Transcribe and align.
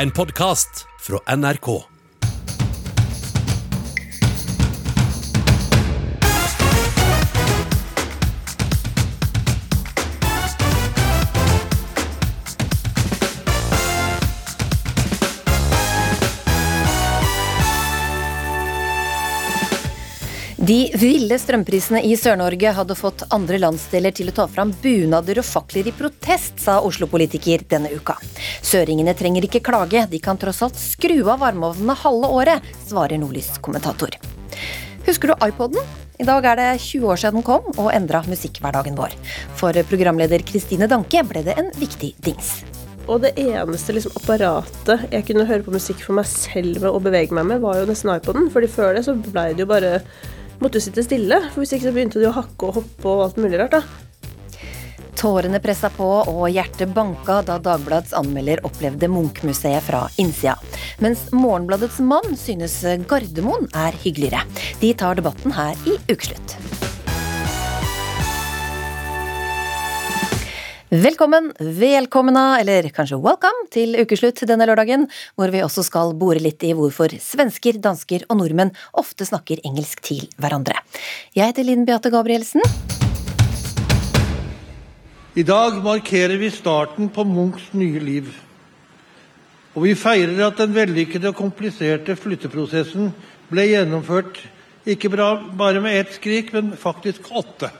En 0.00 0.10
podkast 0.10 0.86
fra 0.98 1.36
NRK. 1.36 1.99
De 20.70 20.92
ville 20.94 21.34
strømprisene 21.34 21.98
i 22.06 22.12
Sør-Norge 22.14 22.70
hadde 22.76 22.94
fått 22.94 23.24
andre 23.34 23.58
landsdeler 23.58 24.12
til 24.14 24.28
å 24.30 24.34
ta 24.36 24.44
fram 24.46 24.70
bunader 24.84 25.40
og 25.42 25.48
fakler 25.48 25.88
i 25.90 25.92
protest, 25.98 26.60
sa 26.62 26.76
Oslo-politiker 26.86 27.64
denne 27.72 27.90
uka. 27.90 28.14
Søringene 28.62 29.16
trenger 29.18 29.48
ikke 29.48 29.64
klage, 29.66 30.04
de 30.12 30.20
kan 30.22 30.38
tross 30.38 30.62
alt 30.62 30.78
skru 30.78 31.16
av 31.24 31.42
varmeovnene 31.42 31.98
halve 32.04 32.30
året, 32.38 32.70
svarer 32.86 33.18
Nordlys-kommentator. 33.18 34.14
Husker 35.10 35.34
du 35.34 35.46
iPoden? 35.48 35.90
I 36.22 36.30
dag 36.30 36.46
er 36.52 36.62
det 36.62 36.70
20 36.86 37.10
år 37.16 37.24
siden 37.24 37.40
den 37.40 37.48
kom 37.50 37.66
og 37.74 37.90
endra 37.90 38.22
musikkhverdagen 38.30 38.94
vår. 39.00 39.18
For 39.58 39.74
programleder 39.90 40.46
Kristine 40.46 40.86
Danke 40.86 41.26
ble 41.26 41.48
det 41.50 41.58
en 41.58 41.74
viktig 41.82 42.14
dings. 42.22 42.60
Og 43.10 43.24
det 43.26 43.34
eneste 43.42 43.98
liksom, 43.98 44.14
apparatet 44.22 45.08
jeg 45.10 45.32
kunne 45.32 45.50
høre 45.50 45.66
på 45.66 45.74
musikk 45.74 46.06
for 46.06 46.22
meg 46.22 46.30
selv 46.30 46.78
med 46.78 46.92
og 46.92 47.08
bevege 47.08 47.34
meg 47.34 47.56
med, 47.56 47.64
var 47.64 47.82
jo 47.82 47.90
nesten 47.90 48.14
iPoden. 48.20 48.52
fordi 48.54 48.70
før 48.70 48.94
det 48.94 49.08
så 49.08 49.18
blei 49.18 49.50
det 49.50 49.66
jo 49.66 49.74
bare 49.74 49.96
måtte 50.60 50.80
jo 50.80 50.86
sitte 50.86 51.04
stille, 51.04 51.40
for 51.50 51.62
hvis 51.62 51.74
ikke 51.76 51.88
så 51.88 51.96
begynte 51.96 52.22
de 52.22 52.28
å 52.30 52.36
hakke 52.36 52.68
og 52.68 52.80
hoppe 52.80 53.10
og 53.10 53.26
alt 53.26 53.40
mulig 53.40 53.60
rart. 53.60 53.80
da. 53.80 54.08
Tårene 55.20 55.60
pressa 55.60 55.90
på 55.92 56.06
og 56.32 56.46
hjertet 56.48 56.94
banka 56.96 57.42
da 57.44 57.58
Dagbladets 57.60 58.14
anmelder 58.16 58.62
opplevde 58.64 59.10
Munch-museet 59.12 59.84
fra 59.84 60.06
innsida. 60.22 60.56
Mens 61.04 61.26
Morgenbladets 61.36 62.00
mann 62.00 62.38
synes 62.40 62.78
Gardermoen 63.10 63.68
er 63.76 63.98
hyggeligere. 64.00 64.46
De 64.80 64.94
tar 64.96 65.20
debatten 65.20 65.52
her 65.58 65.76
i 65.84 65.98
Ukeslutt. 66.08 66.89
Velkommen, 70.90 71.52
velkomna, 71.60 72.58
eller 72.58 72.88
kanskje 72.90 73.14
welcome 73.22 73.68
til 73.70 73.92
ukeslutt 73.94 74.40
denne 74.50 74.66
lørdagen, 74.66 75.04
hvor 75.38 75.52
vi 75.54 75.60
også 75.62 75.84
skal 75.86 76.16
bore 76.18 76.40
litt 76.42 76.64
i 76.66 76.72
hvorfor 76.74 77.12
svensker, 77.22 77.76
dansker 77.78 78.24
og 78.26 78.40
nordmenn 78.40 78.72
ofte 78.98 79.22
snakker 79.28 79.60
engelsk 79.62 80.00
til 80.02 80.24
hverandre. 80.42 80.80
Jeg 81.30 81.52
heter 81.52 81.68
Linn 81.68 81.84
Beate 81.86 82.10
Gabrielsen. 82.10 82.66
I 85.38 85.44
dag 85.46 85.78
markerer 85.84 86.34
vi 86.40 86.48
starten 86.50 87.06
på 87.14 87.22
Munchs 87.22 87.68
nye 87.70 88.02
liv. 88.02 88.32
Og 89.76 89.84
vi 89.86 89.92
feirer 89.94 90.42
at 90.48 90.58
den 90.58 90.74
vellykkede 90.74 91.30
og 91.30 91.38
kompliserte 91.38 92.16
flytteprosessen 92.18 93.12
ble 93.52 93.68
gjennomført 93.70 94.42
ikke 94.90 95.12
bare 95.14 95.84
med 95.86 96.00
ett 96.00 96.18
skrik, 96.18 96.50
men 96.50 96.74
faktisk 96.74 97.30
åtte. 97.30 97.70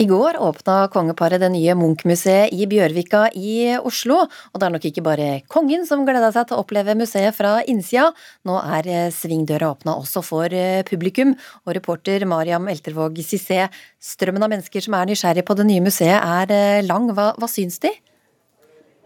I 0.00 0.06
går 0.08 0.38
åpna 0.40 0.86
kongeparet 0.88 1.42
det 1.42 1.50
nye 1.52 1.74
Munch-museet 1.76 2.54
i 2.56 2.64
Bjørvika 2.64 3.26
i 3.36 3.76
Oslo. 3.84 4.22
Og 4.24 4.56
det 4.56 4.64
er 4.64 4.72
nok 4.72 4.86
ikke 4.88 5.04
bare 5.04 5.26
kongen 5.52 5.84
som 5.84 6.06
gleda 6.08 6.30
seg 6.32 6.48
til 6.48 6.56
å 6.56 6.62
oppleve 6.62 6.94
museet 6.96 7.36
fra 7.36 7.58
innsida. 7.68 8.06
Nå 8.48 8.56
er 8.78 9.12
svingdøra 9.12 9.68
åpna 9.74 9.98
også 10.00 10.24
for 10.24 10.56
publikum. 10.88 11.34
Og 11.66 11.76
reporter 11.76 12.24
Mariam 12.24 12.72
Eltervåg 12.72 13.20
Cissé, 13.20 13.66
strømmen 14.00 14.48
av 14.48 14.54
mennesker 14.54 14.88
som 14.88 14.96
er 14.96 15.12
nysgjerrig 15.12 15.44
på 15.44 15.58
det 15.60 15.68
nye 15.68 15.84
museet 15.84 16.16
er 16.16 16.80
lang. 16.88 17.12
Hva, 17.12 17.34
hva 17.36 17.50
syns 17.52 17.76
de? 17.84 17.92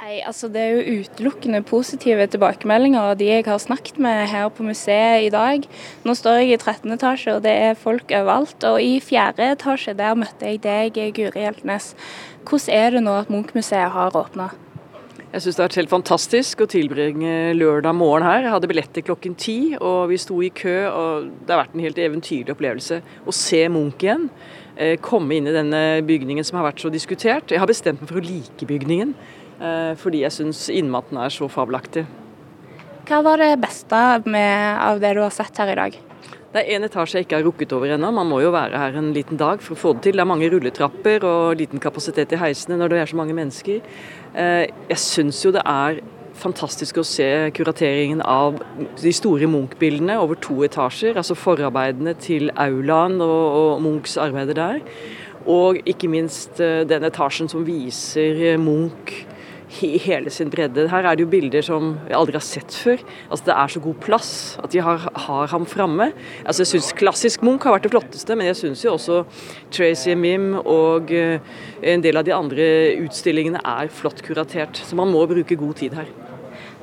Nei, 0.03 0.19
altså 0.27 0.48
Det 0.50 0.59
er 0.61 0.73
jo 0.75 1.03
utelukkende 1.05 1.61
positive 1.62 2.27
tilbakemeldinger 2.27 3.12
av 3.12 3.19
de 3.20 3.28
jeg 3.28 3.45
har 3.47 3.61
snakket 3.62 4.01
med 4.03 4.27
her 4.27 4.48
på 4.51 4.67
museet 4.67 5.28
i 5.28 5.31
dag. 5.31 5.62
Nå 6.03 6.14
står 6.19 6.41
jeg 6.41 6.48
i 6.51 6.56
13. 6.56 6.91
etasje, 6.97 7.36
og 7.36 7.45
det 7.45 7.53
er 7.69 7.78
folk 7.78 8.11
overalt. 8.11 8.67
Og 8.67 8.83
i 8.83 8.98
4. 8.98 9.52
etasje 9.55 9.95
der 9.95 10.19
møtte 10.19 10.51
jeg 10.51 10.64
deg, 10.67 10.98
Guri 11.14 11.45
Hjeltnes. 11.46 11.92
Hvordan 12.42 12.74
er 12.74 12.96
det 12.96 13.05
nå 13.07 13.14
at 13.20 13.30
Munch-museet 13.30 13.95
har 13.95 14.19
åpna? 14.19 14.51
Jeg 15.35 15.42
syns 15.42 15.55
det 15.55 15.63
har 15.63 15.70
vært 15.70 15.79
helt 15.80 15.95
fantastisk 15.95 16.61
å 16.63 16.69
tilbringe 16.70 17.55
lørdag 17.55 17.95
morgen 17.95 18.27
her. 18.27 18.45
Jeg 18.45 18.55
hadde 18.55 18.70
billetter 18.70 19.07
klokken 19.07 19.39
ti, 19.39 19.57
og 19.79 20.11
vi 20.11 20.19
sto 20.19 20.40
i 20.42 20.51
kø. 20.51 20.74
og 20.90 21.30
Det 21.46 21.55
har 21.55 21.63
vært 21.64 21.79
en 21.79 21.86
helt 21.86 22.02
eventyrlig 22.02 22.55
opplevelse 22.55 23.01
å 23.27 23.35
se 23.35 23.63
Munch 23.70 24.02
igjen. 24.02 24.29
Eh, 24.74 24.98
komme 24.98 25.39
inn 25.39 25.46
i 25.46 25.55
denne 25.55 26.02
bygningen 26.02 26.46
som 26.46 26.58
har 26.58 26.69
vært 26.69 26.83
så 26.83 26.90
diskutert. 26.90 27.51
Jeg 27.51 27.63
har 27.63 27.70
bestemt 27.70 28.02
meg 28.02 28.11
for 28.11 28.19
å 28.19 28.27
like 28.27 28.67
bygningen. 28.67 29.14
Eh, 29.61 29.92
fordi 30.01 30.25
jeg 30.25 30.35
syns 30.35 30.67
innmaten 30.73 31.19
er 31.20 31.33
så 31.33 31.48
fabelaktig. 31.51 32.07
Hva 33.05 33.20
var 33.25 33.41
det 33.42 33.53
beste 33.61 34.01
med, 34.25 34.81
av 34.81 35.01
det 35.03 35.13
du 35.15 35.23
har 35.23 35.33
sett 35.35 35.59
her 35.61 35.70
i 35.75 35.79
dag? 35.79 35.97
Det 36.55 36.63
er 36.63 36.77
én 36.77 36.87
etasje 36.87 37.19
jeg 37.19 37.27
ikke 37.27 37.39
har 37.41 37.45
rukket 37.48 37.73
over 37.75 37.91
ennå. 37.97 38.13
Man 38.14 38.29
må 38.31 38.39
jo 38.41 38.53
være 38.55 38.79
her 38.79 38.97
en 39.01 39.11
liten 39.13 39.39
dag 39.39 39.63
for 39.63 39.75
å 39.75 39.81
få 39.81 39.93
det 39.97 40.05
til. 40.07 40.17
Det 40.17 40.23
er 40.23 40.31
mange 40.31 40.48
rulletrapper 40.53 41.27
og 41.27 41.59
liten 41.59 41.83
kapasitet 41.83 42.33
i 42.33 42.39
heisene 42.39 42.79
når 42.79 42.93
det 42.93 43.01
er 43.03 43.11
så 43.11 43.19
mange 43.19 43.35
mennesker. 43.35 43.81
Eh, 44.39 44.70
jeg 44.93 45.01
syns 45.03 45.43
jo 45.43 45.51
det 45.55 45.64
er 45.67 45.98
fantastisk 46.39 46.98
å 46.98 47.07
se 47.07 47.27
kurateringen 47.55 48.23
av 48.23 48.57
de 49.03 49.13
store 49.14 49.51
Munch-bildene 49.51 50.17
over 50.23 50.39
to 50.39 50.61
etasjer. 50.67 51.19
Altså 51.19 51.37
forarbeidene 51.39 52.14
til 52.23 52.48
aulaen 52.55 53.19
og, 53.19 53.45
og 53.59 53.85
Munchs 53.85 54.17
arbeider 54.23 54.59
der. 54.59 54.81
Og 55.51 55.83
ikke 55.85 56.09
minst 56.09 56.63
eh, 56.63 56.87
den 56.89 57.11
etasjen 57.11 57.51
som 57.51 57.67
viser 57.67 58.57
Munch 58.63 59.25
i 59.83 59.98
hele 59.98 60.30
sin 60.30 60.51
bredde. 60.52 60.86
Her 60.90 61.07
er 61.08 61.17
det 61.17 61.24
jo 61.24 61.30
bilder 61.33 61.64
som 61.64 61.95
jeg 62.08 62.17
aldri 62.18 62.36
har 62.39 62.45
sett 62.46 62.77
før. 62.77 63.02
Altså 63.29 63.48
Det 63.48 63.55
er 63.55 63.73
så 63.74 63.83
god 63.85 64.01
plass 64.05 64.33
at 64.62 64.73
de 64.73 64.83
har, 64.85 65.08
har 65.27 65.46
ham 65.52 65.67
framme. 65.67 66.11
Altså 66.45 66.62
jeg 66.64 66.73
syns 66.74 66.92
klassisk 66.98 67.42
Munch 67.42 67.67
har 67.67 67.77
vært 67.77 67.89
det 67.89 67.95
flotteste, 67.95 68.36
men 68.36 68.51
jeg 68.51 68.61
syns 68.61 68.84
jo 68.84 68.95
også 68.95 69.23
Tracy 69.74 70.14
Mim 70.18 70.55
og 70.61 71.11
eh, 71.14 71.40
en 71.83 72.05
del 72.05 72.20
av 72.20 72.27
de 72.27 72.34
andre 72.36 72.68
utstillingene 73.05 73.63
er 73.64 73.90
flott 73.92 74.23
kuratert. 74.24 74.79
Så 74.79 74.96
man 74.98 75.13
må 75.13 75.27
bruke 75.30 75.58
god 75.58 75.74
tid 75.80 75.98
her. 75.98 76.11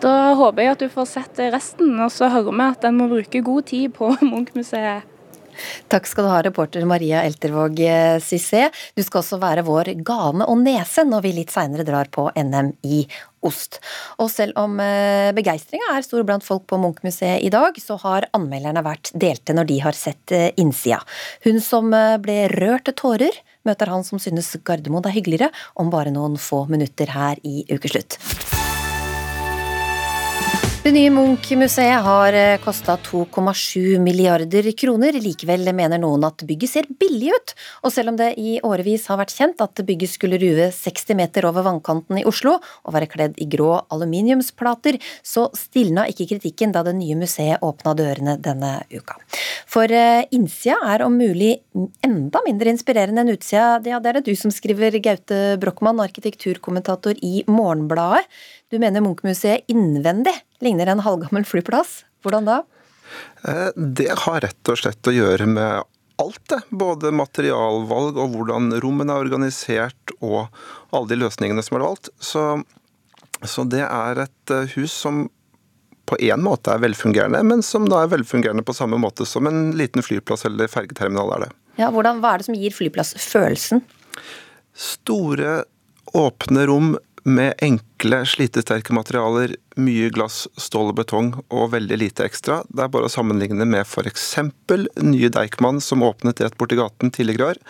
Da 0.02 0.34
håper 0.34 0.66
jeg 0.66 0.74
at 0.74 0.82
du 0.82 0.90
får 0.90 1.08
sett 1.12 1.42
resten, 1.54 1.94
og 2.02 2.10
så 2.14 2.32
hører 2.34 2.52
vi 2.52 2.66
at 2.66 2.86
en 2.90 2.98
må 2.98 3.08
bruke 3.12 3.44
god 3.46 3.68
tid 3.70 3.94
på 3.94 4.10
Munch-museet. 4.32 5.08
Takk 5.92 6.10
skal 6.10 6.28
du 6.28 6.32
ha, 6.34 6.42
reporter 6.46 6.86
Maria 6.90 7.24
Eltervåg 7.28 7.82
Cissé. 8.24 8.68
Du 8.96 9.04
skal 9.06 9.22
også 9.24 9.42
være 9.42 9.66
vår 9.68 9.94
gane 10.06 10.48
og 10.48 10.62
nese 10.64 11.06
når 11.08 11.26
vi 11.26 11.36
litt 11.42 11.54
seinere 11.54 11.88
drar 11.88 12.10
på 12.14 12.30
NM 12.36 12.74
i 12.88 13.04
ost. 13.46 13.80
Og 14.22 14.30
selv 14.32 14.58
om 14.62 14.80
eh, 14.84 15.32
begeistringa 15.36 15.96
er 15.96 16.06
stor 16.06 16.26
blant 16.28 16.46
folk 16.46 16.68
på 16.70 16.80
Munch-museet 16.82 17.44
i 17.46 17.52
dag, 17.54 17.78
så 17.82 17.98
har 18.04 18.30
anmelderne 18.38 18.86
vært 18.86 19.14
delte 19.18 19.56
når 19.58 19.70
de 19.72 19.82
har 19.86 19.98
sett 19.98 20.36
eh, 20.36 20.50
innsida. 20.62 21.02
Hun 21.46 21.62
som 21.64 21.92
eh, 21.98 22.18
ble 22.22 22.44
rørt 22.54 22.88
til 22.90 22.98
tårer, 23.02 23.44
møter 23.68 23.92
han 23.94 24.06
som 24.08 24.22
synes 24.22 24.54
Gardermoen 24.66 25.10
er 25.10 25.18
hyggeligere, 25.18 25.54
om 25.82 25.94
bare 25.94 26.14
noen 26.14 26.40
få 26.42 26.66
minutter 26.72 27.14
her 27.14 27.42
i 27.48 27.66
Ukeslutt. 27.72 28.20
Det 30.82 30.90
nye 30.96 31.12
Munch-museet 31.14 32.02
har 32.02 32.34
eh, 32.34 32.56
kosta 32.58 32.96
2,7 33.06 34.00
milliarder 34.02 34.66
kroner. 34.74 35.14
Likevel 35.14 35.68
mener 35.78 36.00
noen 36.02 36.24
at 36.26 36.42
bygget 36.50 36.72
ser 36.72 36.88
billig 36.98 37.36
ut. 37.36 37.52
Og 37.86 37.94
selv 37.94 38.10
om 38.10 38.16
det 38.18 38.32
i 38.42 38.56
årevis 38.66 39.04
har 39.12 39.20
vært 39.20 39.36
kjent 39.36 39.62
at 39.62 39.78
bygget 39.86 40.10
skulle 40.10 40.40
ruve 40.42 40.72
60 40.74 41.20
meter 41.20 41.46
over 41.46 41.68
vannkanten 41.68 42.18
i 42.18 42.24
Oslo 42.26 42.56
og 42.58 42.96
være 42.96 43.12
kledd 43.12 43.38
i 43.38 43.46
grå 43.52 43.76
aluminiumsplater, 43.94 44.98
så 45.22 45.44
stilna 45.54 46.08
ikke 46.10 46.32
kritikken 46.32 46.74
da 46.74 46.82
det 46.88 46.96
nye 46.98 47.20
museet 47.20 47.62
åpna 47.62 47.94
dørene 48.00 48.40
denne 48.42 48.72
uka. 48.90 49.20
For 49.70 49.86
eh, 49.86 50.24
innsida 50.34 50.80
er 50.96 51.06
om 51.06 51.14
mulig 51.14 51.60
enda 52.02 52.42
mindre 52.48 52.74
inspirerende 52.74 53.22
enn 53.22 53.36
utsida. 53.36 53.78
Ja, 53.86 54.02
det 54.02 54.16
er 54.16 54.18
det 54.18 54.32
du 54.32 54.34
som 54.34 54.50
skriver, 54.50 54.98
Gaute 54.98 55.60
Brochmann, 55.62 56.02
arkitekturkommentator 56.02 57.22
i 57.22 57.44
Morgenbladet. 57.46 58.26
Du 58.72 58.80
mener 58.80 59.04
Munch-museet 59.04 59.68
innvendig 59.68 60.32
ligner 60.64 60.88
en 60.88 61.02
halvgammel 61.04 61.44
flyplass. 61.44 62.06
Hvordan 62.24 62.46
da? 62.48 62.62
Eh, 63.44 63.68
det 63.76 64.14
har 64.24 64.40
rett 64.46 64.72
og 64.72 64.80
slett 64.80 65.10
å 65.10 65.12
gjøre 65.12 65.48
med 65.50 65.82
alt, 66.22 66.44
det. 66.48 66.62
Både 66.70 67.12
materialvalg 67.12 68.16
og 68.16 68.38
hvordan 68.38 68.72
rommene 68.80 69.12
er 69.12 69.26
organisert 69.26 70.16
og 70.22 70.48
alle 70.96 71.12
de 71.12 71.20
løsningene 71.20 71.66
som 71.68 71.82
er 71.82 71.84
valgt. 71.84 72.14
Så, 72.24 72.46
så 73.44 73.68
det 73.68 73.84
er 73.90 74.24
et 74.24 74.56
eh, 74.56 74.72
hus 74.78 74.96
som 74.96 75.26
på 76.08 76.22
én 76.24 76.40
måte 76.44 76.72
er 76.72 76.80
velfungerende, 76.84 77.44
men 77.44 77.68
som 77.68 77.92
da 77.92 78.06
er 78.06 78.16
velfungerende 78.16 78.64
på 78.68 78.76
samme 78.76 78.96
måte 79.00 79.28
som 79.28 79.52
en 79.52 79.74
liten 79.76 80.04
flyplass 80.04 80.48
eller 80.48 80.72
fergeterminal 80.72 81.36
er 81.36 81.48
det. 81.50 81.52
Ja, 81.80 81.92
hvordan, 81.92 82.24
Hva 82.24 82.34
er 82.34 82.40
det 82.40 82.48
som 82.48 82.56
gir 82.56 82.72
flyplassfølelsen? 82.76 83.84
Store, 84.72 85.62
åpne 86.16 86.68
rom 86.72 86.94
med 87.24 87.54
enkle, 87.62 88.24
slitesterke 88.26 88.94
materialer, 88.96 89.54
mye 89.80 90.10
glass, 90.14 90.44
stål 90.60 90.92
og 90.92 90.98
betong 91.00 91.32
og 91.54 91.72
veldig 91.76 92.00
lite 92.02 92.26
ekstra. 92.26 92.62
Det 92.70 92.84
er 92.84 92.92
bare 92.94 93.10
å 93.10 93.14
sammenligne 93.14 93.68
med 93.70 93.86
f.eks. 93.86 94.28
nye 95.02 95.32
Deichman 95.34 95.82
som 95.84 96.06
åpnet 96.06 96.42
rett 96.42 96.58
borti 96.60 96.80
gaten 96.80 97.14
tidligere 97.14 97.54
år. 97.54 97.62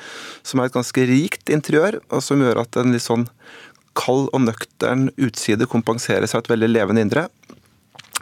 Som 0.47 0.61
er 0.61 0.69
et 0.69 0.77
ganske 0.77 1.07
rikt 1.09 1.51
interiør, 1.51 1.99
og 2.09 2.23
som 2.23 2.41
gjør 2.43 2.63
at 2.63 2.79
en 2.79 2.95
litt 2.95 3.05
sånn 3.05 3.27
kald 3.99 4.29
og 4.31 4.45
nøktern 4.47 5.09
utside 5.19 5.67
kompenseres 5.69 6.35
av 6.35 6.45
et 6.45 6.53
veldig 6.53 6.71
levende 6.71 7.03
indre. 7.05 7.27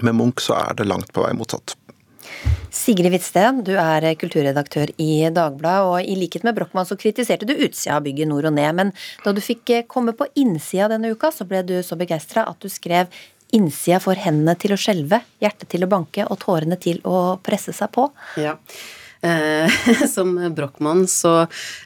Med 0.01 0.17
Munch 0.17 0.41
så 0.43 0.57
er 0.57 0.79
det 0.79 0.89
langt 0.89 1.13
på 1.13 1.25
vei 1.25 1.35
motsatt. 1.37 1.78
Sigrid 2.73 3.11
Hvitsten, 3.13 3.63
du 3.65 3.73
er 3.81 4.05
kulturredaktør 4.19 4.91
i 5.01 5.25
Dagbladet, 5.33 5.87
og 5.89 5.97
i 6.05 6.15
likhet 6.19 6.45
med 6.45 6.55
Brochmann 6.57 6.87
så 6.87 6.97
kritiserte 6.99 7.47
du 7.49 7.55
utsida 7.55 7.97
av 7.97 8.05
bygget 8.05 8.29
nord 8.29 8.47
og 8.51 8.55
ned, 8.55 8.69
men 8.77 8.93
da 9.25 9.33
du 9.33 9.41
fikk 9.43 9.73
komme 9.91 10.13
på 10.17 10.29
innsida 10.39 10.87
denne 10.91 11.11
uka, 11.13 11.33
så 11.33 11.47
ble 11.49 11.63
du 11.65 11.75
så 11.85 11.97
begeistra 11.99 12.45
at 12.49 12.61
du 12.61 12.69
skrev 12.71 13.09
innsida 13.55 13.99
får 14.03 14.21
hendene 14.27 14.55
til 14.61 14.75
å 14.75 14.79
skjelve, 14.79 15.21
hjertet 15.41 15.71
til 15.71 15.85
å 15.85 15.89
banke 15.89 16.25
og 16.29 16.39
tårene 16.43 16.77
til 16.81 17.01
å 17.07 17.39
presse 17.43 17.73
seg 17.75 17.91
på. 17.95 18.09
Ja. 18.39 18.55
Eh, 19.21 19.69
som 20.15 20.31
Brochmann 20.55 21.03
så 21.11 21.41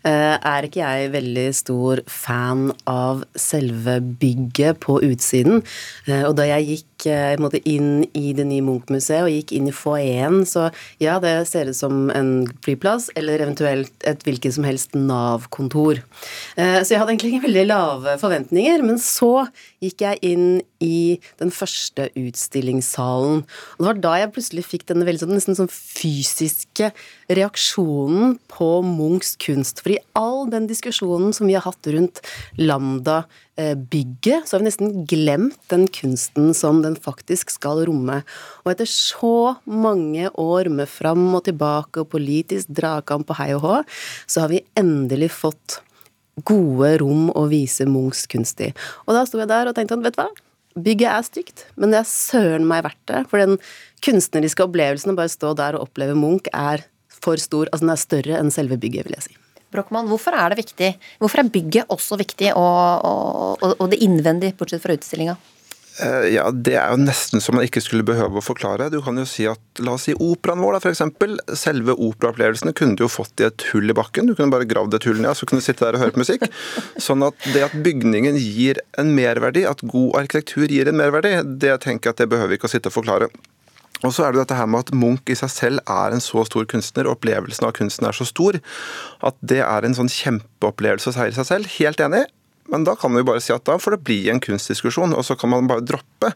eh, 0.05 0.35
er 0.37 0.67
ikke 0.67 0.83
jeg 0.83 1.13
veldig 1.15 1.47
stor 1.57 2.03
fan 2.05 2.67
av 2.89 3.23
selve 3.33 3.97
bygget 4.21 4.81
på 4.83 4.99
utsiden. 5.01 5.63
Eh, 6.05 6.21
og 6.27 6.35
da 6.37 6.47
jeg 6.51 6.69
gikk 6.69 6.89
inn 7.03 8.05
i 8.15 8.29
det 8.31 8.45
nye 8.47 8.63
Munch-museet 8.63 9.25
og 9.25 9.33
gikk 9.33 9.49
inn 9.57 9.65
i 9.67 9.73
foajeen, 9.75 10.45
så 10.47 10.69
ja, 11.03 11.17
det 11.19 11.33
ser 11.49 11.67
ut 11.67 11.75
som 11.75 12.05
en 12.15 12.45
flyplass 12.63 13.09
eller 13.19 13.43
eventuelt 13.43 13.91
et 14.07 14.23
hvilket 14.23 14.55
som 14.55 14.63
helst 14.63 14.95
Nav-kontor. 14.95 15.99
Så 16.55 16.93
jeg 16.93 17.01
hadde 17.01 17.11
egentlig 17.11 17.33
ikke 17.33 17.49
veldig 17.49 17.65
lave 17.67 18.15
forventninger, 18.21 18.85
men 18.87 19.01
så 19.03 19.49
gikk 19.83 20.05
jeg 20.05 20.21
inn 20.23 20.47
i 20.79 21.19
den 21.41 21.51
første 21.51 22.07
utstillingssalen. 22.19 23.43
Og 23.43 23.83
det 23.83 23.89
var 23.89 24.01
da 24.05 24.15
jeg 24.21 24.33
plutselig 24.37 24.65
fikk 24.67 24.87
denne 24.91 25.07
veldig 25.07 25.25
sånn, 25.25 25.35
nesten 25.35 25.59
sånn 25.59 25.71
fysiske 25.71 26.93
reaksjonen 27.29 28.37
på 28.51 28.69
Munchs 28.85 29.35
kunst. 29.41 29.81
For 29.83 29.95
i 29.95 30.01
all 30.17 30.49
den 30.51 30.67
diskusjonen 30.69 31.33
som 31.35 31.47
vi 31.49 31.55
har 31.57 31.65
hatt 31.65 31.87
rundt 31.93 32.21
Lambda-bygget, 32.59 34.47
så 34.47 34.55
har 34.55 34.63
vi 34.63 34.69
nesten 34.69 34.93
glemt 35.09 35.59
den 35.73 35.87
kunsten 35.87 36.51
som 36.57 36.81
den 36.85 36.97
faktisk 36.99 37.53
skal 37.53 37.85
romme. 37.87 38.21
Og 38.63 38.73
etter 38.73 38.89
så 38.89 39.55
mange 39.63 40.29
år 40.39 40.71
med 40.73 40.91
fram 40.91 41.29
og 41.33 41.45
tilbake 41.47 42.03
og 42.03 42.11
politisk 42.13 42.71
dragkamp 42.73 43.27
på 43.29 43.39
hei 43.39 43.51
og 43.57 43.65
hå, 43.65 43.81
så 44.27 44.45
har 44.45 44.53
vi 44.53 44.65
endelig 44.79 45.33
fått 45.39 45.81
gode 46.47 46.95
rom 47.03 47.27
å 47.37 47.45
vise 47.51 47.85
Munchs 47.85 48.25
kunst 48.29 48.61
i. 48.65 48.71
Og 49.05 49.13
da 49.15 49.21
sto 49.29 49.37
jeg 49.41 49.51
der 49.51 49.69
og 49.69 49.77
tenkte 49.77 49.99
at 49.99 50.05
vet 50.05 50.17
du 50.17 50.23
hva, 50.23 50.31
bygget 50.73 51.09
er 51.11 51.25
stygt, 51.27 51.65
men 51.77 51.93
det 51.93 51.99
er 52.01 52.09
søren 52.09 52.65
meg 52.65 52.81
verdt 52.87 53.03
det. 53.11 53.21
For 53.29 53.41
den 53.41 53.59
kunstneriske 54.03 54.65
opplevelsen 54.65 55.13
å 55.13 55.17
bare 55.19 55.31
stå 55.31 55.53
der 55.57 55.77
og 55.77 55.87
oppleve 55.87 56.17
Munch 56.17 56.49
er 56.49 56.85
for 57.23 57.41
stor. 57.41 57.71
Altså 57.71 57.87
den 57.87 57.95
er 57.95 58.03
større 58.03 58.41
enn 58.41 58.53
selve 58.53 58.79
bygget, 58.81 59.07
vil 59.07 59.17
jeg 59.17 59.29
si. 59.29 59.39
Brochmann, 59.73 60.09
hvorfor 60.11 60.35
er 60.37 60.53
det 60.53 60.59
viktig? 60.61 60.91
Hvorfor 61.23 61.41
er 61.41 61.49
bygget 61.49 61.89
også 61.93 62.19
viktig, 62.19 62.51
og, 62.53 63.07
og, 63.09 63.73
og 63.73 63.89
det 63.89 64.03
innvendige, 64.05 64.53
bortsett 64.59 64.83
fra 64.83 64.93
utstillinga? 64.93 65.39
Eh, 66.01 66.33
ja, 66.33 66.47
Det 66.51 66.73
er 66.73 66.89
jo 66.93 67.01
nesten 67.03 67.41
som 67.43 67.57
man 67.57 67.67
ikke 67.67 67.81
skulle 67.83 68.05
behøve 68.05 68.39
å 68.39 68.43
forklare. 68.45 68.89
Du 68.89 68.99
kan 69.05 69.17
jo 69.19 69.25
si 69.29 69.45
at, 69.49 69.61
La 69.85 69.93
oss 69.93 70.07
si 70.07 70.15
operaen 70.17 70.61
vår, 70.63 70.77
da, 70.77 70.81
f.eks. 70.81 71.57
Selve 71.59 71.93
operaopplevelsene 71.93 72.73
kunne 72.77 72.97
du 72.97 73.05
jo 73.05 73.11
fått 73.11 73.43
i 73.43 73.47
et 73.49 73.65
hull 73.71 73.89
i 73.89 73.97
bakken. 73.97 74.29
Du 74.29 74.33
kunne 74.33 74.53
bare 74.53 74.69
gravd 74.69 74.97
et 74.97 75.07
hull 75.09 75.21
ned, 75.21 75.33
så 75.37 75.49
kunne 75.49 75.61
du 75.61 75.67
sitte 75.67 75.85
der 75.85 75.97
og 75.97 76.05
høre 76.05 76.15
på 76.15 76.23
musikk. 76.23 76.47
Sånn 77.07 77.25
at 77.25 77.37
det 77.53 77.65
at 77.67 77.77
bygningen 77.85 78.39
gir 78.41 78.81
en 79.01 79.13
merverdi, 79.17 79.67
at 79.69 79.85
god 79.85 80.23
arkitektur 80.23 80.65
gir 80.69 80.89
en 80.89 80.97
merverdi, 80.97 81.35
det 81.61 81.77
tenker 81.85 82.09
jeg 82.09 82.17
at 82.17 82.23
det 82.23 82.31
behøver 82.33 82.53
vi 82.53 82.61
ikke 82.61 82.71
å 82.71 82.73
sitte 82.73 82.93
og 82.93 82.97
forklare. 82.97 83.29
Og 84.03 84.13
så 84.13 84.25
er 84.25 84.33
det 84.33 84.43
dette 84.43 84.59
her 84.59 84.69
med 84.69 84.85
at 84.85 84.93
Munch 84.95 85.31
i 85.31 85.37
seg 85.39 85.51
selv 85.51 85.83
er 85.89 86.13
en 86.13 86.23
så 86.23 86.43
stor 86.47 86.67
kunstner, 86.69 87.07
og 87.07 87.17
opplevelsen 87.17 87.67
av 87.67 87.75
kunsten 87.77 88.07
er 88.07 88.15
så 88.15 88.27
stor, 88.27 88.59
at 89.23 89.37
det 89.41 89.61
er 89.63 89.87
en 89.87 89.97
sånn 89.97 90.11
kjempeopplevelse 90.11 91.15
i 91.15 91.35
seg 91.35 91.49
selv. 91.49 91.71
Helt 91.79 92.03
enig. 92.03 92.25
Men 92.71 92.85
da 92.87 92.95
kan 92.95 93.11
vi 93.15 93.25
bare 93.27 93.41
si 93.43 93.51
at 93.53 93.65
da 93.67 93.75
får 93.79 93.97
det 93.97 94.05
bli 94.07 94.19
en 94.31 94.39
kunstdiskusjon, 94.43 95.15
og 95.15 95.25
så 95.27 95.35
kan 95.39 95.51
man 95.51 95.67
bare 95.69 95.83
droppe 95.85 96.31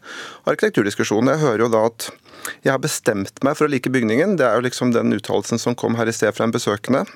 arkitekturdiskusjonen. 0.48 1.32
Jeg 1.34 1.44
hører 1.44 1.64
jo 1.64 1.72
da 1.72 1.86
at 1.88 2.10
jeg 2.64 2.72
har 2.72 2.82
bestemt 2.82 3.42
meg 3.44 3.56
for 3.58 3.66
å 3.66 3.72
like 3.72 3.90
bygningen. 3.92 4.36
Det 4.40 4.46
er 4.46 4.58
jo 4.58 4.66
liksom 4.68 4.92
den 4.94 5.16
uttalelsen 5.16 5.60
som 5.60 5.76
kom 5.78 5.96
her 5.98 6.08
i 6.08 6.14
sted 6.14 6.36
fra 6.36 6.46
en 6.46 6.54
besøkende. 6.54 7.06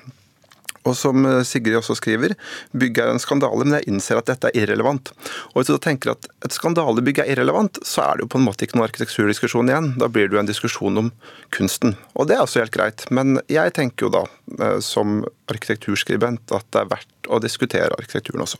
Og 0.83 0.95
som 0.97 1.25
eh, 1.27 1.41
Sigrid 1.47 1.77
også 1.79 1.95
skriver, 1.99 2.35
bygget 2.75 3.05
er 3.05 3.13
en 3.13 3.21
skandale, 3.21 3.65
men 3.65 3.77
jeg 3.79 3.89
innser 3.91 4.19
at 4.19 4.29
dette 4.31 4.49
er 4.49 4.63
irrelevant. 4.63 5.13
Og 5.53 5.61
Hvis 5.61 5.71
du 5.71 5.79
tenker 5.81 6.13
at 6.13 6.27
et 6.45 6.55
skandalebygg 6.55 7.23
er 7.23 7.31
irrelevant, 7.33 7.79
så 7.87 8.07
er 8.07 8.17
det 8.17 8.27
jo 8.27 8.33
på 8.35 8.41
en 8.41 8.47
måte 8.47 8.67
ikke 8.67 8.79
noen 8.79 8.89
arkitekturdiskusjon 8.89 9.71
igjen. 9.71 9.93
Da 10.01 10.09
blir 10.11 10.29
det 10.29 10.37
jo 10.37 10.43
en 10.43 10.51
diskusjon 10.51 11.05
om 11.05 11.11
kunsten. 11.55 11.95
Og 12.17 12.29
det 12.29 12.37
er 12.37 12.45
også 12.45 12.63
helt 12.63 12.75
greit. 12.75 13.07
Men 13.13 13.39
jeg 13.51 13.75
tenker 13.77 14.07
jo 14.07 14.13
da, 14.17 14.25
eh, 14.59 14.79
som 14.83 15.23
arkitekturskribent, 15.51 16.51
at 16.51 16.67
det 16.73 16.83
er 16.83 16.93
verdt 16.97 17.31
å 17.31 17.41
diskutere 17.43 17.95
arkitekturen 17.95 18.43
også. 18.45 18.59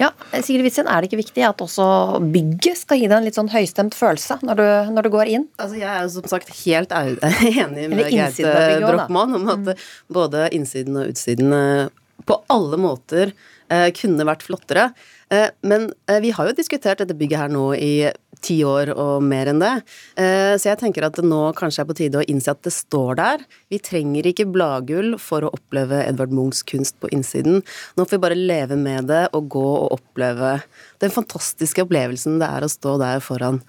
Ja, 0.00 0.10
Sigrid 0.40 0.64
Witzen, 0.64 0.88
er 0.88 1.02
det 1.02 1.10
ikke 1.10 1.20
viktig 1.20 1.44
at 1.44 1.60
også 1.60 1.84
bygget 2.32 2.78
skal 2.80 3.00
gi 3.00 3.08
deg 3.08 3.18
en 3.18 3.26
litt 3.28 3.36
sånn 3.36 3.50
høystemt 3.52 3.96
følelse 3.96 4.38
når 4.46 4.60
du, 4.60 4.66
når 4.96 5.06
du 5.06 5.10
går 5.12 5.32
inn? 5.34 5.46
Altså, 5.60 5.76
Jeg 5.80 5.90
er 5.90 6.06
jo 6.06 6.12
som 6.16 6.28
sagt 6.32 6.52
helt 6.62 6.94
enig 6.96 7.86
med 7.92 8.04
Gaute 8.08 8.54
Brochmann 8.86 9.36
om 9.36 9.48
at 9.52 9.72
mm. 9.72 9.86
både 10.16 10.48
innsiden 10.56 10.96
og 11.00 11.12
utsiden 11.12 11.52
eh, 11.56 11.86
på 12.28 12.38
alle 12.52 12.80
måter 12.80 13.34
eh, 13.68 13.88
kunne 13.96 14.28
vært 14.28 14.46
flottere. 14.46 14.90
Eh, 15.30 15.48
men 15.68 15.90
vi 16.24 16.32
har 16.34 16.48
jo 16.48 16.56
diskutert 16.56 17.02
dette 17.02 17.16
bygget 17.16 17.44
her 17.44 17.52
nå 17.52 17.70
i 17.76 17.94
ti 18.44 18.58
år 18.66 18.92
og 18.94 19.24
mer 19.24 19.50
enn 19.52 19.62
det. 19.62 19.72
Eh, 20.20 20.54
så 20.60 20.70
jeg 20.70 20.80
tenker 20.80 21.06
at 21.06 21.18
det 21.18 21.26
nå 21.26 21.42
kanskje 21.58 21.84
er 21.84 21.88
på 21.90 21.96
tide 21.98 22.20
å 22.20 22.26
innse 22.30 22.52
at 22.52 22.62
det 22.66 22.72
står 22.74 23.20
der. 23.20 23.44
Vi 23.72 23.80
trenger 23.84 24.28
ikke 24.30 24.48
bladgull 24.50 25.14
for 25.20 25.46
å 25.46 25.52
oppleve 25.56 26.02
Edvard 26.06 26.34
Munchs 26.34 26.64
kunst 26.66 26.98
på 27.02 27.10
innsiden. 27.14 27.62
Nå 27.96 28.06
får 28.06 28.16
vi 28.16 28.24
bare 28.26 28.40
leve 28.40 28.78
med 28.80 29.10
det 29.10 29.26
og 29.36 29.50
gå 29.52 29.66
og 29.84 29.96
oppleve 30.00 30.58
den 31.02 31.14
fantastiske 31.14 31.84
opplevelsen 31.86 32.40
det 32.40 32.48
er 32.48 32.66
å 32.66 32.70
stå 32.70 32.96
der 33.00 33.22
foran 33.24 33.62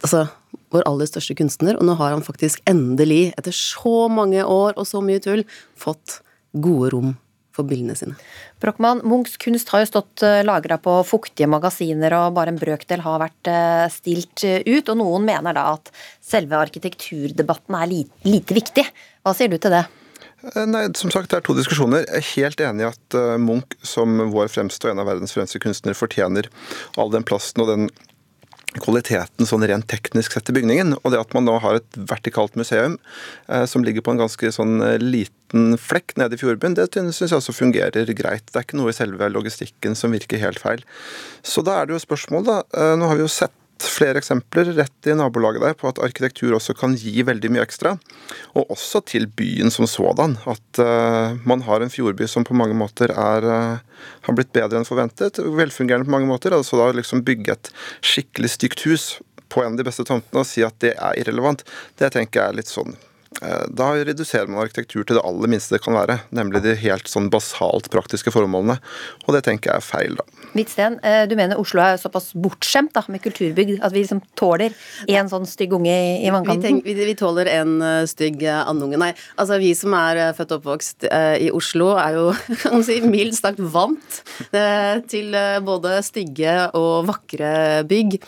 altså, 0.00 0.26
vår 0.72 0.86
aller 0.88 1.08
største 1.08 1.36
kunstner, 1.38 1.76
og 1.78 1.86
nå 1.86 1.96
har 1.98 2.14
han 2.14 2.24
faktisk 2.24 2.62
endelig, 2.70 3.32
etter 3.38 3.54
så 3.56 4.06
mange 4.12 4.44
år 4.44 4.76
og 4.76 4.88
så 4.88 5.02
mye 5.04 5.22
tull, 5.22 5.44
fått 5.78 6.20
gode 6.52 6.92
rom 6.94 7.12
for 7.54 7.68
bildene 7.68 7.96
sine. 7.98 8.16
Brochmann, 8.62 9.02
Munchs 9.06 9.38
kunst 9.40 9.72
har 9.72 9.82
jo 9.82 9.90
stått 9.90 10.24
eh, 10.26 10.42
lagra 10.46 10.78
på 10.82 10.98
fuktige 11.06 11.48
magasiner, 11.50 12.14
og 12.18 12.36
bare 12.36 12.54
en 12.54 12.60
brøkdel 12.60 13.04
har 13.04 13.22
vært 13.22 13.50
eh, 13.52 13.86
stilt 13.92 14.44
eh, 14.48 14.60
ut. 14.66 14.92
Og 14.92 15.00
noen 15.00 15.26
mener 15.28 15.56
da 15.56 15.72
at 15.76 15.92
selve 16.24 16.60
arkitekturdebatten 16.60 17.78
er 17.78 17.90
lite 17.92 18.56
viktig. 18.56 18.86
Hva 19.22 19.34
sier 19.36 19.52
du 19.52 19.58
til 19.60 19.74
det? 19.74 19.84
Nei, 20.42 20.88
som 20.98 21.12
sagt, 21.14 21.30
Det 21.30 21.38
er 21.38 21.44
to 21.46 21.54
diskusjoner. 21.54 22.02
Jeg 22.02 22.18
er 22.18 22.30
helt 22.32 22.62
enig 22.66 22.82
i 22.82 22.88
at 22.88 23.16
Munch, 23.38 23.76
som 23.86 24.24
vår 24.32 24.50
fremste 24.50 24.88
og 24.88 24.96
en 24.96 25.02
av 25.04 25.06
verdens 25.06 25.34
fremste 25.36 25.60
kunstnere, 25.62 25.94
fortjener 25.94 26.48
all 26.98 27.12
den 27.14 27.22
plassen 27.22 27.62
og 27.62 27.70
den 27.70 27.86
kvaliteten 28.80 29.48
sånn 29.48 29.66
rent 29.68 29.88
teknisk 29.90 30.32
sett 30.36 30.48
i 30.48 30.56
bygningen. 30.56 30.94
Og 31.02 31.12
det 31.12 31.20
at 31.20 31.34
man 31.36 31.46
nå 31.48 31.58
har 31.62 31.80
et 31.80 31.98
vertikalt 32.08 32.56
museum 32.58 32.98
eh, 33.48 33.64
som 33.68 33.84
ligger 33.84 34.04
på 34.04 34.14
en 34.14 34.22
ganske 34.22 34.52
sånn 34.54 34.80
eh, 34.84 34.98
liten 35.02 35.76
flekk 35.76 36.16
nede 36.20 36.38
i 36.38 36.40
fjordbunnen, 36.40 36.78
det 36.78 36.88
syns 36.94 37.28
jeg 37.28 37.38
også 37.40 37.56
fungerer 37.56 38.12
greit. 38.16 38.48
Det 38.48 38.56
er 38.56 38.66
ikke 38.66 38.80
noe 38.80 38.92
i 38.92 38.96
selve 38.96 39.28
logistikken 39.32 39.98
som 39.98 40.14
virker 40.16 40.40
helt 40.40 40.62
feil. 40.62 40.84
Så 41.44 41.64
da 41.66 41.80
er 41.80 41.88
det 41.88 41.98
jo 41.98 42.04
spørsmål, 42.06 42.46
da. 42.48 42.62
Eh, 42.72 42.94
nå 42.96 43.10
har 43.10 43.20
vi 43.20 43.26
jo 43.26 43.32
sett 43.32 43.56
flere 43.88 44.20
eksempler 44.20 44.72
rett 44.76 45.08
i 45.08 45.14
nabolaget 45.16 45.64
der 45.64 45.76
på 45.78 45.88
at 45.90 46.00
arkitektur 46.04 46.54
også 46.56 46.74
kan 46.78 46.96
gi 46.98 47.24
veldig 47.26 47.50
mye 47.52 47.64
ekstra. 47.64 47.94
Og 48.58 48.72
også 48.74 49.02
til 49.12 49.28
byen 49.28 49.72
som 49.74 49.88
sådan. 49.90 50.38
At 50.48 50.82
uh, 50.82 51.38
man 51.48 51.64
har 51.66 51.82
en 51.84 51.92
fjordby 51.92 52.28
som 52.30 52.46
på 52.48 52.56
mange 52.58 52.76
måter 52.78 53.12
er, 53.12 53.46
uh, 53.46 54.08
har 54.26 54.38
blitt 54.38 54.52
bedre 54.54 54.80
enn 54.80 54.88
forventet. 54.88 55.42
Velfungerende 55.42 56.08
på 56.08 56.16
mange 56.16 56.30
måter. 56.30 56.56
Altså 56.56 56.80
da 56.80 56.90
liksom 56.96 57.24
bygge 57.26 57.56
et 57.56 57.72
skikkelig 58.00 58.54
stygt 58.56 58.86
hus 58.88 59.14
på 59.52 59.64
en 59.64 59.74
av 59.74 59.80
de 59.80 59.88
beste 59.88 60.06
tomtene 60.08 60.44
og 60.44 60.48
si 60.48 60.64
at 60.64 60.78
det 60.80 60.94
er 60.96 61.18
irrelevant, 61.20 61.60
det 62.00 62.14
tenker 62.14 62.40
jeg 62.40 62.52
er 62.54 62.62
litt 62.62 62.70
sånn 62.72 62.94
Eh, 63.40 63.64
da 63.68 63.92
reduserer 64.04 64.46
man 64.46 64.62
arkitektur 64.62 65.06
til 65.06 65.16
det 65.16 65.24
aller 65.24 65.50
minste 65.50 65.76
det 65.76 65.82
kan 65.84 65.96
være, 65.96 66.20
nemlig 66.36 66.62
de 66.66 66.76
helt 66.82 67.08
sånn 67.10 67.30
basalt 67.32 67.88
praktiske 67.92 68.32
formålene. 68.34 68.78
Og 69.26 69.36
det 69.36 69.44
tenker 69.48 69.72
jeg 69.72 69.80
er 69.80 69.86
feil, 69.86 70.18
da. 70.20 70.41
Hvitsten, 70.52 70.98
eh, 71.02 71.24
du 71.28 71.34
mener 71.38 71.60
Oslo 71.60 71.82
er 71.84 71.98
såpass 72.00 72.30
bortskjemt 72.38 72.92
da, 72.96 73.04
med 73.12 73.22
kulturbygd 73.24 73.80
at 73.82 73.94
vi 73.94 74.02
liksom 74.04 74.22
tåler 74.38 74.74
en 75.08 75.30
sånn 75.30 75.46
stygg 75.48 75.74
unge 75.76 75.96
i 76.22 76.30
vannkanten? 76.32 76.82
Vi, 76.84 76.94
vi, 76.98 77.16
tåler 77.18 77.48
en 77.52 77.74
uh, 77.82 78.04
stygg 78.08 78.44
andunge. 78.48 79.00
Nei, 79.00 79.12
altså 79.40 79.58
vi 79.62 79.72
som 79.78 79.96
er 79.98 80.20
født 80.36 80.54
og 80.54 80.62
oppvokst 80.62 81.08
i 81.42 81.48
Oslo, 81.54 81.92
er 82.00 82.18
jo 82.18 82.26
kan 82.62 82.76
man 82.78 82.86
si, 82.86 82.98
mildt 83.04 83.38
sagt 83.38 83.60
vant 83.72 84.20
til 85.10 85.34
både 85.64 85.98
stygge 86.04 86.56
og 86.78 87.08
vakre 87.08 87.82
bygg. 87.88 88.18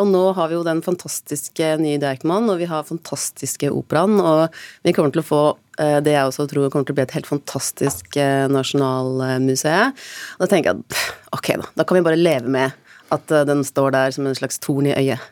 og 0.00 0.06
nå 0.08 0.24
har 0.36 0.50
vi 0.50 0.56
jo 0.56 0.64
den 0.66 0.82
fantastiske 0.84 1.74
nye 1.80 2.00
Deichman, 2.02 2.48
og 2.50 2.60
vi 2.60 2.68
har 2.70 2.86
fantastiske 2.88 3.70
Operaen 3.72 4.18
og 4.20 4.54
vi 4.84 4.94
kommer 4.96 5.12
til 5.14 5.22
å 5.22 5.26
få 5.26 5.42
eh, 5.52 5.67
det 6.04 6.14
jeg 6.14 6.26
også 6.26 6.48
tror 6.50 6.68
kommer 6.72 6.88
til 6.88 6.96
å 6.96 6.98
bli 6.98 7.06
et 7.06 7.16
helt 7.16 7.30
fantastisk 7.30 8.18
eh, 8.18 8.46
nasjonalmuseum. 8.50 9.94
Da 10.40 10.50
tenker 10.50 10.72
jeg 10.72 10.84
at 10.84 11.00
ok, 11.38 11.50
da. 11.62 11.72
Da 11.78 11.86
kan 11.88 11.98
vi 11.98 12.04
bare 12.08 12.20
leve 12.20 12.50
med 12.52 12.74
at 13.14 13.32
eh, 13.32 13.44
den 13.48 13.62
står 13.64 13.94
der 13.94 14.14
som 14.16 14.26
en 14.28 14.36
slags 14.38 14.60
torn 14.64 14.90
i 14.90 14.96
øyet. 14.96 15.22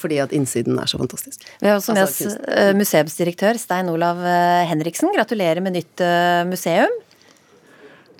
fordi 0.00 0.20
at 0.22 0.32
innsiden 0.36 0.78
er 0.80 0.90
så 0.90 1.00
fantastisk. 1.00 1.44
Vi 1.60 1.68
har 1.68 1.78
også 1.78 1.96
med 1.96 2.06
altså, 2.06 2.30
oss 2.32 2.78
museumsdirektør 2.78 3.60
Stein 3.60 3.90
Olav 3.92 4.22
Henriksen. 4.70 5.12
Gratulerer 5.16 5.60
med 5.64 5.76
nytt 5.78 6.04
museum. 6.50 6.92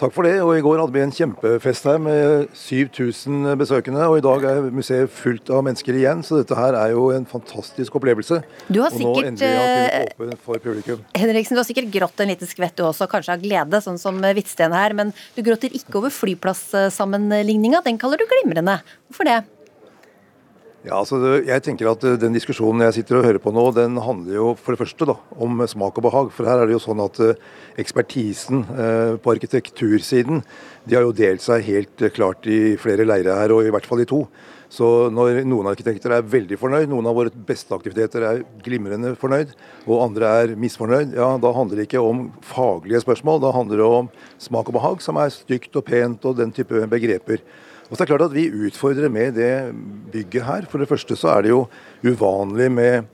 Takk 0.00 0.10
for 0.14 0.26
det. 0.26 0.34
og 0.42 0.56
I 0.56 0.62
går 0.64 0.80
hadde 0.82 0.94
vi 0.94 1.02
en 1.04 1.14
kjempefest 1.14 1.86
her 1.86 2.00
med 2.02 2.48
7000 2.58 3.54
besøkende. 3.60 4.02
og 4.08 4.18
I 4.18 4.24
dag 4.26 4.46
er 4.50 4.68
museet 4.74 5.12
fullt 5.12 5.52
av 5.54 5.62
mennesker 5.66 5.94
igjen, 5.94 6.24
så 6.26 6.40
dette 6.40 6.58
her 6.58 6.74
er 6.78 6.94
jo 6.96 7.08
en 7.14 7.26
fantastisk 7.30 7.94
opplevelse. 8.00 8.40
Du 8.66 8.80
har 8.82 8.90
sikkert, 8.90 9.06
og 9.06 9.22
nå 9.22 9.28
endelig 9.30 9.54
har 9.60 10.10
åpen 10.10 10.36
for 10.42 10.58
publikum. 10.58 11.04
Henriksen, 11.14 11.54
du 11.54 11.62
har 11.62 11.68
sikkert 11.68 11.92
grått 11.94 12.24
en 12.24 12.32
liten 12.32 12.50
skvett 12.50 12.74
du 12.74 12.82
også, 12.88 13.06
kanskje 13.10 13.36
av 13.36 13.44
glede, 13.44 13.82
sånn 13.84 14.00
som 14.02 14.18
Hvitsten 14.24 14.74
her. 14.74 14.96
Men 14.98 15.14
du 15.36 15.42
gråter 15.46 15.70
ikke 15.70 16.00
over 16.02 16.14
flyplassammenligninga. 16.14 17.84
Den 17.86 18.00
kaller 18.02 18.18
du 18.18 18.26
glimrende. 18.26 18.80
Hvorfor 19.06 19.30
det? 19.30 19.42
Ja, 20.84 20.98
altså, 20.98 21.16
jeg 21.40 21.62
tenker 21.64 21.88
at 21.88 22.02
eh, 22.04 22.18
Den 22.20 22.34
diskusjonen 22.36 22.84
jeg 22.84 22.98
sitter 22.98 23.16
og 23.16 23.24
hører 23.24 23.40
på 23.40 23.52
nå, 23.56 23.62
den 23.72 23.96
handler 24.04 24.36
jo 24.36 24.48
for 24.60 24.74
det 24.74 24.82
første 24.82 25.06
da, 25.08 25.14
om 25.40 25.62
smak 25.70 25.96
og 25.96 26.04
behag. 26.04 26.28
For 26.36 26.44
her 26.44 26.60
er 26.60 26.68
det 26.68 26.76
jo 26.76 26.82
sånn 26.84 27.00
at 27.00 27.20
eh, 27.24 27.38
ekspertisen 27.80 28.66
eh, 28.68 29.14
på 29.16 29.32
arkitektursiden 29.32 30.42
de 30.84 30.98
har 30.98 31.06
jo 31.06 31.16
delt 31.16 31.40
seg 31.40 31.64
helt 31.70 32.04
klart 32.12 32.44
i 32.44 32.76
flere 32.76 33.08
leirer 33.08 33.40
her, 33.40 33.56
og 33.56 33.64
i 33.64 33.72
hvert 33.72 33.88
fall 33.88 34.04
i 34.04 34.08
to. 34.10 34.26
Så 34.68 35.08
når 35.14 35.40
noen 35.48 35.70
arkitekter 35.70 36.12
er 36.12 36.28
veldig 36.28 36.60
fornøyd, 36.60 36.90
noen 36.92 37.08
av 37.08 37.16
våre 37.16 37.32
beste 37.32 37.72
aktiviteter 37.72 38.28
er 38.28 38.44
glimrende 38.64 39.14
fornøyd, 39.16 39.56
og 39.86 40.04
andre 40.04 40.36
er 40.42 40.56
misfornøyd, 40.60 41.14
ja, 41.16 41.30
da 41.40 41.56
handler 41.56 41.80
det 41.80 41.88
ikke 41.88 42.04
om 42.04 42.26
faglige 42.44 43.00
spørsmål. 43.06 43.40
Da 43.40 43.56
handler 43.56 43.80
det 43.80 43.92
om 44.02 44.10
smak 44.42 44.68
og 44.68 44.76
behag, 44.76 45.04
som 45.04 45.16
er 45.22 45.32
stygt 45.32 45.80
og 45.80 45.86
pent 45.88 46.28
og 46.28 46.36
den 46.42 46.52
type 46.52 46.84
begreper. 46.92 47.40
Og 47.90 47.96
så 47.96 48.00
er 48.00 48.06
det 48.06 48.10
klart 48.12 48.26
at 48.28 48.34
Vi 48.36 48.48
utfordrer 48.68 49.12
med 49.12 49.36
det 49.36 49.74
bygget 50.12 50.46
her. 50.46 50.66
For 50.70 50.78
det 50.78 50.88
første 50.88 51.16
så 51.16 51.34
er 51.34 51.42
det 51.44 51.52
jo 51.52 51.66
uvanlig 52.04 52.70
med 52.72 53.04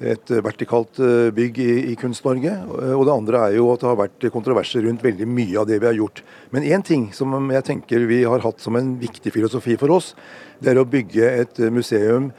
et 0.00 0.30
vertikalt 0.40 0.96
eh, 1.04 1.28
bygg 1.34 1.58
i, 1.60 1.72
i 1.92 1.96
Kunst-Norge. 2.00 2.52
Og 2.96 3.02
det 3.04 3.14
andre 3.14 3.42
er 3.46 3.56
jo 3.58 3.66
at 3.72 3.82
det 3.82 3.90
har 3.90 3.98
vært 4.00 4.28
kontroverser 4.32 4.86
rundt 4.86 5.04
veldig 5.04 5.28
mye 5.28 5.58
av 5.60 5.66
det 5.68 5.80
vi 5.80 5.90
har 5.90 5.98
gjort. 5.98 6.22
Men 6.54 6.64
én 6.64 6.84
ting 6.86 7.10
som 7.16 7.34
jeg 7.52 7.66
tenker 7.68 8.08
vi 8.08 8.22
har 8.24 8.40
hatt 8.44 8.62
som 8.64 8.78
en 8.80 8.94
viktig 9.00 9.34
filosofi 9.34 9.76
for 9.80 9.92
oss, 9.98 10.14
det 10.60 10.72
er 10.72 10.80
å 10.80 10.88
bygge 10.88 11.34
et 11.42 11.60
museum 11.72 12.30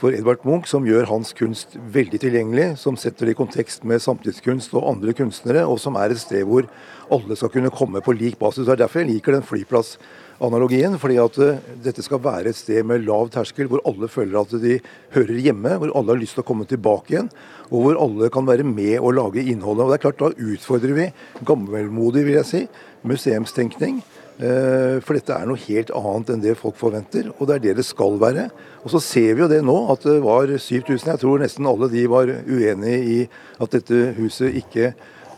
for 0.00 0.16
Edvard 0.16 0.40
Munch 0.48 0.70
som 0.70 0.86
gjør 0.88 1.10
hans 1.10 1.34
kunst 1.36 1.74
veldig 1.92 2.22
tilgjengelig, 2.22 2.70
som 2.80 2.96
setter 2.96 3.28
det 3.28 3.34
i 3.34 3.38
kontekst 3.38 3.84
med 3.84 4.00
samtidskunst 4.00 4.72
og 4.78 4.86
andre 4.88 5.12
kunstnere, 5.16 5.66
og 5.68 5.76
som 5.82 5.98
er 6.00 6.14
et 6.14 6.22
sted 6.22 6.46
hvor 6.48 6.68
alle 7.12 7.36
skal 7.36 7.52
kunne 7.52 7.72
komme 7.74 8.00
på 8.04 8.14
lik 8.16 8.38
basis. 8.40 8.64
Det 8.64 8.78
er 8.78 8.84
derfor 8.86 9.02
jeg 9.02 9.10
liker 9.10 9.36
den 9.36 9.44
flyplass 9.44 9.98
analogien. 10.40 10.98
fordi 10.98 11.18
at 11.20 11.38
uh, 11.38 11.58
dette 11.84 12.02
skal 12.02 12.22
være 12.22 12.50
et 12.50 12.58
sted 12.58 12.84
med 12.86 13.04
lav 13.06 13.30
terskel, 13.30 13.68
hvor 13.68 13.82
alle 13.86 14.08
føler 14.08 14.40
at 14.40 14.54
de 14.62 14.78
hører 15.14 15.40
hjemme, 15.40 15.76
hvor 15.78 15.92
alle 15.94 16.14
har 16.14 16.20
lyst 16.20 16.38
til 16.38 16.44
å 16.44 16.48
komme 16.48 16.66
tilbake 16.68 17.14
igjen, 17.14 17.30
og 17.70 17.84
hvor 17.84 18.00
alle 18.00 18.30
kan 18.32 18.48
være 18.48 18.66
med 18.66 18.98
og 19.00 19.14
lage 19.18 19.44
innholdet. 19.44 19.84
Og 19.84 19.92
det 19.92 19.98
er 19.98 20.06
klart, 20.06 20.20
Da 20.20 20.54
utfordrer 20.54 20.96
vi 20.96 21.12
gammelmodig, 21.44 22.24
vil 22.26 22.40
jeg 22.40 22.48
si, 22.48 22.62
museumstenkning. 23.02 24.02
Uh, 24.40 24.96
for 25.04 25.18
dette 25.18 25.36
er 25.36 25.44
noe 25.44 25.60
helt 25.66 25.90
annet 25.92 26.30
enn 26.32 26.40
det 26.40 26.56
folk 26.56 26.78
forventer, 26.80 27.28
og 27.36 27.48
det 27.48 27.58
er 27.58 27.64
det 27.68 27.76
det 27.82 27.84
skal 27.84 28.16
være. 28.20 28.48
Og 28.80 28.94
så 28.94 29.00
ser 29.04 29.34
vi 29.34 29.44
jo 29.44 29.50
det 29.52 29.60
nå, 29.60 29.76
at 29.92 30.06
det 30.08 30.20
var 30.24 30.48
7000. 30.48 31.12
Jeg 31.12 31.20
tror 31.20 31.42
nesten 31.42 31.68
alle 31.68 31.90
de 31.92 32.06
var 32.08 32.32
uenige 32.48 33.00
i 33.04 33.18
at 33.60 33.76
dette 33.76 34.14
huset 34.16 34.56
ikke 34.62 34.94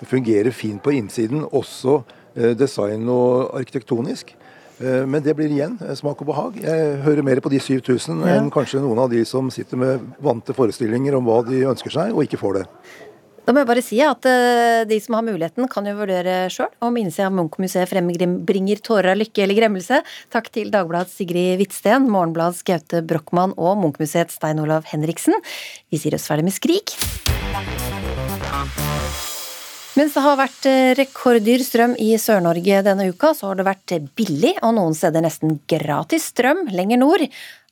fungerer 0.07 0.55
fint 0.55 0.83
på 0.83 0.95
innsiden, 0.95 1.43
også 1.51 1.99
uh, 2.03 2.53
design 2.55 3.11
og 3.11 3.51
arkitektonisk. 3.59 4.37
Eh, 4.83 5.07
men 5.07 5.23
det 5.23 5.37
blir 5.39 5.53
igjen 5.53 5.77
eh, 5.83 5.95
smak 5.99 6.25
og 6.25 6.33
behag. 6.33 6.59
Jeg 6.63 6.99
hører 7.07 7.27
mer 7.27 7.41
på 7.45 7.53
de 7.53 7.61
7000 7.63 8.25
ja. 8.27 8.37
enn 8.37 8.51
kanskje 8.53 8.83
noen 8.83 9.05
av 9.05 9.13
de 9.13 9.23
som 9.29 9.51
sitter 9.55 9.79
med 9.79 10.13
vante 10.23 10.57
forestillinger 10.57 11.17
om 11.19 11.29
hva 11.29 11.43
de 11.47 11.63
ønsker 11.71 11.95
seg, 11.95 12.15
og 12.15 12.27
ikke 12.27 12.41
får 12.41 12.61
det. 12.61 12.67
Da 13.43 13.51
må 13.51 13.63
jeg 13.63 13.69
bare 13.73 13.83
si 13.83 13.97
at 14.07 14.27
uh, 14.29 14.85
de 14.87 14.99
som 15.03 15.17
har 15.19 15.25
muligheten, 15.27 15.67
kan 15.71 15.87
jo 15.89 15.97
vurdere 15.99 16.45
sjøl 16.53 16.71
om 16.87 16.99
innsida 17.01 17.27
av 17.27 17.35
Munch-museet 17.35 17.91
frembringer 17.91 18.83
tårer 18.87 19.17
av 19.17 19.19
lykke 19.19 19.43
eller 19.43 19.59
gremmelse. 19.59 19.99
Takk 20.31 20.53
til 20.55 20.71
Dagbladets 20.71 21.17
Sigrid 21.19 21.59
Hvitsten, 21.59 22.07
Morgenbladets 22.07 22.63
Gaute 22.69 23.03
Brochmann 23.03 23.57
og 23.59 23.83
Munch-museets 23.83 24.39
Stein 24.39 24.63
Olav 24.63 24.87
Henriksen. 24.93 25.35
Vi 25.91 25.99
sier 25.99 26.15
oss 26.15 26.31
ferdig 26.31 26.47
med 26.47 26.55
Skrik. 26.55 26.95
Mens 29.93 30.15
det 30.17 30.23
har 30.25 30.39
vært 30.41 30.67
eh, 30.71 30.95
rekorddyr 30.97 31.61
strøm 31.61 31.93
i 32.01 32.15
Sør-Norge 32.17 32.79
denne 32.87 33.11
uka, 33.13 33.35
så 33.37 33.51
har 33.51 33.59
det 33.59 33.67
vært 33.67 33.93
billig 34.17 34.55
og 34.65 34.73
noen 34.79 34.97
steder 34.97 35.21
nesten 35.21 35.59
gratis 35.69 36.31
strøm 36.33 36.63
lenger 36.73 37.03
nord. 37.03 37.27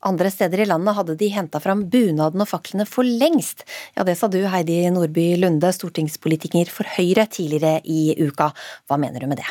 Andre 0.04 0.28
steder 0.32 0.60
i 0.60 0.66
landet 0.68 0.98
hadde 0.98 1.16
de 1.16 1.30
henta 1.32 1.62
fram 1.64 1.86
bunaden 1.88 2.44
og 2.44 2.50
faklene 2.50 2.84
for 2.88 3.08
lengst. 3.08 3.64
Ja, 3.96 4.04
det 4.04 4.18
sa 4.20 4.28
du 4.28 4.36
Heidi 4.52 4.82
Nordby 4.92 5.30
Lunde, 5.40 5.72
stortingspolitiker 5.72 6.68
for 6.68 6.92
Høyre 6.98 7.24
tidligere 7.24 7.80
i 7.88 8.12
uka. 8.20 8.52
Hva 8.84 9.00
mener 9.00 9.24
du 9.24 9.30
med 9.32 9.40
det? 9.40 9.48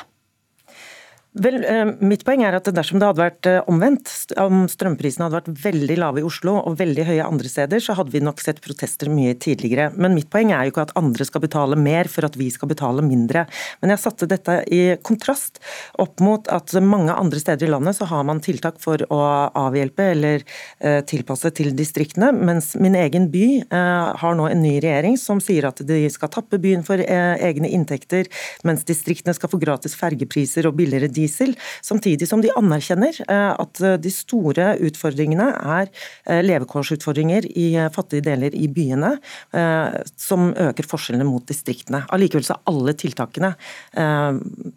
Vel, 1.37 1.59
eh, 1.61 1.85
Mitt 2.01 2.23
poeng 2.25 2.41
er 2.41 2.55
at 2.57 2.65
dersom 2.73 2.97
det 2.97 3.05
hadde 3.05 3.21
vært 3.21 3.45
eh, 3.45 3.59
omvendt, 3.69 4.09
om 4.41 4.63
strømprisene 4.65 5.27
hadde 5.27 5.37
vært 5.37 5.61
veldig 5.61 5.97
lave 6.01 6.21
i 6.23 6.25
Oslo 6.25 6.55
og 6.57 6.79
veldig 6.79 7.03
høye 7.05 7.27
andre 7.27 7.51
steder, 7.51 7.83
så 7.85 7.93
hadde 7.99 8.15
vi 8.15 8.21
nok 8.25 8.41
sett 8.41 8.63
protester 8.65 9.11
mye 9.13 9.35
tidligere. 9.37 9.91
Men 9.93 10.15
mitt 10.17 10.31
poeng 10.33 10.49
er 10.49 10.65
jo 10.65 10.73
ikke 10.73 10.87
at 10.87 10.93
andre 10.97 11.27
skal 11.29 11.43
betale 11.43 11.77
mer 11.77 12.09
for 12.09 12.25
at 12.25 12.37
vi 12.39 12.47
skal 12.49 12.71
betale 12.71 13.05
mindre. 13.05 13.43
Men 13.83 13.93
jeg 13.93 14.01
satte 14.01 14.29
dette 14.31 14.55
i 14.73 14.79
kontrast 15.05 15.61
opp 16.01 16.17
mot 16.25 16.49
at 16.49 16.73
mange 16.81 17.13
andre 17.13 17.43
steder 17.43 17.69
i 17.69 17.71
landet 17.75 17.99
så 17.99 18.09
har 18.09 18.25
man 18.25 18.41
tiltak 18.41 18.81
for 18.81 19.05
å 19.13 19.21
avhjelpe 19.67 20.09
eller 20.15 20.41
eh, 20.41 21.03
tilpasse 21.05 21.53
til 21.53 21.75
distriktene, 21.77 22.31
mens 22.33 22.73
min 22.81 22.97
egen 22.97 23.29
by 23.29 23.45
har 23.69 24.35
nå 24.35 24.47
en 24.49 24.61
ny 24.63 24.75
regjering 24.81 25.17
som 25.19 25.37
sier 25.43 25.67
at 25.69 25.83
de 25.85 26.01
skal 26.09 26.31
tappe 26.33 26.57
byen 26.61 26.81
for 26.85 26.97
egne 26.99 27.69
inntekter, 27.69 28.25
mens 28.65 28.85
distriktene 28.87 29.35
skal 29.37 29.51
få 29.51 29.59
gratis 29.61 29.93
fergepriser 29.99 30.65
og 30.65 30.77
billigere 30.79 31.11
diesel, 31.11 31.18
samtidig 31.27 32.27
som 32.29 32.41
de 32.41 32.51
anerkjenner 32.55 33.17
eh, 33.25 33.51
at 33.51 33.81
eh, 33.81 33.97
de 34.01 34.11
store 34.13 34.71
utfordringene 34.85 35.49
er 35.59 35.89
eh, 35.89 36.41
levekårsutfordringer 36.45 37.49
i 37.57 37.67
fattige 37.93 38.25
deler 38.25 38.55
i 38.55 38.67
byene, 38.71 39.15
som 40.19 40.49
øker 40.51 40.85
forskjellene 40.87 41.25
mot 41.27 41.45
distriktene. 41.47 42.03
Allikevel 42.13 42.45
så 42.45 42.55
er 42.55 42.71
alle 42.71 42.93
tiltakene 42.97 43.51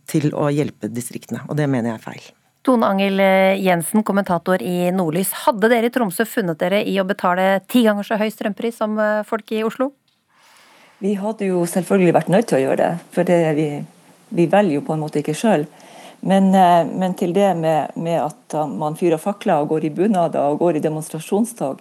til 0.08 0.28
å 0.34 0.48
hjelpe 0.52 0.90
distriktene, 0.92 1.42
og 1.48 1.58
det 1.58 1.68
mener 1.70 1.92
jeg 1.92 2.00
er 2.00 2.04
feil. 2.04 2.28
Tone 2.66 2.88
Angel 2.88 3.20
Jensen, 3.62 4.04
kommentator 4.06 4.62
i 4.62 4.90
Nordlys. 4.94 5.32
Hadde 5.44 5.70
dere 5.72 5.90
i 5.90 5.94
Tromsø 5.94 6.26
funnet 6.28 6.60
dere 6.60 6.82
i 6.86 6.94
å 7.02 7.06
betale 7.08 7.60
ti 7.70 7.84
ganger 7.86 8.06
så 8.06 8.20
høy 8.20 8.28
strømpris 8.32 8.78
som 8.82 8.98
folk 9.28 9.52
i 9.54 9.64
Oslo? 9.66 9.92
Vi 11.02 11.16
hadde 11.18 11.48
jo 11.50 11.64
selvfølgelig 11.66 12.14
vært 12.14 12.28
nødt 12.30 12.46
til 12.50 12.60
å 12.60 12.62
gjøre 12.62 12.82
det, 12.84 12.92
for 13.14 13.26
det 13.26 13.40
vi, 13.56 13.66
vi 14.30 14.46
velger 14.46 14.76
jo 14.76 14.84
på 14.86 14.94
en 14.94 15.02
måte 15.02 15.18
ikke 15.18 15.34
sjøl. 15.34 15.64
Men, 16.24 16.54
eh, 16.54 16.86
men, 16.86 17.14
til 17.18 17.32
det 17.34 17.50
med, 17.58 17.96
med, 17.98 18.20
at 18.22 18.54
man 18.70 18.94
fyrer 18.94 19.18
fakler 19.18 19.62
og 19.62 19.72
går 19.72 19.88
i 19.88 19.94
bunader 19.94 20.52
og 20.52 20.60
går 20.60 20.78
i 20.78 20.84
demonstrasjonstog. 20.84 21.80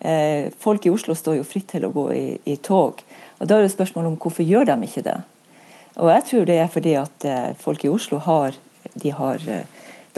Eh, 0.00 0.50
folk 0.58 0.86
i 0.86 0.90
Oslo 0.90 1.14
står 1.14 1.38
jo 1.38 1.46
fritt 1.46 1.68
til 1.70 1.86
å 1.86 1.92
gå 1.94 2.08
i, 2.14 2.26
i 2.50 2.56
tog. 2.58 2.98
Og 3.38 3.46
Da 3.46 3.58
er 3.58 3.66
det 3.66 3.76
spørsmål 3.76 4.10
om 4.10 4.18
hvorfor 4.18 4.42
gjør 4.42 4.66
de 4.72 4.76
ikke 4.88 5.04
det. 5.06 5.20
Og 6.02 6.10
Jeg 6.10 6.26
tror 6.30 6.50
det 6.50 6.58
er 6.58 6.72
fordi 6.72 6.96
at 6.98 7.28
eh, 7.30 7.54
folk 7.62 7.86
i 7.86 7.92
Oslo 7.92 8.18
har, 8.26 8.58
de 8.98 9.14
har 9.14 9.46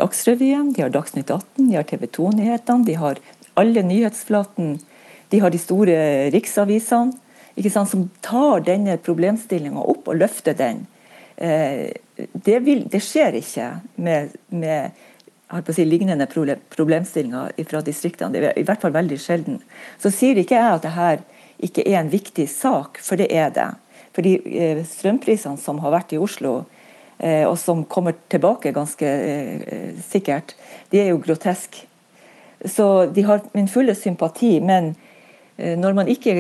Dagsrevyen, 0.01 0.73
de 0.73 0.87
har 0.87 0.95
Dagsnytt 0.95 1.29
18, 1.29 1.69
de 1.69 1.77
har 1.77 1.85
TV 1.85 2.09
2-nyhetene, 2.09 2.89
de 2.89 2.97
har 2.97 3.21
alle 3.59 3.83
nyhetsflaten, 3.85 4.79
de 5.29 5.45
har 5.45 5.53
de 5.53 5.61
store 5.61 5.97
riksavisene 6.33 7.69
sant, 7.69 7.91
som 7.91 8.09
tar 8.25 8.63
denne 8.65 8.97
problemstillinga 9.03 9.83
opp 9.83 10.09
og 10.09 10.23
løfter 10.23 10.57
den. 10.57 10.87
Det, 12.33 12.59
vil, 12.67 12.85
det, 12.91 13.01
skjer 13.05 13.39
ikke 13.39 13.69
med, 14.03 14.35
med 14.51 14.97
si, 15.75 15.85
lignende 15.87 16.27
problemstillinger 16.27 17.55
fra 17.69 17.83
distriktene. 17.85 18.33
Det 18.35 18.43
er 18.51 18.59
i 18.59 18.67
hvert 18.67 18.83
fall 18.83 18.95
veldig 18.97 19.19
sjelden. 19.23 19.61
Så 20.03 20.13
sier 20.15 20.41
ikke 20.41 20.59
jeg 20.59 20.79
at 20.79 20.87
dette 20.87 21.37
ikke 21.69 21.87
er 21.87 22.01
en 22.01 22.11
viktig 22.11 22.49
sak, 22.51 23.01
for 23.03 23.21
det 23.21 23.31
er 23.35 23.53
det. 23.55 23.71
Fordi 24.17 24.35
de 24.43 24.87
strømprisene 24.89 25.61
som 25.61 25.81
har 25.83 25.95
vært 25.95 26.15
i 26.15 26.21
Oslo, 26.23 26.61
eh, 27.19 27.45
og 27.47 27.57
som 27.61 27.85
kommer 27.87 28.17
tilbake 28.31 28.75
ganske 28.75 29.13
sikkert, 30.09 30.57
de 30.91 31.03
er 31.03 31.13
jo 31.13 31.23
groteske. 31.23 31.87
Så 32.67 33.07
de 33.15 33.23
har 33.23 33.45
min 33.55 33.71
fulle 33.71 33.95
sympati, 33.95 34.57
men 34.59 34.97
når 35.59 35.95
man 35.95 36.09
ikke 36.11 36.35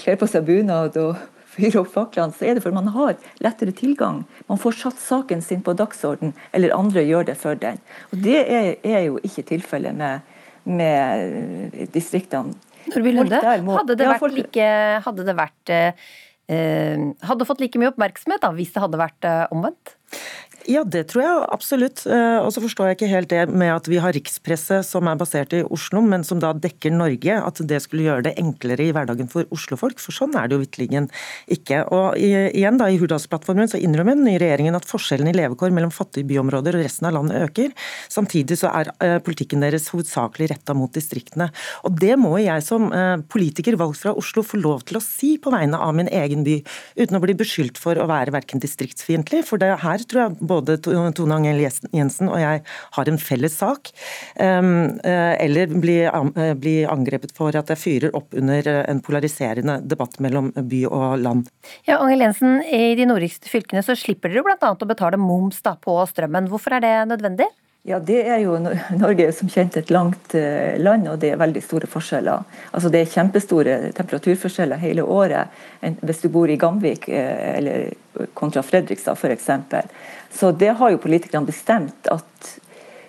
kler 0.00 0.18
på 0.20 0.26
seg 0.28 0.44
bunad 0.44 0.96
og 1.00 1.16
fyre 1.52 1.82
opp 1.82 1.92
faklene, 1.92 2.34
så 2.36 2.48
er 2.48 2.56
det 2.56 2.64
for 2.64 2.74
man 2.74 2.90
har 2.94 3.16
lettere 3.44 3.74
tilgang. 3.76 4.22
Man 4.48 4.60
får 4.60 4.78
satt 4.80 5.00
saken 5.02 5.44
sin 5.44 5.62
på 5.64 5.74
dagsorden, 5.78 6.34
eller 6.52 6.74
andre 6.76 7.04
gjør 7.06 7.28
det 7.30 7.38
for 7.40 7.58
den. 7.58 7.80
Og 8.12 8.22
Det 8.24 8.40
er, 8.42 8.74
er 8.82 9.06
jo 9.08 9.20
ikke 9.22 9.46
tilfellet 9.54 9.96
med, 9.96 10.34
med 10.64 11.78
distriktene. 11.94 12.56
Hadde 13.78 13.94
det 13.94 14.08
vært 14.10 14.34
like 14.34 14.68
Hadde 15.04 15.26
det 15.26 15.34
vært 15.38 15.70
eh, 15.70 16.08
hadde 17.28 17.46
fått 17.46 17.62
like 17.62 17.78
mye 17.80 17.92
oppmerksomhet 17.92 18.42
da, 18.42 18.50
hvis 18.56 18.72
det 18.74 18.82
hadde 18.82 19.00
vært 19.00 19.28
eh, 19.28 19.44
omvendt? 19.54 19.94
Ja, 20.70 20.84
det 20.86 21.08
tror 21.10 21.22
jeg 21.24 21.46
absolutt. 21.50 22.04
Eh, 22.06 22.38
og 22.38 22.52
så 22.54 22.62
forstår 22.62 22.90
jeg 22.90 22.96
ikke 22.98 23.10
helt 23.10 23.30
det 23.32 23.42
med 23.50 23.72
at 23.74 23.88
vi 23.90 23.98
har 24.02 24.14
rikspresse 24.14 24.82
som 24.86 25.08
er 25.10 25.18
basert 25.18 25.54
i 25.56 25.62
Oslo, 25.64 26.02
men 26.06 26.22
som 26.26 26.38
da 26.42 26.52
dekker 26.54 26.92
Norge. 26.94 27.34
At 27.34 27.58
det 27.66 27.80
skulle 27.82 28.06
gjøre 28.06 28.26
det 28.28 28.36
enklere 28.38 28.86
i 28.86 28.92
hverdagen 28.94 29.30
for 29.32 29.48
oslofolk. 29.54 29.98
For 30.02 30.14
sånn 30.14 30.36
er 30.38 30.46
det 30.46 30.56
jo 30.56 30.62
vitterlig 30.62 31.02
ikke. 31.52 31.80
Og 31.94 32.18
igjen 32.18 32.78
da, 32.78 32.88
I 32.90 32.98
Hurdalsplattformen 33.00 33.70
så 33.70 33.80
innrømmer 33.80 34.18
den 34.18 34.26
nye 34.28 34.40
regjeringen 34.42 34.76
at 34.78 34.86
forskjellen 34.86 35.30
i 35.30 35.34
levekår 35.36 35.74
mellom 35.74 35.92
fattige 35.94 36.28
byområder 36.30 36.78
og 36.78 36.84
resten 36.84 37.08
av 37.08 37.16
landet 37.16 37.42
øker. 37.48 37.74
Samtidig 38.12 38.60
så 38.60 38.70
er 38.70 38.92
eh, 39.02 39.18
politikken 39.24 39.64
deres 39.64 39.88
hovedsakelig 39.94 40.52
retta 40.52 40.76
mot 40.78 40.92
distriktene. 40.94 41.50
Og 41.88 41.98
det 41.98 42.14
må 42.20 42.36
jeg 42.42 42.66
som 42.66 42.90
eh, 42.94 43.16
politiker 43.32 43.78
valgt 43.80 44.02
fra 44.04 44.14
Oslo 44.18 44.44
få 44.46 44.60
lov 44.62 44.86
til 44.86 45.00
å 45.00 45.04
si 45.04 45.34
på 45.42 45.52
vegne 45.54 45.80
av 45.80 45.96
min 45.98 46.10
egen 46.12 46.46
by, 46.46 46.60
uten 47.00 47.18
å 47.18 47.24
bli 47.24 47.36
beskyldt 47.38 47.80
for 47.82 47.98
å 47.98 48.08
være 48.10 48.34
verken 48.34 48.62
distriktsfiendtlig. 48.62 49.42
For 49.48 49.62
det 49.62 49.72
her 49.82 50.06
tror 50.06 50.26
jeg 50.26 50.51
både 50.52 50.78
Tone 50.84 51.38
Angell 51.38 51.62
Jensen 51.62 52.30
og 52.30 52.40
jeg 52.40 52.62
har 52.96 53.10
en 53.10 53.20
felles 53.20 53.56
sak. 53.58 53.92
Ehm, 54.36 55.00
eh, 55.04 55.34
eller 55.44 55.72
bli, 55.72 55.98
bli 56.60 56.76
angrepet 56.88 57.34
for 57.36 57.56
at 57.58 57.72
jeg 57.72 57.82
fyrer 57.82 58.16
opp 58.18 58.36
under 58.38 58.68
en 58.82 59.02
polariserende 59.04 59.80
debatt 59.88 60.20
mellom 60.22 60.52
by 60.56 60.84
og 60.90 61.08
land. 61.24 61.50
Ja, 61.88 61.98
Angell 61.98 62.26
Jensen, 62.26 62.60
I 62.62 62.94
de 62.98 63.08
nordligste 63.08 63.50
fylkene 63.50 63.84
så 63.86 63.96
slipper 63.98 64.32
dere 64.32 64.44
bl.a. 64.46 64.72
å 64.72 64.88
betale 64.88 65.20
moms 65.20 65.62
da 65.64 65.76
på 65.80 65.96
strømmen. 66.10 66.50
Hvorfor 66.52 66.78
er 66.78 66.84
det 66.84 66.94
nødvendig? 67.10 67.48
Ja, 67.84 67.98
Det 67.98 68.20
er 68.30 68.38
jo 68.44 68.54
Norge 68.62 69.24
er 69.26 69.32
som 69.34 69.48
kjent 69.50 69.74
et 69.80 69.88
langt 69.90 70.36
eh, 70.38 70.78
land, 70.78 71.08
og 71.10 71.16
det 71.18 71.32
er 71.32 71.40
veldig 71.40 71.62
store 71.64 71.88
forskjeller. 71.90 72.44
Altså 72.70 72.92
Det 72.94 73.00
er 73.00 73.10
kjempestore 73.10 73.78
temperaturforskjeller 73.96 74.78
hele 74.78 75.02
året 75.02 75.50
hvis 75.82 76.22
du 76.22 76.28
bor 76.30 76.50
i 76.50 76.60
Gamvik 76.62 77.08
eh, 77.10 77.56
eller 77.56 77.90
kontra 78.38 78.62
Fredrikstad 78.62 79.18
f.eks. 79.18 79.50
Så 80.32 80.52
det 80.56 80.74
har 80.78 80.92
jo 80.92 81.00
politikerne 81.02 81.48
bestemt 81.48 82.08
at 82.10 82.52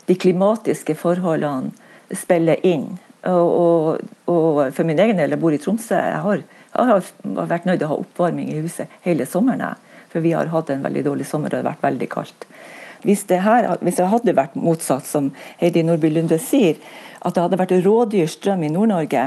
de 0.08 0.16
klimatiske 0.20 0.96
forholdene 1.00 1.72
spiller 2.18 2.60
inn. 2.68 2.98
Og, 3.24 3.48
og, 3.48 4.10
og 4.28 4.60
for 4.76 4.84
min 4.88 5.00
egen 5.00 5.20
del, 5.20 5.32
jeg 5.32 5.40
bor 5.40 5.56
i 5.56 5.60
Tromsø, 5.62 5.96
jeg 5.96 6.22
har, 6.26 6.44
jeg 6.74 6.90
har 6.92 7.48
vært 7.48 7.68
nødt 7.70 7.80
til 7.80 7.88
å 7.88 7.94
ha 7.94 8.00
oppvarming 8.04 8.52
i 8.52 8.60
huset 8.66 8.92
hele 9.08 9.28
sommeren. 9.30 9.80
For 10.12 10.22
vi 10.22 10.36
har 10.36 10.52
hatt 10.52 10.70
en 10.70 10.84
veldig 10.84 11.06
dårlig 11.08 11.28
sommer 11.30 11.50
og 11.50 11.56
det 11.56 11.64
har 11.64 11.72
vært 11.72 11.88
veldig 11.88 12.10
kaldt. 12.12 12.48
Hvis 13.04 13.26
det, 13.28 13.42
her, 13.44 13.68
hvis 13.84 13.98
det 14.00 14.12
hadde 14.12 14.36
vært 14.36 14.60
motsatt, 14.60 15.08
som 15.08 15.32
Heidi 15.60 15.84
Nordby 15.84 16.12
Lunde 16.12 16.38
sier, 16.40 16.78
at 17.24 17.36
det 17.36 17.44
hadde 17.44 17.60
vært 17.60 17.74
rådyr 17.84 18.30
strøm 18.32 18.64
i 18.64 18.72
Nord-Norge 18.72 19.26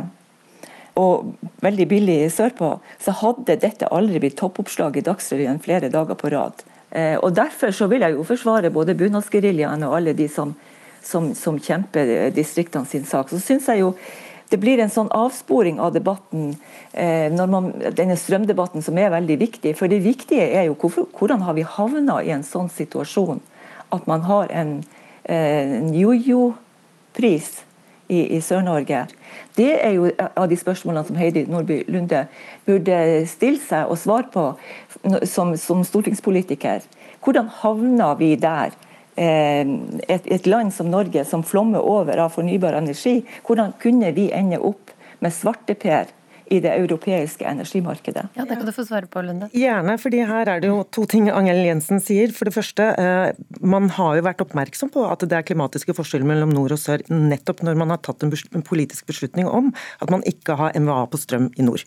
og 0.96 1.34
veldig 1.64 1.86
billig 1.90 2.20
sørpå, 2.32 2.70
så 3.04 3.12
hadde 3.18 3.58
dette 3.60 3.90
aldri 3.92 4.22
blitt 4.22 4.38
toppoppslag 4.40 4.96
i 4.96 5.04
Dagsrevyen 5.04 5.60
flere 5.60 5.92
dager 5.92 6.16
på 6.16 6.32
rad. 6.32 6.64
Eh, 6.90 7.16
og 7.18 7.34
Derfor 7.34 7.74
så 7.74 7.88
vil 7.90 8.04
jeg 8.06 8.14
jo 8.16 8.26
forsvare 8.26 8.70
både 8.70 8.94
bunadsgeriljaen 8.98 9.82
og 9.88 9.96
alle 9.98 10.14
de 10.16 10.28
som, 10.28 10.54
som, 11.02 11.32
som 11.34 11.58
kjemper 11.58 12.30
distriktene 12.34 12.86
sin 12.86 13.04
sak. 13.04 13.30
Så 13.30 13.40
synes 13.42 13.68
jeg 13.68 13.84
jo 13.84 13.94
det 14.46 14.60
blir 14.62 14.78
en 14.78 14.92
sånn 14.92 15.08
avsporing 15.10 15.80
av 15.82 15.90
debatten, 15.96 16.52
eh, 16.92 17.32
man, 17.50 17.72
denne 17.98 18.14
strømdebatten 18.18 18.84
som 18.84 18.98
er 18.98 19.10
veldig 19.10 19.38
viktig. 19.40 19.74
For 19.78 19.90
det 19.90 20.04
viktige 20.04 20.46
er 20.46 20.68
jo 20.68 20.76
hvorfor, 20.78 21.08
hvordan 21.18 21.42
har 21.42 21.56
vi 21.58 21.66
havna 21.66 22.20
i 22.22 22.30
en 22.30 22.46
sånn 22.46 22.70
situasjon 22.70 23.42
at 23.94 24.06
man 24.06 24.22
har 24.26 24.50
en, 24.50 24.84
eh, 25.24 25.82
jojo-pris 25.90 27.65
i, 28.08 28.36
i 28.36 28.40
Sør-Norge. 28.40 29.04
Det 29.56 29.70
er 29.74 29.94
jo 29.96 30.10
av 30.26 30.48
de 30.50 30.58
spørsmålene 30.58 31.06
som 31.08 31.18
Heidi 31.20 31.44
Nordby 31.50 31.82
Lunde 31.90 32.26
burde 32.66 32.98
stille 33.30 33.60
seg 33.62 33.90
og 33.90 33.98
svare 34.00 34.30
på 34.32 34.46
som, 35.28 35.54
som 35.60 35.84
stortingspolitiker. 35.86 36.84
Hvordan 37.24 37.48
havna 37.62 38.12
vi 38.18 38.34
der? 38.40 38.74
Eh, 39.16 39.64
et, 40.12 40.26
et, 40.28 40.46
land 40.46 40.74
som 40.76 40.90
Norge 40.92 41.22
som 41.24 41.44
flommer 41.46 41.80
over 41.80 42.20
av 42.20 42.34
fornybar 42.34 42.76
energi, 42.76 43.22
hvordan 43.48 43.72
kunne 43.80 44.10
vi 44.12 44.28
ende 44.28 44.60
opp 44.60 44.92
med 45.24 45.32
svarteper 45.32 46.10
i 46.52 46.60
det 46.62 46.72
europeiske 46.76 47.46
energimarkedet. 47.46 48.28
Ja, 48.36 48.44
Det 48.44 48.56
kan 48.56 48.66
du 48.66 48.72
få 48.72 48.84
svare 48.86 49.08
på, 49.10 49.22
Lunde. 49.22 49.48
Gjerne, 49.52 49.96
fordi 49.98 50.22
her 50.26 50.48
er 50.48 50.60
det 50.62 50.70
jo 50.70 50.84
to 50.94 51.06
ting 51.10 51.28
Angell 51.30 51.64
Jensen 51.66 52.00
sier. 52.00 52.32
For 52.32 52.46
det 52.46 52.54
første, 52.54 52.86
eh, 52.98 53.32
man 53.60 53.88
har 53.90 54.16
jo 54.16 54.22
vært 54.22 54.44
oppmerksom 54.44 54.92
på 54.94 55.02
at 55.10 55.24
det 55.26 55.32
er 55.32 55.42
klimatiske 55.42 55.94
forskjeller 55.96 56.26
mellom 56.26 56.54
nord 56.54 56.72
og 56.76 56.78
sør, 56.78 57.02
nettopp 57.10 57.62
når 57.66 57.76
man 57.76 57.90
har 57.90 57.98
tatt 57.98 58.22
en 58.22 58.62
politisk 58.62 59.06
beslutning 59.06 59.48
om 59.48 59.72
at 60.00 60.10
man 60.10 60.22
ikke 60.22 60.56
har 60.56 60.76
MVA 60.78 61.06
på 61.10 61.18
strøm 61.18 61.50
i 61.58 61.66
nord. 61.66 61.82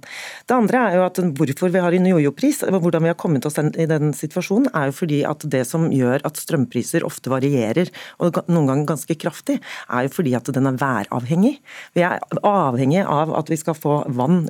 Det 0.48 0.56
andre 0.56 0.84
er 0.90 0.98
jo 1.00 1.06
at 1.06 1.22
hvorfor 1.40 1.72
vi 1.72 1.80
har 1.80 1.94
en 1.94 2.10
jojo-pris, 2.12 2.64
hvordan 2.68 3.04
vi 3.04 3.12
har 3.14 3.20
kommet 3.20 3.46
oss 3.46 3.58
i 3.60 3.88
den 3.90 4.14
situasjonen, 4.14 4.70
er 4.76 4.90
jo 4.90 4.98
fordi 5.00 5.24
at 5.24 5.46
det 5.50 5.66
som 5.68 5.90
gjør 5.94 6.26
at 6.28 6.40
strømpriser 6.40 7.06
ofte 7.08 7.32
varierer, 7.32 7.90
og 8.20 8.42
noen 8.50 8.68
ganger 8.68 8.92
ganske 8.94 9.16
kraftig, 9.16 9.60
er 9.88 10.08
jo 10.08 10.14
fordi 10.14 10.36
at 10.36 10.52
den 10.54 10.68
er 10.68 10.80
væravhengig. 10.80 11.56
Vi 11.96 12.04
er 12.06 12.20
avhengig 12.44 13.06
av 13.06 13.34
at 13.38 13.50
vi 13.50 13.60
skal 13.60 13.78
få 13.78 14.02
vann 14.16 14.49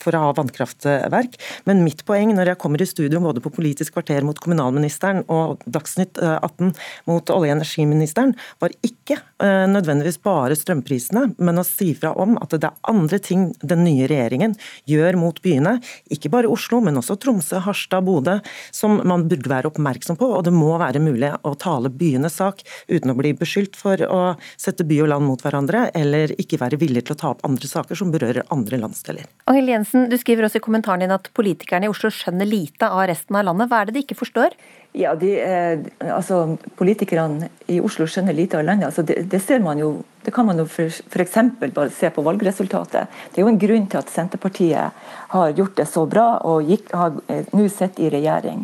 for 0.00 0.16
å 0.16 0.22
ha 0.26 0.32
vannkraftverk. 0.36 1.38
Men 1.68 1.84
mitt 1.84 2.04
poeng 2.08 2.34
når 2.34 2.52
jeg 2.52 2.60
kommer 2.62 2.82
i 2.82 2.88
studio 2.88 3.22
både 3.24 3.42
på 3.44 3.52
Politisk 3.54 3.96
kvarter 3.96 4.24
mot 4.26 4.38
kommunalministeren 4.42 5.22
og 5.32 5.62
Dagsnytt 5.70 6.18
18 6.20 6.70
eh, 6.70 6.84
mot 7.10 7.30
olje- 7.30 7.52
og 7.52 7.58
energiministeren, 7.58 8.34
var 8.62 8.74
ikke 8.86 9.18
eh, 9.18 9.33
nødvendigvis 9.44 10.20
bare 10.24 10.56
strømprisene, 10.56 11.26
men 11.44 11.60
å 11.60 11.66
si 11.66 11.90
fra 11.98 12.14
om 12.20 12.38
at 12.40 12.54
det 12.56 12.70
er 12.70 12.90
andre 12.90 13.18
ting 13.20 13.50
den 13.60 13.84
nye 13.84 14.08
regjeringen 14.08 14.56
gjør 14.88 15.18
mot 15.20 15.40
byene, 15.44 15.76
ikke 16.14 16.32
bare 16.32 16.50
Oslo, 16.50 16.80
men 16.84 16.96
også 17.00 17.18
Tromsø, 17.20 17.60
Harstad, 17.64 18.06
Bodø, 18.06 18.38
som 18.72 19.02
man 19.04 19.26
burde 19.28 19.50
være 19.50 19.68
oppmerksom 19.68 20.18
på. 20.20 20.30
Og 20.38 20.46
det 20.46 20.54
må 20.54 20.72
være 20.80 21.02
mulig 21.02 21.34
å 21.44 21.54
tale 21.60 21.92
byenes 21.92 22.38
sak 22.40 22.64
uten 22.88 23.12
å 23.12 23.18
bli 23.18 23.34
beskyldt 23.36 23.76
for 23.76 24.00
å 24.08 24.22
sette 24.56 24.86
by 24.88 25.02
og 25.04 25.12
land 25.12 25.28
mot 25.28 25.44
hverandre, 25.44 25.88
eller 25.94 26.32
ikke 26.40 26.62
være 26.62 26.80
villig 26.80 27.04
til 27.04 27.18
å 27.18 27.20
ta 27.20 27.34
opp 27.34 27.44
andre 27.46 27.68
saker 27.68 28.00
som 28.00 28.14
berører 28.14 28.48
andre 28.54 28.80
land 28.80 28.94
landsdeler. 28.94 29.26
Angel 29.50 29.68
Jensen, 29.68 30.08
du 30.10 30.16
skriver 30.18 30.46
også 30.46 30.60
i 30.60 30.64
kommentaren 30.64 31.04
din 31.04 31.14
at 31.14 31.30
politikerne 31.36 31.88
i 31.88 31.92
Oslo 31.92 32.10
skjønner 32.12 32.48
lite 32.48 32.88
av 32.88 33.06
resten 33.10 33.36
av 33.36 33.46
landet. 33.48 33.70
Hva 33.70 33.82
er 33.82 33.90
det 33.90 33.96
de 33.96 34.04
ikke 34.04 34.18
forstår? 34.18 34.56
Ja, 34.94 35.14
de, 35.18 35.30
eh, 35.42 35.80
altså 36.14 36.56
Politikerne 36.78 37.48
i 37.66 37.80
Oslo 37.82 38.06
skjønner 38.06 38.36
lite 38.36 38.60
av 38.60 38.66
landet. 38.68 38.92
Altså, 38.92 39.02
det, 39.02 39.24
det, 39.30 39.40
ser 39.42 39.58
man 39.64 39.80
jo, 39.80 39.88
det 40.22 40.30
kan 40.34 40.46
man 40.46 40.60
jo 40.62 40.68
f.eks. 40.68 41.38
bare 41.74 41.90
se 41.90 42.10
på 42.14 42.22
valgresultatet. 42.22 43.10
Det 43.32 43.40
er 43.40 43.42
jo 43.42 43.50
en 43.50 43.58
grunn 43.58 43.88
til 43.90 43.98
at 43.98 44.12
Senterpartiet 44.14 45.08
har 45.32 45.56
gjort 45.58 45.74
det 45.80 45.88
så 45.90 46.04
bra 46.06 46.28
og 46.46 46.70
gikk, 46.70 46.94
har 46.94 47.18
eh, 47.26 47.42
nå 47.50 47.66
sittet 47.66 48.04
i 48.06 48.12
regjering. 48.14 48.62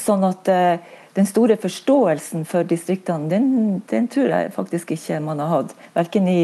Sånn 0.00 0.24
at 0.24 0.48
eh, 0.48 0.96
den 1.18 1.28
store 1.28 1.58
forståelsen 1.60 2.48
for 2.48 2.64
distriktene, 2.64 3.28
den, 3.28 3.52
den, 3.90 4.08
tror 4.08 4.32
jeg 4.32 4.56
faktisk 4.56 4.94
ikke 4.96 5.20
man 5.28 5.44
har 5.44 5.52
hatt. 5.58 5.76
Verken 5.92 6.28
i 6.30 6.40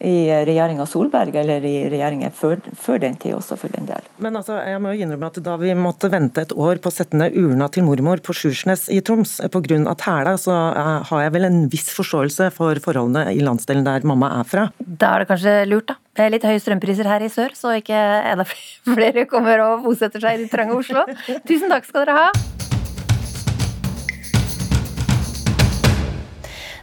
i 0.00 0.30
regjeringa 0.48 0.86
Solberg 0.88 1.34
eller 1.42 1.64
i 1.66 1.74
regjeringen 1.92 2.32
før, 2.32 2.60
før, 2.78 3.00
den 3.02 3.16
tid 3.20 3.34
også, 3.36 3.58
for 3.60 3.72
den 3.72 3.88
del. 3.88 4.06
Men 4.22 4.38
altså, 4.38 4.56
jeg 4.64 4.80
må 4.80 4.94
jo 4.94 5.04
innrømme 5.04 5.28
at 5.28 5.40
Da 5.44 5.56
vi 5.60 5.74
måtte 5.76 6.10
vente 6.12 6.44
et 6.44 6.54
år 6.56 6.80
på 6.80 6.88
å 6.88 6.94
sette 6.94 7.18
ned 7.20 7.36
urna 7.36 7.68
til 7.72 7.84
mormor 7.84 8.22
på 8.24 8.34
Sjursnes 8.36 8.88
i 8.92 9.00
Troms 9.04 9.38
pga. 9.52 9.94
tæla, 10.00 10.36
så 10.40 10.54
eh, 10.72 10.92
har 11.10 11.24
jeg 11.26 11.34
vel 11.36 11.48
en 11.48 11.60
viss 11.72 11.90
forståelse 11.96 12.50
for 12.56 12.80
forholdene 12.80 13.34
i 13.34 13.42
landsdelen 13.44 13.84
der 13.84 14.06
mamma 14.08 14.32
er 14.40 14.48
fra. 14.48 14.68
Da 14.78 15.14
er 15.14 15.24
det 15.24 15.30
kanskje 15.32 15.56
lurt, 15.68 15.90
da. 15.92 15.98
Det 16.16 16.24
er 16.24 16.32
litt 16.34 16.44
høye 16.48 16.60
strømpriser 16.60 17.08
her 17.08 17.22
i 17.24 17.28
sør, 17.32 17.52
så 17.56 17.74
ikke 17.76 17.98
enda 18.32 18.46
flere 18.94 19.26
kommer 19.28 19.60
og 19.66 19.84
bosetter 19.84 20.22
seg 20.22 20.38
i 20.38 20.46
det 20.46 20.50
trange 20.52 20.78
Oslo. 20.80 21.04
Tusen 21.48 21.68
takk 21.72 21.88
skal 21.88 22.08
dere 22.08 22.16
ha. 22.24 22.32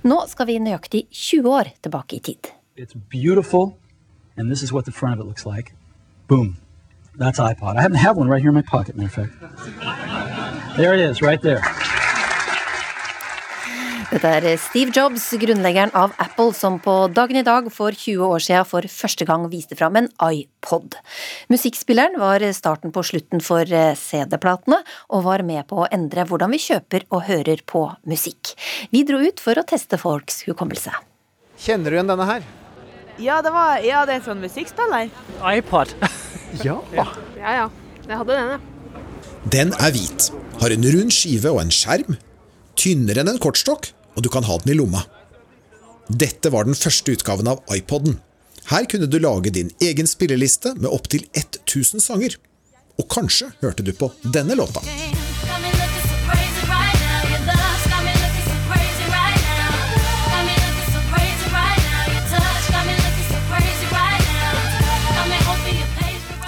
Nå 0.08 0.22
skal 0.30 0.48
vi 0.48 0.62
nøyaktig 0.64 1.08
20 1.12 1.52
år 1.52 1.74
tilbake 1.84 2.22
i 2.22 2.24
tid. 2.30 2.57
It's 2.78 2.94
beautiful, 2.94 3.80
and 4.38 4.52
this 4.52 4.62
is 4.62 4.72
what 4.72 4.86
the 4.86 4.92
front 4.92 5.16
of 5.16 5.20
it 5.20 5.28
looks 5.28 5.48
like. 5.48 5.74
Boom. 6.28 6.58
That's 7.18 7.40
iPod. 7.40 7.76
I 7.76 7.82
happen 7.82 7.98
to 7.98 8.04
have 8.04 8.18
one 8.18 8.30
right 8.30 8.40
here 8.40 8.50
in 8.50 8.56
my 8.56 8.62
pocket, 8.62 8.96
matter 8.96 9.08
of 9.08 9.14
fact. 9.14 10.78
There 10.78 10.94
it 10.94 11.00
is, 11.00 11.20
right 11.24 11.42
there. 11.42 11.62
Dette 14.12 14.30
er 14.30 14.46
Steve 14.62 14.94
Jobs, 14.94 15.26
grunnleggeren 15.42 15.90
av 15.98 16.14
Apple, 16.22 16.54
som 16.54 16.78
på 16.80 16.94
dagen 17.10 17.42
i 17.42 17.44
dag 17.44 17.72
for 17.74 17.92
20 17.92 18.30
år 18.30 18.46
siden 18.46 18.70
for 18.70 18.86
første 18.94 19.26
gang 19.26 19.50
viste 19.50 19.76
fram 19.76 19.98
en 19.98 20.12
iPod. 20.22 21.00
Musikkspilleren 21.50 22.20
var 22.22 22.46
starten 22.54 22.94
på 22.94 23.04
slutten 23.10 23.42
for 23.42 23.66
eh, 23.66 23.98
CD-platene, 23.98 24.84
og 25.10 25.26
var 25.26 25.42
med 25.42 25.66
på 25.68 25.82
å 25.82 25.90
endre 25.90 26.30
hvordan 26.30 26.54
vi 26.54 26.62
kjøper 26.70 27.10
og 27.10 27.26
hører 27.26 27.66
på 27.66 27.84
musikk. 28.06 28.54
Vi 28.94 29.02
dro 29.02 29.18
ut 29.26 29.42
for 29.42 29.58
å 29.58 29.66
teste 29.66 29.98
folks 29.98 30.46
hukommelse. 30.46 30.94
Kjenner 31.58 31.90
du 31.90 31.98
igjen 31.98 32.14
denne 32.14 32.30
her? 32.30 32.46
Ja, 33.18 33.42
det, 33.42 33.52
var, 33.54 33.80
ja, 33.82 34.04
det 34.06 34.14
er 34.14 34.20
en 34.22 34.26
sånn 34.28 34.42
musikkspiller. 34.44 35.10
iPod. 35.58 35.94
ja. 36.68 36.78
ja. 36.94 37.08
Ja 37.38 37.70
Jeg 38.08 38.18
hadde 38.20 38.36
den, 38.36 38.52
ja. 38.54 38.60
Den 39.48 39.74
er 39.80 39.94
hvit, 39.96 40.30
har 40.62 40.74
en 40.74 40.88
rund 40.94 41.14
skive 41.16 41.54
og 41.54 41.62
en 41.64 41.74
skjerm. 41.74 42.18
Tynnere 42.78 43.24
enn 43.24 43.32
en 43.32 43.42
kortstokk, 43.42 43.90
og 44.16 44.26
du 44.26 44.30
kan 44.34 44.46
ha 44.48 44.58
den 44.64 44.74
i 44.74 44.78
lomma. 44.78 45.06
Dette 46.08 46.52
var 46.54 46.68
den 46.68 46.78
første 46.78 47.16
utgaven 47.18 47.50
av 47.52 47.64
iPoden. 47.74 48.20
Her 48.68 48.88
kunne 48.92 49.08
du 49.08 49.18
lage 49.24 49.52
din 49.56 49.72
egen 49.84 50.08
spilleliste 50.08 50.76
med 50.76 50.92
opptil 50.92 51.24
1000 51.34 52.04
sanger. 52.04 52.36
Og 52.98 53.08
kanskje 53.12 53.52
hørte 53.62 53.86
du 53.86 53.94
på 53.96 54.12
denne 54.24 54.58
låta. 54.58 54.84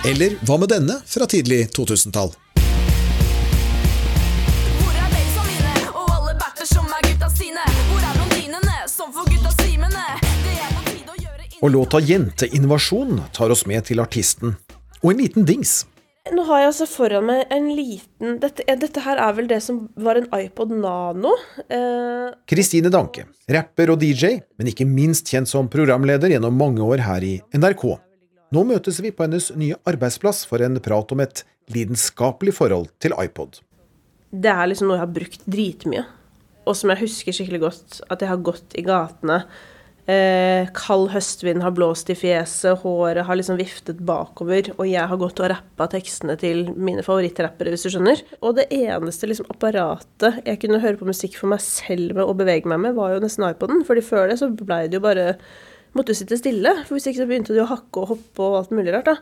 Eller 0.05 0.38
hva 0.47 0.55
med 0.55 0.69
denne 0.71 0.95
fra 1.03 1.25
tidlig 1.27 1.65
2000-tall? 1.75 2.31
Og 11.62 11.71
låta 11.71 11.99
'Jenteinvasjon' 11.99 13.19
tar 13.35 13.51
oss 13.51 13.65
med 13.65 13.83
til 13.85 13.99
artisten. 13.99 14.55
Og 15.03 15.12
en 15.12 15.17
liten 15.19 15.45
dings. 15.45 15.85
Nå 16.31 16.45
har 16.47 16.59
jeg 16.59 16.71
altså 16.71 16.85
foran 16.88 17.25
meg 17.25 17.51
en 17.51 17.67
liten 17.75 18.38
Dette, 18.39 18.63
dette 18.63 19.01
her 19.03 19.19
er 19.19 19.33
vel 19.35 19.47
det 19.49 19.59
som 19.65 19.89
var 19.99 20.15
en 20.15 20.27
iPod 20.31 20.71
Nano. 20.71 21.35
Kristine 22.47 22.88
eh... 22.88 22.95
Danke, 22.95 23.27
rapper 23.51 23.91
og 23.91 23.99
DJ, 23.99 24.39
men 24.55 24.71
ikke 24.71 24.88
minst 24.88 25.27
kjent 25.27 25.51
som 25.51 25.67
programleder 25.67 26.31
gjennom 26.31 26.55
mange 26.55 26.85
år 26.85 27.03
her 27.03 27.25
i 27.25 27.41
NRK. 27.51 27.99
Nå 28.49 28.63
møtes 28.65 28.97
vi 29.05 29.12
på 29.13 29.27
hennes 29.27 29.51
nye 29.59 29.77
arbeidsplass 29.89 30.43
for 30.49 30.63
en 30.65 30.79
prat 30.81 31.12
om 31.13 31.19
et 31.21 31.43
lidenskapelig 31.69 32.55
forhold 32.57 32.88
til 33.03 33.13
iPod. 33.21 33.59
Det 34.29 34.49
er 34.49 34.69
liksom 34.69 34.89
noe 34.89 34.97
jeg 34.97 35.05
har 35.05 35.17
brukt 35.17 35.43
dritmye, 35.49 36.05
og 36.65 36.77
som 36.77 36.93
jeg 36.93 37.03
husker 37.03 37.35
skikkelig 37.35 37.62
godt 37.65 37.99
at 38.09 38.23
jeg 38.25 38.31
har 38.31 38.47
gått 38.49 38.77
i 38.77 38.85
gatene 38.85 39.43
Eh, 40.09 40.65
kald 40.73 41.12
høstvind 41.13 41.62
har 41.62 41.73
blåst 41.77 42.09
i 42.09 42.15
fjeset, 42.17 42.79
håret 42.81 43.27
har 43.27 43.38
liksom 43.38 43.59
viftet 43.59 43.99
bakover, 44.01 44.71
og 44.79 44.88
jeg 44.89 45.05
har 45.05 45.19
gått 45.21 45.41
og 45.43 45.51
rappa 45.51 45.85
tekstene 45.91 46.33
til 46.39 46.63
mine 46.73 47.03
favorittrappere, 47.05 47.69
hvis 47.75 47.85
du 47.85 47.91
skjønner. 47.93 48.23
Og 48.41 48.55
det 48.57 48.65
eneste 48.73 49.29
liksom, 49.29 49.49
apparatet 49.53 50.39
jeg 50.47 50.62
kunne 50.63 50.81
høre 50.81 50.97
på 50.97 51.09
musikk 51.09 51.38
for 51.38 51.51
meg 51.51 51.62
selv 51.62 52.15
med 52.17 52.23
og 52.25 52.39
bevege 52.39 52.71
meg 52.71 52.81
med, 52.88 52.97
var 52.97 53.13
jo 53.13 53.21
nesten 53.21 53.45
iPoden. 53.45 53.83
fordi 53.85 54.05
før 54.07 54.31
det 54.31 54.39
så 54.41 54.49
blei 54.49 54.88
det 54.88 54.97
jo 54.97 55.05
bare 55.05 55.35
Måtte 55.97 56.13
du 56.13 56.19
sitte 56.19 56.38
stille, 56.38 56.73
for 56.86 56.97
hvis 56.97 57.10
ikke 57.10 57.23
så 57.23 57.28
begynte 57.30 57.56
du 57.56 57.63
å 57.63 57.69
hakke 57.69 58.04
og 58.04 58.12
hoppe 58.13 58.45
og 58.45 58.58
alt 58.60 58.73
mulig 58.75 58.93
rart, 58.93 59.10
da. 59.10 59.15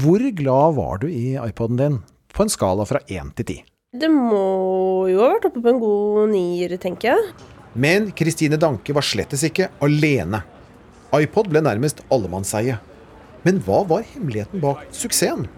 Hvor 0.00 0.22
glad 0.36 0.76
var 0.76 1.00
du 1.02 1.08
i 1.08 1.34
iPoden 1.40 1.80
din, 1.80 1.96
på 2.30 2.44
en 2.44 2.52
skala 2.52 2.84
fra 2.86 3.00
én 3.08 3.32
til 3.38 3.48
ti? 3.48 3.56
Det 3.90 4.06
må 4.12 5.08
jo 5.10 5.22
ha 5.24 5.32
vært 5.32 5.48
oppe 5.48 5.62
på 5.64 5.72
en 5.72 5.80
god 5.82 6.30
nier, 6.30 6.76
tenker 6.78 7.14
jeg. 7.14 7.32
Men 7.74 8.10
Kristine 8.14 8.58
Danke 8.60 8.94
var 8.94 9.06
slettes 9.06 9.42
ikke 9.46 9.70
alene. 9.82 10.44
iPod 11.16 11.50
ble 11.50 11.62
nærmest 11.64 12.04
allemannseie. 12.12 12.76
Men 13.42 13.58
hva 13.64 13.80
var 13.88 14.04
hemmeligheten 14.12 14.62
bak 14.62 14.84
suksessen? 14.94 15.48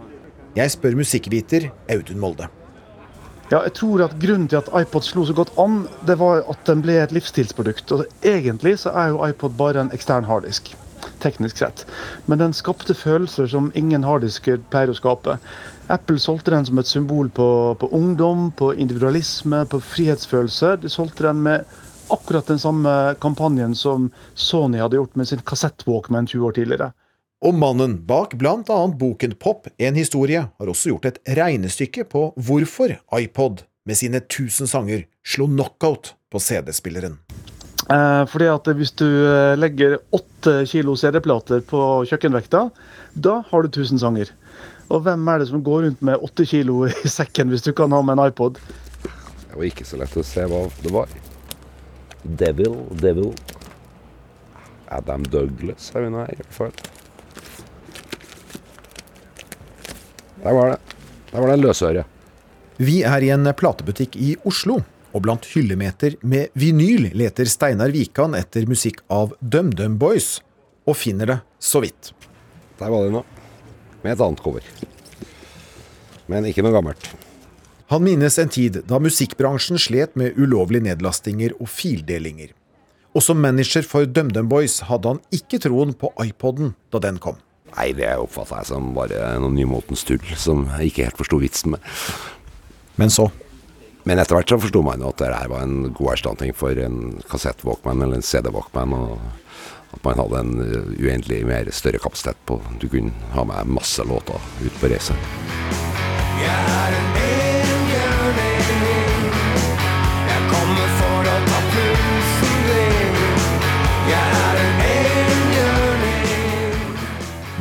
Jeg 0.57 0.72
spør 0.72 0.96
musikkviter 0.96 1.70
Audun 1.90 2.20
Molde. 2.22 2.48
Ja, 3.52 3.58
jeg 3.66 3.74
tror 3.76 4.00
at 4.00 4.14
Grunnen 4.16 4.46
til 4.48 4.62
at 4.62 4.70
iPod 4.72 5.04
slo 5.04 5.26
så 5.28 5.34
godt 5.36 5.50
an, 5.60 5.82
det 6.08 6.14
var 6.16 6.40
at 6.48 6.62
den 6.64 6.80
ble 6.80 6.94
et 7.02 7.10
livsstilsprodukt. 7.12 7.90
Og 7.92 8.06
Egentlig 8.24 8.78
så 8.80 8.94
er 8.96 9.10
jo 9.12 9.20
iPod 9.26 9.58
bare 9.58 9.82
en 9.82 9.92
ekstern 9.92 10.24
harddisk, 10.24 10.70
teknisk 11.20 11.60
sett. 11.60 11.82
Men 12.24 12.40
den 12.40 12.56
skapte 12.56 12.96
følelser 12.96 13.50
som 13.52 13.68
ingen 13.76 14.06
harddisker 14.08 14.62
pleier 14.72 14.94
å 14.94 14.96
skape. 14.96 15.36
Apple 15.92 16.16
solgte 16.16 16.54
den 16.54 16.64
som 16.64 16.80
et 16.80 16.88
symbol 16.88 17.28
på, 17.28 17.50
på 17.76 17.92
ungdom, 17.92 18.48
på 18.56 18.72
individualisme, 18.72 19.66
på 19.68 19.82
frihetsfølelse. 19.84 20.78
De 20.80 20.88
solgte 20.88 21.28
den 21.28 21.44
med 21.44 21.68
akkurat 22.08 22.48
den 22.48 22.62
samme 22.62 22.96
kampanjen 23.20 23.76
som 23.76 24.08
Sony 24.32 24.80
hadde 24.80 24.96
gjort 24.96 25.20
med 25.20 25.28
sin 25.28 25.44
kassett-Walkman 25.44 26.24
20 26.24 26.48
år 26.48 26.56
tidligere. 26.56 26.92
Og 27.42 27.57
mannen 27.59 27.96
bak 28.07 28.37
blant 28.38 28.68
annet 28.70 28.94
boken 29.00 29.33
Pop, 29.35 29.66
en 29.83 29.96
historie, 29.98 30.44
har 30.46 30.68
også 30.70 30.92
gjort 30.92 31.09
et 31.09 31.16
regnestykke 31.38 32.05
på 32.07 32.28
hvorfor 32.38 32.94
iPod 33.18 33.64
med 33.83 33.98
sine 33.98 34.20
1000 34.22 34.70
sanger 34.70 35.02
slo 35.26 35.48
knockout 35.50 36.12
på 36.31 36.38
CD-spilleren. 36.38 37.16
Eh, 37.90 38.22
fordi 38.31 38.46
at 38.46 38.70
Hvis 38.78 38.94
du 38.94 39.09
eh, 39.26 39.57
legger 39.59 39.98
åtte 40.14 40.62
kilo 40.70 40.94
CD-plater 40.94 41.66
på 41.66 41.83
kjøkkenvekta, 42.07 42.68
da 43.18 43.35
har 43.50 43.66
du 43.66 43.68
1000 43.68 43.98
sanger. 43.98 44.31
Og 44.87 45.02
hvem 45.02 45.26
er 45.26 45.42
det 45.42 45.50
som 45.50 45.66
går 45.66 45.88
rundt 45.88 46.02
med 46.02 46.22
åtte 46.22 46.46
kilo 46.46 46.87
i 46.87 47.11
sekken 47.18 47.50
hvis 47.50 47.66
du 47.66 47.72
kan 47.74 47.90
ha 47.90 48.05
med 48.07 48.20
en 48.20 48.31
iPod? 48.31 48.62
Det 49.02 49.59
var 49.59 49.66
ikke 49.66 49.88
så 49.88 49.98
lett 49.98 50.14
å 50.14 50.22
se 50.22 50.46
hva 50.46 50.68
det 50.78 50.94
var. 50.94 51.11
Devil, 52.22 52.85
Devil. 53.02 53.35
Adam 54.92 55.26
Douglas 55.26 55.90
er 55.96 56.07
hun 56.07 56.22
her, 56.22 56.31
i 56.31 56.38
hvert 56.38 56.55
fall. 56.55 57.00
Der 60.42 60.52
var 60.52 60.72
det. 60.72 60.96
Der 61.31 61.40
var 61.40 61.46
det 61.48 61.55
en 61.59 61.64
løsøre. 61.66 62.05
Vi 62.83 63.02
er 63.07 63.22
i 63.22 63.31
en 63.31 63.46
platebutikk 63.55 64.16
i 64.18 64.35
Oslo, 64.48 64.81
og 65.12 65.22
blant 65.22 65.46
hyllemeter 65.52 66.16
med 66.26 66.50
vinyl 66.59 67.11
leter 67.14 67.46
Steinar 67.46 67.92
Wikan 67.94 68.35
etter 68.35 68.66
musikk 68.66 69.02
av 69.12 69.37
DumDum 69.40 69.98
Boys, 70.00 70.40
og 70.88 70.96
finner 70.98 71.28
det 71.28 71.38
så 71.62 71.83
vidt. 71.85 72.11
Der 72.81 72.90
var 72.90 73.05
det 73.05 73.12
noe. 73.14 73.26
Med 74.02 74.16
et 74.16 74.24
annet 74.24 74.42
cover. 74.42 74.64
Men 76.26 76.48
ikke 76.48 76.64
noe 76.64 76.74
gammelt. 76.74 77.07
Han 77.92 78.02
minnes 78.02 78.38
en 78.40 78.50
tid 78.50 78.81
da 78.88 78.98
musikkbransjen 79.02 79.78
slet 79.78 80.16
med 80.18 80.38
ulovlige 80.40 80.88
nedlastinger 80.88 81.55
og 81.61 81.68
fildelinger. 81.70 82.50
Og 83.12 83.22
som 83.22 83.38
manager 83.44 83.85
for 83.85 84.09
DumDum 84.09 84.48
Boys 84.48 84.81
hadde 84.88 85.12
han 85.12 85.22
ikke 85.31 85.61
troen 85.62 85.92
på 85.94 86.11
iPoden 86.24 86.72
da 86.90 87.02
den 87.05 87.20
kom. 87.22 87.37
Nei, 87.76 87.92
det 87.96 88.11
oppfatta 88.20 88.61
jeg 88.61 88.68
som 88.68 88.90
bare 88.96 89.32
noe 89.40 89.54
nymotens 89.54 90.04
tull 90.08 90.22
som 90.37 90.66
jeg 90.76 90.90
ikke 90.92 91.06
helt 91.08 91.20
forsto 91.20 91.38
vitsen 91.40 91.74
med. 91.74 91.92
Men 93.00 93.12
så? 93.12 93.30
Men 94.04 94.18
etter 94.18 94.37
hvert 94.37 94.50
så 94.50 94.58
forsto 94.61 94.82
man 94.85 95.00
jo 95.00 95.12
at 95.12 95.22
det 95.22 95.30
her 95.30 95.52
var 95.52 95.62
en 95.64 95.92
god 95.94 96.16
erstatning 96.16 96.52
for 96.58 96.78
en 96.85 97.22
kassett-walkman 97.30 98.02
eller 98.02 98.18
en 98.18 98.26
CD-walkman. 98.26 98.96
og 98.98 99.94
At 99.94 100.04
man 100.04 100.18
hadde 100.18 100.42
en 100.42 100.52
uendelig 100.98 101.42
mer 101.46 101.70
større 101.70 102.02
kapasitet 102.02 102.40
på 102.48 102.58
Du 102.80 102.88
kunne 102.88 103.12
ha 103.37 103.44
med 103.44 103.72
masse 103.78 104.04
låter 104.04 104.40
ut 104.64 104.80
på 104.80 104.92
reise. 104.92 105.16
Jeg 106.42 106.76
er 106.82 106.98
en 106.98 107.51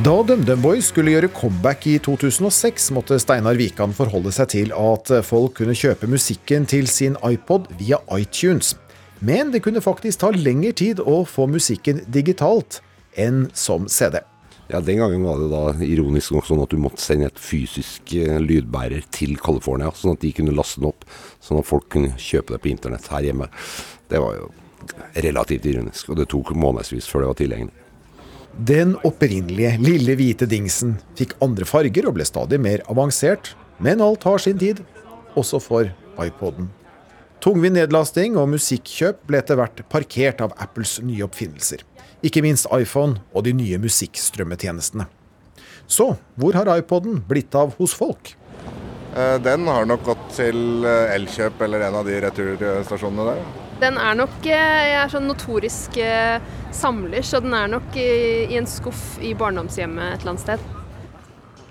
Da 0.02 0.16
DumDum 0.26 0.62
Boys 0.64 0.88
skulle 0.90 1.12
gjøre 1.14 1.28
comeback 1.30 1.84
i 1.86 1.92
2006, 2.02 2.88
måtte 2.96 3.20
Steinar 3.22 3.54
Wikan 3.60 3.92
forholde 3.94 4.32
seg 4.34 4.48
til 4.50 4.72
at 4.74 5.12
folk 5.28 5.60
kunne 5.60 5.76
kjøpe 5.78 6.08
musikken 6.10 6.64
til 6.66 6.88
sin 6.90 7.20
iPod 7.28 7.68
via 7.78 8.00
iTunes. 8.16 8.72
Men 9.22 9.52
det 9.54 9.62
kunne 9.62 9.84
faktisk 9.84 10.24
ta 10.24 10.32
lengre 10.34 10.72
tid 10.80 11.04
å 11.06 11.20
få 11.30 11.46
musikken 11.52 12.00
digitalt 12.10 12.80
enn 13.14 13.44
som 13.54 13.86
CD. 13.86 14.24
Ja, 14.72 14.80
Den 14.82 15.04
gangen 15.04 15.28
var 15.28 15.38
det 15.38 15.52
da 15.52 15.86
ironisk 15.86 16.34
nok 16.34 16.50
sånn 16.50 16.64
at 16.64 16.74
du 16.74 16.82
måtte 16.82 17.04
sende 17.04 17.30
et 17.30 17.38
fysisk 17.38 18.16
eh, 18.16 18.40
lydbærer 18.42 19.06
til 19.14 19.36
California, 19.38 19.92
sånn 19.94 20.16
at 20.16 20.26
de 20.26 20.32
kunne 20.34 20.56
laste 20.56 20.82
den 20.82 20.90
opp, 20.90 21.06
sånn 21.44 21.62
at 21.62 21.70
folk 21.70 21.92
kunne 21.94 22.16
kjøpe 22.18 22.56
det 22.56 22.64
på 22.64 22.74
internett 22.74 23.12
her 23.14 23.30
hjemme. 23.30 23.52
Det 24.10 24.24
var 24.24 24.40
jo 24.40 24.50
relativt 25.28 25.70
ironisk, 25.70 26.10
og 26.10 26.24
det 26.24 26.30
tok 26.34 26.56
månedsvis 26.58 27.12
før 27.12 27.28
det 27.28 27.32
var 27.36 27.42
tilgjengelig. 27.44 27.81
Den 28.58 28.98
opprinnelige 29.08 29.78
lille 29.80 30.18
hvite 30.20 30.46
dingsen 30.50 30.98
fikk 31.16 31.38
andre 31.44 31.64
farger 31.68 32.10
og 32.10 32.18
ble 32.18 32.26
stadig 32.28 32.60
mer 32.60 32.84
avansert, 32.92 33.54
men 33.80 34.04
alt 34.04 34.28
har 34.28 34.44
sin 34.44 34.60
tid, 34.60 34.82
også 35.40 35.62
for 35.64 35.88
iPoden. 36.20 36.68
Tungvint 37.42 37.74
nedlasting 37.80 38.36
og 38.38 38.52
musikkjøp 38.52 39.24
ble 39.30 39.40
etter 39.40 39.58
hvert 39.58 39.80
parkert 39.90 40.44
av 40.44 40.52
Apples 40.62 41.00
nye 41.02 41.24
oppfinnelser. 41.26 41.86
Ikke 42.22 42.44
minst 42.46 42.68
iPhone 42.76 43.24
og 43.32 43.48
de 43.48 43.56
nye 43.56 43.80
musikkstrømmetjenestene. 43.82 45.08
Så 45.88 46.12
hvor 46.38 46.60
har 46.60 46.70
iPoden 46.76 47.24
blitt 47.28 47.56
av 47.58 47.74
hos 47.80 47.96
folk? 47.98 48.36
Eh, 49.16 49.38
den 49.44 49.66
har 49.68 49.88
nok 49.90 50.06
gått 50.06 50.28
til 50.38 50.86
eh, 50.86 51.16
Elkjøp 51.16 51.64
eller 51.66 51.88
en 51.88 51.98
av 52.04 52.08
de 52.08 52.20
returstasjonene 52.28 53.32
der. 53.32 53.70
Den 53.82 53.98
er 53.98 54.17
nok 54.20 54.46
eh, 54.46 54.82
Jeg 54.91 54.98
er 55.00 55.10
sånn 55.10 55.26
notorisk 55.30 55.98
samler, 56.72 57.26
så 57.26 57.41
den 57.44 57.56
er 57.58 57.72
nok 57.72 57.98
i 57.98 58.56
en 58.60 58.70
skuff 58.70 59.17
i 59.20 59.34
barndomshjemmet 59.38 60.06
et 60.06 60.22
eller 60.22 60.36
annet 60.36 60.44
sted. 60.46 60.65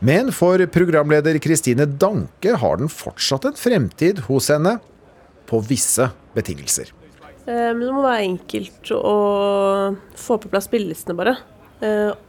Men 0.04 0.32
for 0.32 0.60
programleder 0.72 1.38
Kristine 1.40 1.86
Danke 1.86 2.56
har 2.60 2.80
den 2.80 2.90
fortsatt 2.92 3.46
en 3.48 3.56
fremtid 3.56 4.24
hos 4.28 4.50
henne, 4.52 4.78
på 5.48 5.58
visse 5.66 6.06
betingelser. 6.36 6.92
Men 7.46 7.80
det 7.82 7.90
må 7.90 8.04
være 8.04 8.26
enkelt 8.28 8.92
å 8.94 9.16
få 10.14 10.36
på 10.38 10.52
plass 10.52 10.68
spillelistene, 10.68 11.16
bare. 11.18 11.34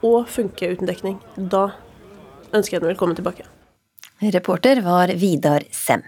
Og 0.07 0.25
funke 0.31 0.71
uten 0.71 0.89
dekning. 0.89 1.19
Da 1.35 1.67
ønsker 2.49 2.77
jeg 2.77 2.83
den 2.83 2.93
velkommen 2.93 3.19
tilbake. 3.19 3.45
Reporter 4.21 4.81
var 4.85 5.13
Vidar 5.21 5.67
Sem. 5.75 6.03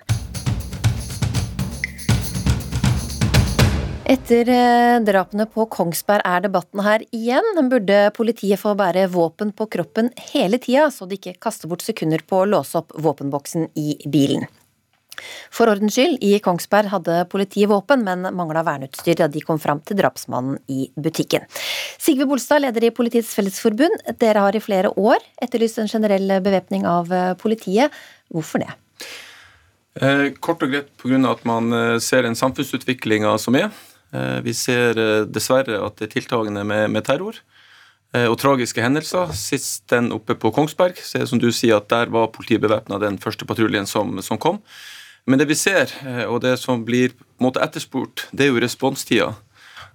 Etter 4.13 4.49
eh, 4.52 4.99
drapene 5.02 5.45
på 5.49 5.63
Kongsberg 5.73 6.21
er 6.28 6.43
debatten 6.43 6.82
her 6.86 7.02
igjen. 7.15 7.47
Burde 7.71 8.12
politiet 8.13 8.60
få 8.62 8.76
bære 8.78 9.08
våpen 9.10 9.54
på 9.56 9.65
kroppen 9.73 10.12
hele 10.30 10.60
tida, 10.62 10.89
så 10.93 11.08
de 11.10 11.17
ikke 11.17 11.39
kaster 11.41 11.71
bort 11.71 11.82
sekunder 11.82 12.21
på 12.28 12.43
å 12.43 12.49
låse 12.52 12.78
opp 12.78 12.93
våpenboksen 12.93 13.71
i 13.80 13.95
bilen? 14.13 14.45
For 15.54 15.71
ordens 15.71 15.95
skyld, 15.95 16.19
i 16.21 16.38
Kongsberg 16.43 16.91
hadde 16.91 17.15
politiet 17.32 17.71
våpen, 17.71 18.04
men 18.06 18.28
mangla 18.38 18.62
verneutstyr 18.67 19.17
da 19.17 19.30
de 19.32 19.41
kom 19.45 19.58
fram 19.62 19.82
til 19.82 19.97
drapsmannen 19.97 20.60
i 20.69 20.91
butikken. 20.93 21.47
Sigve 21.97 22.28
Bolstad, 22.30 22.62
leder 22.67 22.86
i 22.86 22.93
Politiets 22.93 23.32
Fellesforbund. 23.34 24.04
Dere 24.21 24.43
har 24.45 24.54
i 24.54 24.62
flere 24.62 24.91
år 24.93 25.26
etterlyst 25.41 25.82
en 25.82 25.89
generell 25.89 26.36
bevæpning 26.43 26.86
av 26.89 27.10
politiet. 27.41 27.93
Hvorfor 28.30 28.62
det? 28.65 28.76
Eh, 30.02 30.28
kort 30.41 30.62
og 30.65 30.73
greit 30.73 30.89
pga. 30.97 31.19
at 31.32 31.43
man 31.45 31.73
eh, 31.73 31.99
ser 32.02 32.23
den 32.26 32.38
samfunnsutviklinga 32.38 33.38
som 33.38 33.56
er. 33.56 33.69
Eh, 34.13 34.39
vi 34.45 34.54
ser 34.54 34.99
eh, 34.99 35.26
dessverre 35.26 35.80
at 35.82 35.97
det 35.97 36.10
er 36.10 36.15
tiltagende 36.19 36.63
med, 36.67 36.91
med 36.93 37.06
terror 37.08 37.39
eh, 38.13 38.28
og 38.28 38.38
tragiske 38.41 38.84
hendelser. 38.84 39.34
Sist 39.38 39.88
den 39.93 40.12
oppe 40.13 40.38
på 40.38 40.54
Kongsberg, 40.54 40.99
så 41.02 41.17
er 41.17 41.26
det 41.26 41.32
som 41.32 41.41
du 41.41 41.49
sier 41.52 41.80
at 41.80 41.89
der 41.93 42.13
var 42.13 42.30
politiet 42.36 42.62
bevæpna 42.62 43.02
den 43.02 43.17
første 43.21 43.47
patruljen 43.49 43.89
som, 43.89 44.19
som, 44.21 44.38
kom. 44.38 44.62
Men 45.26 45.39
det 45.39 45.47
vi 45.47 45.56
ser, 45.56 45.88
og 46.28 46.41
det 46.43 46.58
som 46.60 46.82
blir 46.84 47.13
måte 47.39 47.62
etterspurt, 47.63 48.26
det 48.36 48.43
er 48.43 48.49
jo 48.52 48.60
responstida. 48.60 49.30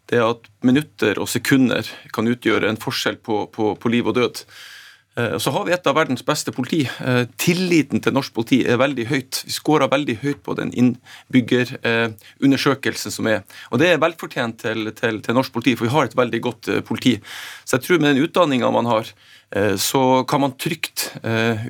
Det 0.09 0.23
at 0.25 0.47
minutter 0.65 1.21
og 1.21 1.29
sekunder 1.29 1.85
kan 2.17 2.31
utgjøre 2.31 2.71
en 2.71 2.81
forskjell 2.81 3.19
på, 3.21 3.43
på, 3.53 3.75
på 3.77 3.93
liv 3.93 4.09
og 4.09 4.17
død. 4.17 4.41
Eh, 5.19 5.39
så 5.39 5.51
har 5.51 5.65
vi 5.67 5.73
et 5.75 5.87
av 5.87 5.95
verdens 5.99 6.25
beste 6.27 6.53
politi. 6.55 6.89
Eh, 7.03 7.25
tilliten 7.41 8.01
til 8.03 8.13
norsk 8.15 8.35
politi 8.37 8.59
er 8.69 8.77
veldig 8.81 9.07
høyt. 9.11 9.45
Vi 9.49 9.53
skårer 9.55 9.89
veldig 9.91 10.17
høyt 10.23 10.41
på 10.47 10.53
den 10.59 10.71
innbyggerundersøkelsen 10.83 13.11
som 13.15 13.25
er. 13.31 13.41
Og 13.73 13.77
det 13.83 13.89
er 13.91 14.03
velfortjent 14.03 14.57
til, 14.63 14.81
til, 14.99 15.15
til, 15.25 15.35
norsk 15.35 15.53
politi, 15.55 15.73
for 15.79 15.85
vi 15.89 15.97
har 15.97 16.05
et 16.07 16.19
veldig 16.19 16.41
godt 16.45 16.63
eh, 16.71 16.85
politi. 16.87 17.15
Så 17.65 17.73
jeg 17.77 17.83
tror 17.87 17.99
med 17.99 18.09
den 18.13 18.25
utdanninga 18.27 18.69
man 18.75 18.91
har, 18.91 19.05
så 19.81 20.03
kan 20.29 20.41
man 20.43 20.61
trygt 20.61 21.17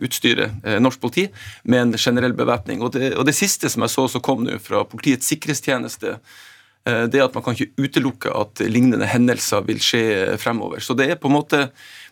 utstyre 0.03 0.51
norsk 0.83 0.99
politi 0.99 1.31
med 1.63 1.81
en 1.81 1.95
generell 1.95 2.35
bevæpning. 2.35 2.83
Og, 2.83 2.97
og 2.99 3.27
det, 3.27 3.35
siste 3.39 3.69
som 3.71 3.83
jeg 3.87 3.93
så 3.93 4.09
som 4.11 4.21
kom 4.25 4.43
nå 4.43 4.59
fra 4.59 4.83
Politiets 4.91 5.27
sikkerhetstjeneste, 5.31 6.19
det 7.11 7.21
er 7.21 7.27
at 7.27 7.35
man 7.37 7.45
kan 7.45 7.57
ikke 7.57 7.85
utelukke 7.85 8.33
at 8.35 8.63
lignende 8.65 9.09
hendelser 9.09 9.65
vil 9.67 9.81
skje 9.83 10.03
fremover. 10.41 10.81
Så 10.85 10.97
det 10.99 11.11
er 11.11 11.21
på 11.21 11.31
en 11.31 11.37
måte 11.37 11.67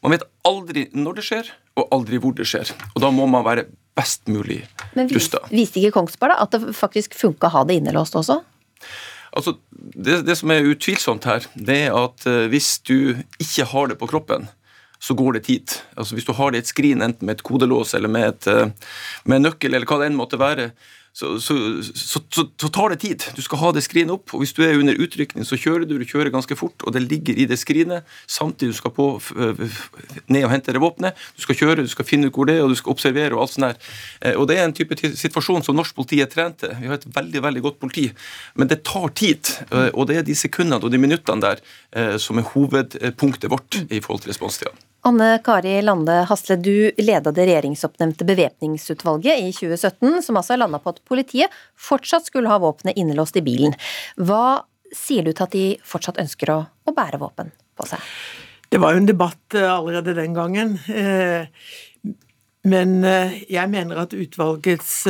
man 0.05 0.15
vet 0.15 0.27
aldri 0.47 0.87
når 0.95 1.19
det 1.19 1.27
skjer, 1.27 1.49
og 1.77 1.93
aldri 1.95 2.21
hvor 2.23 2.35
det 2.37 2.47
skjer. 2.49 2.73
Og 2.95 3.03
da 3.05 3.11
må 3.15 3.27
man 3.31 3.45
være 3.47 3.67
best 3.97 4.29
mulig 4.31 4.63
rusta. 4.95 5.43
Viste 5.51 5.81
ikke 5.81 5.97
Kongsberg 5.97 6.35
da, 6.35 6.45
at 6.45 6.55
det 6.55 6.77
faktisk 6.77 7.17
funka 7.17 7.49
å 7.49 7.55
ha 7.57 7.65
det 7.69 7.81
innelåst 7.81 8.17
også? 8.19 8.41
Altså, 9.37 9.57
det, 9.73 10.23
det, 10.25 10.37
som 10.39 10.53
er 10.53 10.69
utvilsomt 10.69 11.27
her, 11.29 11.49
det 11.55 11.81
er 11.89 11.97
at 11.97 12.25
uh, 12.29 12.47
hvis 12.53 12.77
du 12.89 13.17
ikke 13.43 13.67
har 13.73 13.91
det 13.91 13.99
på 14.01 14.09
kroppen, 14.09 14.47
så 15.03 15.17
går 15.17 15.37
det 15.37 15.43
tid. 15.49 15.75
Altså 15.97 16.17
Hvis 16.17 16.25
du 16.25 16.33
har 16.39 16.53
det 16.53 16.63
i 16.63 16.65
et 16.65 16.71
skrin, 16.71 17.03
enten 17.05 17.29
med 17.29 17.37
et 17.37 17.45
kodelås 17.45 17.93
eller 17.95 18.09
med, 18.09 18.31
et, 18.31 18.73
med 19.29 19.37
en 19.37 19.45
nøkkel, 19.51 19.75
eller 19.77 19.85
hva 19.89 19.99
det 20.01 20.09
enn 20.09 20.17
måtte 20.17 20.41
være, 20.41 20.71
så, 21.17 21.41
så, 21.41 21.55
så, 21.95 22.21
så, 22.61 22.69
tar 22.69 22.93
det 22.93 22.99
tid. 23.01 23.23
Du 23.33 23.41
skal 23.41 23.61
ha 23.63 23.71
det 23.73 23.81
skrinet 23.87 24.13
opp. 24.13 24.35
og 24.37 24.43
Hvis 24.43 24.53
du 24.53 24.61
er 24.67 24.77
under 24.77 24.99
utrykning, 25.01 25.47
så 25.49 25.57
kjører 25.57 25.87
du, 25.89 25.95
du 25.97 26.05
kjører 26.05 26.29
ganske 26.35 26.57
fort, 26.61 26.85
og 26.85 26.93
det 26.93 27.07
ligger 27.07 27.39
i 27.41 27.47
det 27.49 27.57
skrinet. 27.57 28.05
Samtidig 28.29 28.75
du 28.75 28.77
skal 28.77 28.93
på, 28.93 29.07
ned 30.29 30.45
og 30.45 30.53
hente 30.53 30.75
det 30.77 30.83
våpenet. 30.83 31.17
Du 31.39 31.41
skal 31.47 31.57
kjøre, 31.57 31.87
du 31.87 31.89
skal 31.89 32.05
finne 32.05 32.29
ut 32.29 32.37
hvor 32.37 32.51
det 32.51 32.59
er, 32.59 32.67
og 32.67 32.75
du 32.75 32.77
skal 32.77 32.93
observere. 32.93 33.33
og 33.33 33.47
alt 33.47 33.55
sånt 33.55 33.65
der. 33.65 33.95
Eh, 34.21 34.37
og 34.37 34.45
Det 34.51 34.59
er 34.59 34.69
en 34.69 34.77
type 34.77 34.99
situasjon 35.23 35.65
som 35.65 35.79
norsk 35.79 35.97
politi 35.97 36.21
er 36.21 36.29
trent 36.29 36.61
til. 36.61 36.75
Vi 36.83 36.91
har 36.93 37.01
et 37.01 37.09
veldig 37.17 37.43
veldig 37.49 37.63
godt 37.65 37.81
politi, 37.81 38.11
men 38.55 38.69
det 38.69 38.83
tar 38.85 39.09
tid. 39.17 39.55
Eh, 39.71 39.89
og 39.95 40.11
det 40.13 40.19
er 40.19 40.29
de 40.29 40.37
sekundene 40.37 40.85
og 40.85 40.93
de 40.93 41.01
minuttene 41.01 41.41
der 41.41 41.65
eh, 41.97 42.19
som 42.21 42.37
er 42.37 42.51
hovedpunktet 42.53 43.49
vårt 43.49 43.81
i 43.89 44.05
forhold 44.05 44.27
til 44.27 44.35
responstida. 44.37 44.77
Anne 45.07 45.39
Kari 45.45 45.83
Lande 45.83 46.13
Hasle, 46.27 46.57
du 46.57 46.91
leda 46.99 47.31
det 47.31 47.45
regjeringsoppnevnte 47.47 48.27
bevæpningsutvalget 48.27 49.39
i 49.39 49.53
2017, 49.55 50.23
som 50.23 50.39
altså 50.41 50.57
landa 50.59 50.81
på 50.83 50.91
at 50.97 50.99
politiet 51.07 51.55
fortsatt 51.79 52.27
skulle 52.27 52.51
ha 52.51 52.59
våpenet 52.59 52.99
innelåst 52.99 53.39
i 53.39 53.45
bilen. 53.47 53.77
Hva 54.19 54.65
sier 54.91 55.23
du 55.23 55.31
til 55.31 55.45
at 55.47 55.55
de 55.55 55.67
fortsatt 55.87 56.19
ønsker 56.19 56.51
å, 56.51 56.59
å 56.67 56.97
bære 56.97 57.23
våpen 57.23 57.55
på 57.79 57.87
seg? 57.87 58.03
Det 58.67 58.83
var 58.83 58.97
jo 58.97 59.05
en 59.05 59.07
debatt 59.07 59.55
eh, 59.55 59.71
allerede 59.71 60.17
den 60.19 60.35
gangen. 60.35 60.75
Eh, 60.91 61.47
men 62.67 62.99
eh, 63.07 63.41
jeg 63.47 63.71
mener 63.71 64.03
at 64.03 64.17
utvalgets 64.17 65.05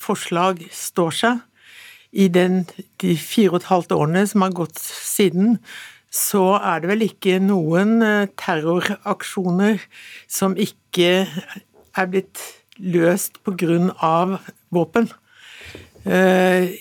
forslag 0.00 0.64
står 0.72 1.18
seg. 1.20 1.46
I 2.12 2.32
den, 2.32 2.62
de 3.04 3.18
fire 3.20 3.52
og 3.52 3.60
et 3.60 3.68
halvt 3.68 3.92
årene 3.96 4.24
som 4.28 4.44
har 4.44 4.56
gått 4.56 4.80
siden, 4.80 5.58
så 6.12 6.44
er 6.60 6.82
det 6.82 6.90
vel 6.90 7.06
ikke 7.06 7.38
noen 7.40 8.02
eh, 8.04 8.30
terroraksjoner 8.36 9.80
som 10.28 10.56
ikke 10.60 11.12
er 11.24 12.10
blitt 12.12 12.42
løst 12.82 13.40
av 13.46 14.36
våpen. 14.72 15.08
Eh, 16.04 16.76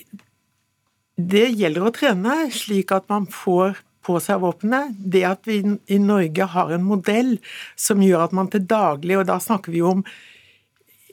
det 1.21 1.47
gjelder 1.53 1.85
å 1.85 1.93
trene 1.95 2.35
slik 2.51 2.91
at 2.91 3.07
man 3.11 3.27
får 3.29 3.79
på 4.01 4.17
seg 4.23 4.41
våpenet. 4.41 4.97
Det 4.97 5.23
at 5.27 5.47
vi 5.47 5.61
i 5.61 6.01
Norge 6.01 6.47
har 6.55 6.73
en 6.73 6.83
modell 6.83 7.35
som 7.79 8.01
gjør 8.01 8.25
at 8.25 8.35
man 8.35 8.49
til 8.51 8.65
daglig, 8.65 9.19
og 9.19 9.27
da 9.29 9.39
snakker 9.39 9.71
vi 9.71 9.81
om 9.81 10.03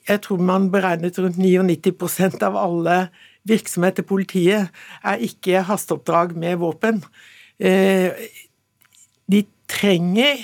Jeg 0.08 0.22
tror 0.24 0.40
man 0.40 0.70
beregnet 0.72 1.18
rundt 1.20 1.36
99% 1.36 2.40
av 2.40 2.54
alle 2.56 3.10
virksomheter 3.44 4.00
i 4.00 4.08
politiet 4.08 4.70
er 5.04 5.20
ikke 5.20 5.66
hasteoppdrag 5.68 6.32
med 6.32 6.56
våpen. 6.62 7.02
Eh, 7.58 8.28
de 9.28 9.44
trenger 9.70 10.42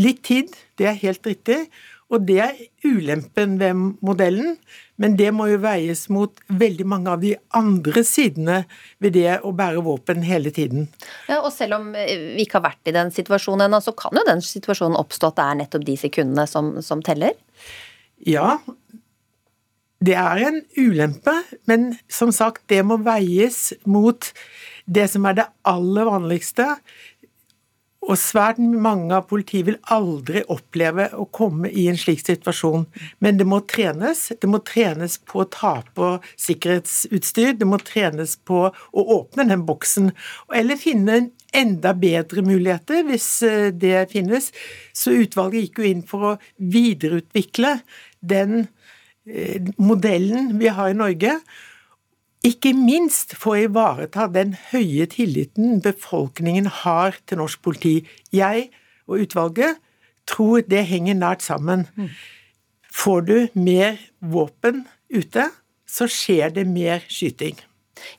litt 0.00 0.22
tid, 0.26 0.52
det 0.80 0.88
er 0.90 1.02
helt 1.04 1.26
riktig. 1.26 1.64
Og 2.12 2.26
det 2.28 2.38
er 2.44 2.58
ulempen 2.84 3.54
ved 3.60 3.78
modellen, 4.04 4.58
men 5.00 5.14
det 5.16 5.30
må 5.32 5.46
jo 5.48 5.62
veies 5.62 6.04
mot 6.12 6.42
veldig 6.52 6.84
mange 6.88 7.08
av 7.14 7.22
de 7.22 7.30
andre 7.56 8.02
sidene 8.04 8.58
ved 9.00 9.16
det 9.16 9.38
å 9.40 9.54
bære 9.56 9.80
våpen 9.86 10.20
hele 10.26 10.52
tiden. 10.52 10.90
Ja, 11.30 11.40
og 11.40 11.48
selv 11.54 11.78
om 11.78 11.88
vi 11.96 12.44
ikke 12.44 12.60
har 12.60 12.66
vært 12.68 12.92
i 12.92 12.94
den 12.98 13.14
situasjonen 13.16 13.64
ennå, 13.66 13.80
så 13.80 13.96
kan 13.96 14.12
jo 14.18 14.26
den 14.28 14.44
situasjonen 14.44 14.98
oppstå 15.00 15.32
at 15.32 15.40
det 15.40 15.48
er 15.48 15.58
nettopp 15.62 15.88
de 15.88 15.96
sekundene 16.04 16.44
som, 16.50 16.74
som 16.84 17.00
teller? 17.06 17.32
Ja, 18.28 18.58
det 20.04 20.18
er 20.18 20.44
en 20.50 20.60
ulempe, 20.76 21.34
men 21.70 21.94
som 22.12 22.32
sagt, 22.34 22.66
det 22.68 22.82
må 22.84 23.00
veies 23.06 23.70
mot 23.88 24.32
det 24.86 25.08
som 25.12 25.26
er 25.28 25.38
det 25.38 25.48
aller 25.68 26.08
vanligste, 26.08 26.68
og 28.02 28.18
svært 28.18 28.58
mange 28.58 29.14
av 29.14 29.28
politiet 29.30 29.68
vil 29.68 29.76
aldri 29.94 30.42
oppleve 30.50 31.06
å 31.14 31.28
komme 31.30 31.70
i 31.70 31.84
en 31.90 31.98
slik 31.98 32.24
situasjon. 32.24 32.88
Men 33.22 33.38
det 33.38 33.46
må 33.46 33.60
trenes. 33.70 34.24
Det 34.42 34.50
må 34.50 34.58
trenes 34.66 35.20
på 35.22 35.44
å 35.44 35.46
ta 35.46 35.74
på 35.94 36.08
sikkerhetsutstyr. 36.34 37.54
Det 37.60 37.68
må 37.68 37.78
trenes 37.78 38.34
på 38.42 38.64
å 38.72 39.06
åpne 39.20 39.46
den 39.52 39.62
boksen. 39.68 40.10
Eller 40.50 40.80
finne 40.82 41.28
enda 41.54 41.94
bedre 41.94 42.42
muligheter, 42.42 43.04
hvis 43.06 43.28
eh, 43.46 43.70
det 43.70 44.08
finnes. 44.10 44.50
Så 44.96 45.14
utvalget 45.22 45.68
gikk 45.68 45.82
jo 45.82 45.90
inn 45.92 46.06
for 46.08 46.32
å 46.32 46.36
videreutvikle 46.58 47.76
den 48.18 48.64
eh, 49.28 49.60
modellen 49.78 50.56
vi 50.58 50.74
har 50.74 50.90
i 50.90 50.98
Norge. 50.98 51.38
Ikke 52.42 52.72
minst 52.74 53.36
for 53.38 53.54
å 53.54 53.66
ivareta 53.68 54.26
den 54.34 54.56
høye 54.72 55.06
tilliten 55.10 55.78
befolkningen 55.82 56.66
har 56.82 57.14
til 57.26 57.38
norsk 57.38 57.62
politi. 57.62 58.00
Jeg 58.34 58.70
og 59.06 59.22
utvalget 59.22 59.78
tror 60.26 60.64
det 60.66 60.82
henger 60.88 61.18
nært 61.18 61.44
sammen. 61.46 61.86
Mm. 61.94 62.10
Får 62.92 63.20
du 63.28 63.36
mer 63.54 64.00
våpen 64.18 64.82
ute, 65.12 65.48
så 65.86 66.08
skjer 66.10 66.50
det 66.56 66.66
mer 66.66 67.06
skyting. 67.06 67.54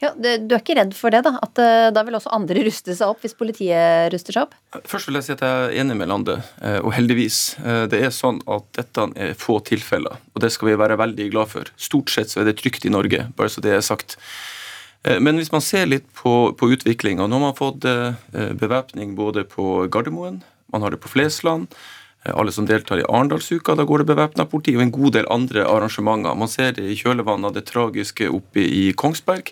Ja, 0.01 0.13
Du 0.15 0.27
er 0.27 0.59
ikke 0.59 0.75
redd 0.77 0.93
for 0.97 1.13
det, 1.13 1.23
da? 1.25 1.35
At 1.43 1.59
eh, 1.61 1.89
da 1.95 2.03
vil 2.05 2.17
også 2.17 2.33
andre 2.35 2.63
ruste 2.67 2.95
seg 2.95 3.09
opp 3.09 3.23
hvis 3.23 3.35
politiet 3.37 4.11
ruster 4.13 4.35
seg 4.35 4.47
opp? 4.47 4.57
Først 4.89 5.09
vil 5.09 5.19
jeg 5.19 5.27
si 5.27 5.35
at 5.35 5.43
jeg 5.45 5.67
er 5.67 5.77
enig 5.83 5.97
med 5.99 6.11
Lande, 6.11 6.39
eh, 6.61 6.79
og 6.81 6.93
heldigvis. 6.95 7.41
Eh, 7.63 7.83
det 7.91 8.03
er 8.05 8.13
sånn 8.13 8.41
at 8.51 8.67
dette 8.77 9.07
er 9.17 9.37
få 9.39 9.59
tilfeller, 9.65 10.19
og 10.33 10.43
det 10.43 10.51
skal 10.53 10.71
vi 10.71 10.79
være 10.79 10.99
veldig 11.01 11.29
glad 11.33 11.51
for. 11.53 11.73
Stort 11.77 12.13
sett 12.13 12.33
så 12.33 12.43
er 12.43 12.51
det 12.51 12.59
trygt 12.61 12.87
i 12.87 12.93
Norge, 12.93 13.27
bare 13.37 13.51
så 13.51 13.63
det 13.63 13.77
er 13.77 13.85
sagt. 13.85 14.17
Men 15.03 15.35
hvis 15.35 15.51
man 15.51 15.59
ser 15.59 15.89
litt 15.89 16.05
på, 16.15 16.53
på 16.55 16.67
utviklinga 16.71 17.25
Nå 17.27 17.35
har 17.35 17.41
man 17.43 17.57
fått 17.57 17.83
bevæpning 18.31 19.17
både 19.17 19.41
på 19.51 19.89
Gardermoen, 19.91 20.37
man 20.71 20.85
har 20.85 20.95
det 20.95 21.01
på 21.03 21.11
Flesland. 21.11 21.67
Alle 22.31 22.53
som 22.55 22.67
deltar 22.67 23.01
i 23.01 23.03
Arendalsuka, 23.03 23.75
da 23.75 23.83
går 23.83 24.03
det 24.03 24.11
bevæpna 24.13 24.45
politi, 24.47 24.77
og 24.77 24.85
en 24.85 24.93
god 24.95 25.15
del 25.17 25.27
andre 25.33 25.65
arrangementer. 25.67 26.37
Man 26.39 26.51
ser 26.51 26.71
det 26.77 26.85
i 26.87 26.95
kjølvannet 26.95 27.49
av 27.49 27.57
det 27.57 27.65
tragiske 27.67 28.29
oppe 28.31 28.63
i 28.63 28.85
Kongsberg. 28.95 29.51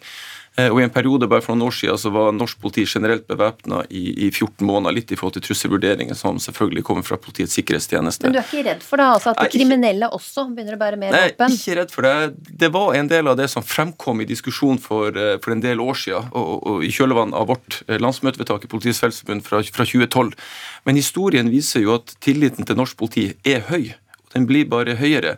Eh, 0.60 0.68
og 0.68 0.82
I 0.82 0.84
en 0.84 0.92
periode 0.92 1.30
bare 1.32 1.44
for 1.44 1.56
noen 1.56 1.70
år 1.70 1.76
siden 1.78 2.00
så 2.02 2.10
var 2.12 2.34
norsk 2.36 2.60
politi 2.60 2.84
generelt 2.84 3.24
bevæpna 3.30 3.86
i, 3.88 4.02
i, 4.26 4.32
14 4.32 4.66
måneder, 4.68 4.98
litt 4.98 5.14
i 5.14 5.18
forhold 5.20 5.38
til 5.38 5.46
trusselvurderinger 5.46 6.18
som 6.18 6.42
selvfølgelig 6.44 6.84
kommer 6.88 7.06
fra 7.08 7.16
Politiets 7.22 7.56
sikkerhetstjeneste. 7.56 8.28
Men 8.28 8.36
du 8.36 8.42
er 8.42 8.50
ikke 8.50 8.66
redd 8.68 8.84
for 8.84 9.00
det, 9.00 9.08
altså 9.16 9.32
at 9.32 9.40
de 9.46 9.54
kriminelle 9.56 10.12
også 10.12 10.50
begynner 10.52 10.76
å 10.76 10.82
bære 10.82 11.00
mer 11.00 11.16
våpen? 11.16 11.46
Nei, 11.46 11.56
ikke 11.56 11.78
redd 11.80 11.96
for 11.96 12.08
det. 12.08 12.52
Det 12.66 12.72
var 12.76 13.00
en 13.00 13.12
del 13.14 13.32
av 13.32 13.40
det 13.40 13.48
som 13.54 13.64
fremkom 13.64 14.26
i 14.26 14.28
diskusjon 14.28 14.82
for, 14.84 15.16
eh, 15.16 15.38
for 15.40 15.56
en 15.56 15.64
del 15.64 15.84
år 15.84 16.04
siden, 16.04 16.28
og, 16.36 16.44
og, 16.44 16.68
og 16.74 16.86
i 16.88 16.92
kjølvannet 16.92 17.40
av 17.40 17.48
vårt 17.54 17.80
eh, 17.88 18.02
landsmøtevedtak 18.04 18.68
i 18.68 18.74
Politiets 18.76 19.00
Fellesforbund 19.06 19.48
fra, 19.48 19.64
fra 19.64 19.88
2012. 19.88 20.36
Men 20.84 21.00
historien 21.00 21.52
viser 21.54 21.88
jo 21.88 21.96
at 22.02 22.12
tilliten 22.20 22.68
til 22.68 22.80
norsk 22.80 23.00
politi 23.00 23.30
er 23.48 23.64
høy. 23.72 23.94
og 24.28 24.36
Den 24.36 24.52
blir 24.52 24.68
bare 24.68 25.00
høyere. 25.00 25.38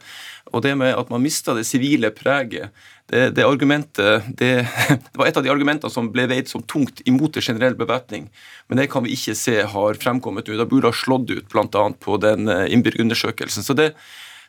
Og 0.54 0.62
det 0.66 0.74
med 0.78 0.94
at 0.98 1.10
man 1.14 1.22
mista 1.24 1.56
det 1.58 1.66
sivile 1.66 2.12
preget, 2.14 2.74
det, 3.14 3.30
det, 3.38 3.46
argumentet 3.46 4.26
det, 4.40 4.52
det, 4.90 5.18
var 5.20 5.30
et 5.30 5.38
av 5.38 5.46
de 5.46 5.52
argumentene 5.54 5.94
som 5.94 6.10
ble 6.14 6.26
veid 6.32 6.50
som 6.50 6.64
tungt 6.66 7.04
imot 7.10 7.36
det 7.36 7.46
generell 7.46 7.78
bevæpning. 7.78 8.28
Men 8.68 8.82
det 8.82 8.90
kan 8.94 9.06
vi 9.06 9.14
ikke 9.14 9.36
se 9.38 9.60
har 9.70 10.00
fremkommet 10.02 10.50
nå. 10.50 10.58
Da 10.58 10.68
burde 10.70 10.90
ha 10.90 10.98
slått 10.98 11.30
ut 11.32 11.50
bl.a. 11.52 11.86
på 12.02 12.18
den 12.24 12.50
eh, 12.50 12.66
innbyggerundersøkelsen. 12.74 13.66
Så 13.66 13.78
det, 13.78 13.92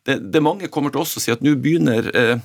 det, 0.04 0.18
det, 0.32 0.42
mange 0.44 0.68
kommer 0.68 0.92
til 0.92 1.00
oss 1.00 1.16
å 1.16 1.22
si 1.22 1.32
at 1.32 1.44
nå 1.44 1.54
begynner 1.60 2.10
eh, 2.12 2.36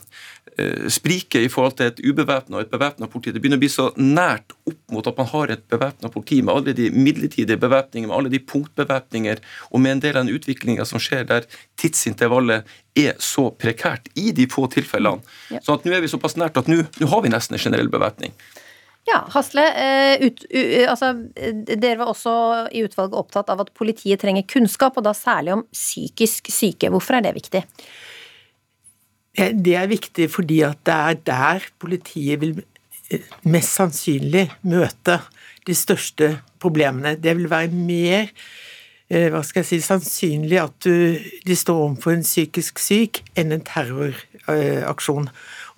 Eh, 0.59 0.87
spriket 0.89 1.45
i 1.45 1.49
forhold 1.51 1.77
til 1.77 1.87
et 1.87 1.99
ubevæpna 2.03 2.57
og 2.57 2.65
et 2.65 2.71
bevæpna 2.71 3.07
politi. 3.07 3.31
Det 3.31 3.39
begynner 3.39 3.59
å 3.59 3.61
bli 3.61 3.69
så 3.71 3.85
nært 3.95 4.55
opp 4.67 4.79
mot 4.91 5.07
at 5.07 5.19
man 5.19 5.27
har 5.31 5.53
et 5.53 5.61
bevæpna 5.71 6.09
politi 6.11 6.39
med 6.41 6.51
alle 6.55 6.73
de 6.75 6.89
midlertidige 6.91 7.59
bevæpningene, 7.61 8.09
med 8.09 8.17
alle 8.17 8.31
de 8.33 8.41
punktbevæpninger, 8.43 9.39
og 9.69 9.83
med 9.83 9.91
en 9.91 10.01
del 10.03 10.17
av 10.17 10.25
den 10.25 10.35
utviklinga 10.35 10.87
som 10.89 10.99
skjer 10.99 11.27
der 11.29 11.47
tidsintervallet 11.79 12.67
er 12.97 13.13
så 13.23 13.49
prekært 13.55 14.09
i 14.19 14.33
de 14.35 14.49
få 14.51 14.65
tilfellene. 14.73 15.23
Ja. 15.53 15.61
Så 15.63 15.77
at 15.77 15.85
nå 15.87 15.95
er 15.95 16.03
vi 16.03 16.11
såpass 16.11 16.35
nært 16.39 16.59
at 16.59 16.67
nå, 16.67 16.81
nå 16.99 17.11
har 17.13 17.23
vi 17.23 17.31
nesten 17.31 17.55
en 17.55 17.63
generell 17.63 17.91
bevæpning. 17.93 18.35
Ja, 19.07 19.23
Hasle, 19.33 19.63
eh, 19.79 20.27
ut, 20.27 20.43
altså, 20.89 21.13
dere 21.65 21.97
var 21.97 22.12
også 22.12 22.33
i 22.75 22.83
utvalget 22.85 23.17
opptatt 23.17 23.49
av 23.49 23.63
at 23.63 23.71
politiet 23.77 24.21
trenger 24.21 24.45
kunnskap, 24.49 24.99
og 24.99 25.07
da 25.07 25.15
særlig 25.17 25.55
om 25.55 25.65
psykisk 25.73 26.51
syke. 26.53 26.91
Hvorfor 26.93 27.17
er 27.17 27.25
det 27.25 27.38
viktig? 27.39 27.63
Det 29.39 29.75
er 29.77 29.88
viktig 29.88 30.27
fordi 30.31 30.62
at 30.67 30.81
det 30.88 30.95
er 30.95 31.19
der 31.29 31.67
politiet 31.79 32.41
vil 32.41 32.57
eh, 33.09 33.23
mest 33.47 33.77
sannsynlig 33.77 34.49
møte 34.67 35.19
de 35.67 35.75
største 35.77 36.33
problemene. 36.59 37.15
Det 37.15 37.35
vil 37.38 37.49
være 37.51 37.71
mer 37.71 38.27
eh, 39.09 39.29
hva 39.31 39.41
skal 39.45 39.63
jeg 39.63 39.69
si, 39.71 39.81
sannsynlig 39.85 40.59
at 40.62 40.75
du, 40.85 41.19
de 41.45 41.57
står 41.57 41.85
overfor 41.85 42.17
en 42.17 42.25
psykisk 42.25 42.81
syk 42.83 43.23
enn 43.39 43.55
en 43.55 43.65
terroraksjon. 43.65 45.29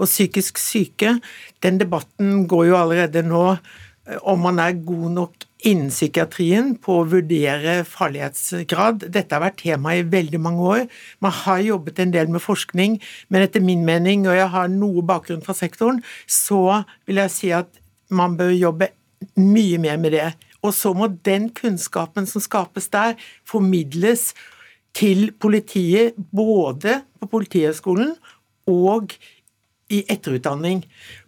Og 0.01 0.09
psykisk 0.09 0.59
syke, 0.61 1.19
den 1.63 1.79
debatten 1.81 2.45
går 2.49 2.71
jo 2.71 2.77
allerede 2.79 3.23
nå 3.25 3.45
eh, 3.53 4.17
om 4.25 4.41
man 4.47 4.59
er 4.61 4.79
god 4.81 5.09
nok 5.17 5.47
innen 5.67 5.91
psykiatrien 5.93 6.73
på 6.81 6.95
å 6.97 7.07
vurdere 7.09 7.81
farlighetsgrad. 7.85 9.05
Dette 9.13 9.35
har 9.35 9.43
vært 9.43 9.59
tema 9.61 9.93
i 9.93 10.05
veldig 10.09 10.39
mange 10.41 10.69
år. 10.75 10.87
Man 11.21 11.35
har 11.43 11.61
jobbet 11.61 12.01
en 12.01 12.13
del 12.15 12.31
med 12.33 12.41
forskning, 12.41 12.97
men 13.29 13.45
etter 13.45 13.61
min 13.61 13.85
mening, 13.85 14.25
og 14.25 14.39
jeg 14.39 14.49
har 14.55 14.71
noe 14.73 15.05
bakgrunn 15.05 15.43
fra 15.45 15.53
sektoren, 15.57 16.01
så 16.25 16.81
vil 17.05 17.21
jeg 17.21 17.35
si 17.35 17.51
at 17.53 17.77
man 18.09 18.39
bør 18.39 18.55
jobbe 18.55 18.89
mye 19.37 19.77
mer 19.81 20.01
med 20.01 20.17
det. 20.17 20.31
Og 20.65 20.73
så 20.77 20.93
må 20.97 21.09
den 21.25 21.49
kunnskapen 21.57 22.27
som 22.29 22.41
skapes 22.41 22.89
der, 22.93 23.13
formidles 23.45 24.31
til 24.97 25.29
politiet, 25.39 26.17
både 26.33 27.01
på 27.21 27.29
Politihøgskolen 27.31 28.15
og 28.69 29.15
i 29.91 30.01
etterutdanning. 30.11 30.85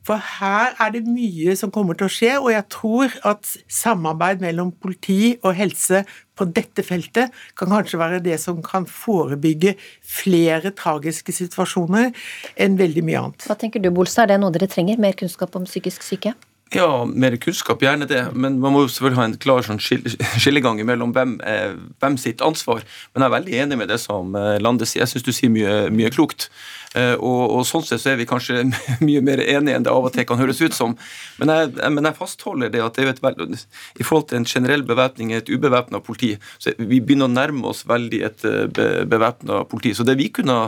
For 0.08 0.20
her 0.40 0.76
er 0.82 0.94
det 0.96 1.04
mye 1.08 1.56
som 1.60 1.72
kommer 1.72 1.98
til 2.00 2.08
å 2.08 2.12
skje, 2.12 2.32
og 2.40 2.50
jeg 2.54 2.66
tror 2.74 3.14
at 3.28 3.50
samarbeid 3.72 4.44
mellom 4.44 4.72
politi 4.84 5.36
og 5.42 5.56
helse 5.60 6.04
på 6.34 6.48
dette 6.50 6.84
feltet 6.86 7.36
kan 7.60 7.72
kanskje 7.72 8.00
være 8.02 8.24
det 8.26 8.40
som 8.42 8.64
kan 8.66 8.88
forebygge 8.90 9.76
flere 10.02 10.74
tragiske 10.76 11.36
situasjoner 11.36 12.10
enn 12.56 12.80
veldig 12.80 13.06
mye 13.06 13.22
annet. 13.22 13.46
Hva 13.48 13.60
tenker 13.60 13.84
du, 13.84 13.92
Bolstad, 13.94 14.26
er 14.28 14.36
det 14.36 14.42
noe 14.44 14.56
dere 14.56 14.72
trenger? 14.72 15.00
Mer 15.02 15.16
kunnskap 15.20 15.56
om 15.60 15.70
psykisk 15.70 16.06
syke? 16.06 16.34
Ja, 16.74 17.06
mer 17.06 17.36
kunnskap, 17.38 17.84
gjerne 17.86 18.08
det. 18.10 18.22
Men 18.34 18.58
man 18.62 18.74
må 18.74 18.84
jo 18.84 18.92
selvfølgelig 18.92 19.20
ha 19.20 19.26
en 19.30 19.36
klar 19.42 19.66
sånn 19.66 19.82
skillegang 19.82 20.80
mellom 20.88 21.14
hvem, 21.14 21.36
eh, 21.46 21.76
hvem, 22.02 22.18
sitt 22.18 22.42
ansvar. 22.42 22.82
Men 23.14 23.22
jeg 23.22 23.30
er 23.30 23.36
veldig 23.36 23.60
enig 23.64 23.78
med 23.84 23.92
det 23.94 24.00
som 24.02 24.34
eh, 24.36 24.58
Lande 24.62 24.88
sier. 24.90 25.04
Jeg 25.04 25.14
syns 25.14 25.28
du 25.28 25.34
sier 25.36 25.54
mye, 25.54 25.76
mye 25.94 26.10
klokt. 26.14 26.50
Eh, 26.94 27.16
og, 27.18 27.42
og, 27.50 27.64
sånn 27.66 27.86
sett 27.86 28.02
så 28.04 28.12
er 28.12 28.20
vi 28.20 28.28
kanskje 28.30 28.64
mye 29.08 29.22
mer 29.26 29.42
enige 29.42 29.78
enn 29.78 29.86
det 29.86 29.94
av 29.94 30.06
og 30.06 30.14
til 30.14 30.28
kan 30.30 30.42
høres 30.42 30.62
ut 30.62 30.76
som. 30.78 30.96
Men 31.40 31.54
jeg, 31.54 31.74
men 31.94 32.10
jeg 32.10 32.18
fastholder 32.20 32.74
det 32.74 32.84
at 32.86 32.98
det 32.98 33.08
er 33.08 33.14
et, 33.14 33.66
i 33.98 34.06
forhold 34.06 34.30
til 34.30 34.42
en 34.42 34.50
generell 34.50 34.86
bevæpning, 34.86 35.34
et 35.34 35.50
ubevæpna 35.50 36.02
politi, 36.06 36.36
så 36.62 36.76
vi 36.78 37.02
begynner 37.02 37.30
å 37.30 37.34
nærme 37.34 37.70
oss 37.70 37.84
veldig 37.90 38.22
et 38.30 38.46
eh, 38.50 38.66
be, 38.74 38.90
bevæpna 39.10 39.64
politi. 39.70 39.96
Så 39.98 40.06
det 40.08 40.20
vi 40.22 40.30
kunne 40.34 40.60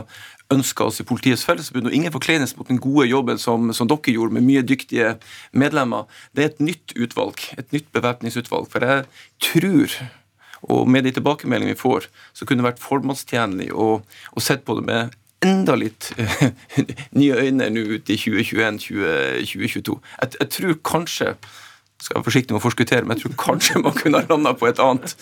ønska 0.52 0.86
oss 0.86 1.00
i 1.02 1.06
Politiets 1.06 1.44
Fellesforbund, 1.46 1.88
og 1.90 1.96
ingen 1.96 2.14
forkleines 2.14 2.54
mot 2.56 2.68
den 2.68 2.78
gode 2.82 3.08
jobben 3.08 3.40
som, 3.42 3.72
som, 3.74 3.88
dere 3.90 4.14
gjorde, 4.14 4.36
med 4.36 4.46
mye 4.46 4.62
dyktige 4.62 5.16
medlemmer, 5.52 6.06
det 6.36 6.44
er 6.44 6.52
et 6.52 6.62
nytt 6.62 6.94
utvalg, 6.94 7.42
et 7.58 7.74
nytt 7.74 7.90
bevæpningsutvalg. 7.96 8.70
For 8.70 8.86
jeg 8.86 9.04
tror 9.42 9.98
og 10.66 10.88
med 10.90 11.04
de 11.06 11.12
tilbakemeldingene 11.14 11.74
vi 11.74 11.80
får, 11.80 12.08
så 12.34 12.46
kunne 12.46 12.62
det 12.62 12.70
vært 12.70 12.82
formålstjenlig 12.82 13.68
å, 13.74 14.00
å 14.00 14.42
sett 14.42 14.64
på 14.66 14.78
det 14.78 14.86
med 14.88 15.14
enda 15.44 15.76
litt 15.78 16.10
nye 17.18 17.36
øyne 17.36 17.68
nå 17.70 17.84
ut 17.96 18.10
i 18.10 18.16
2021-2022. 18.18 19.98
Jeg, 20.22 20.32
jeg, 20.40 20.50
tror 20.56 20.78
kanskje 20.86 21.34
skal 22.02 22.18
være 22.18 22.26
forsiktig 22.26 22.54
med 22.54 22.60
å 22.60 22.64
forskuttere, 22.64 23.06
men 23.06 23.16
jeg 23.16 23.24
tror 23.24 23.36
kanskje 23.40 23.80
man 23.80 23.94
kunne 23.96 24.20
ha 24.20 24.28
landa 24.28 24.52
på 24.58 24.68
et 24.68 24.80
annet 24.82 25.14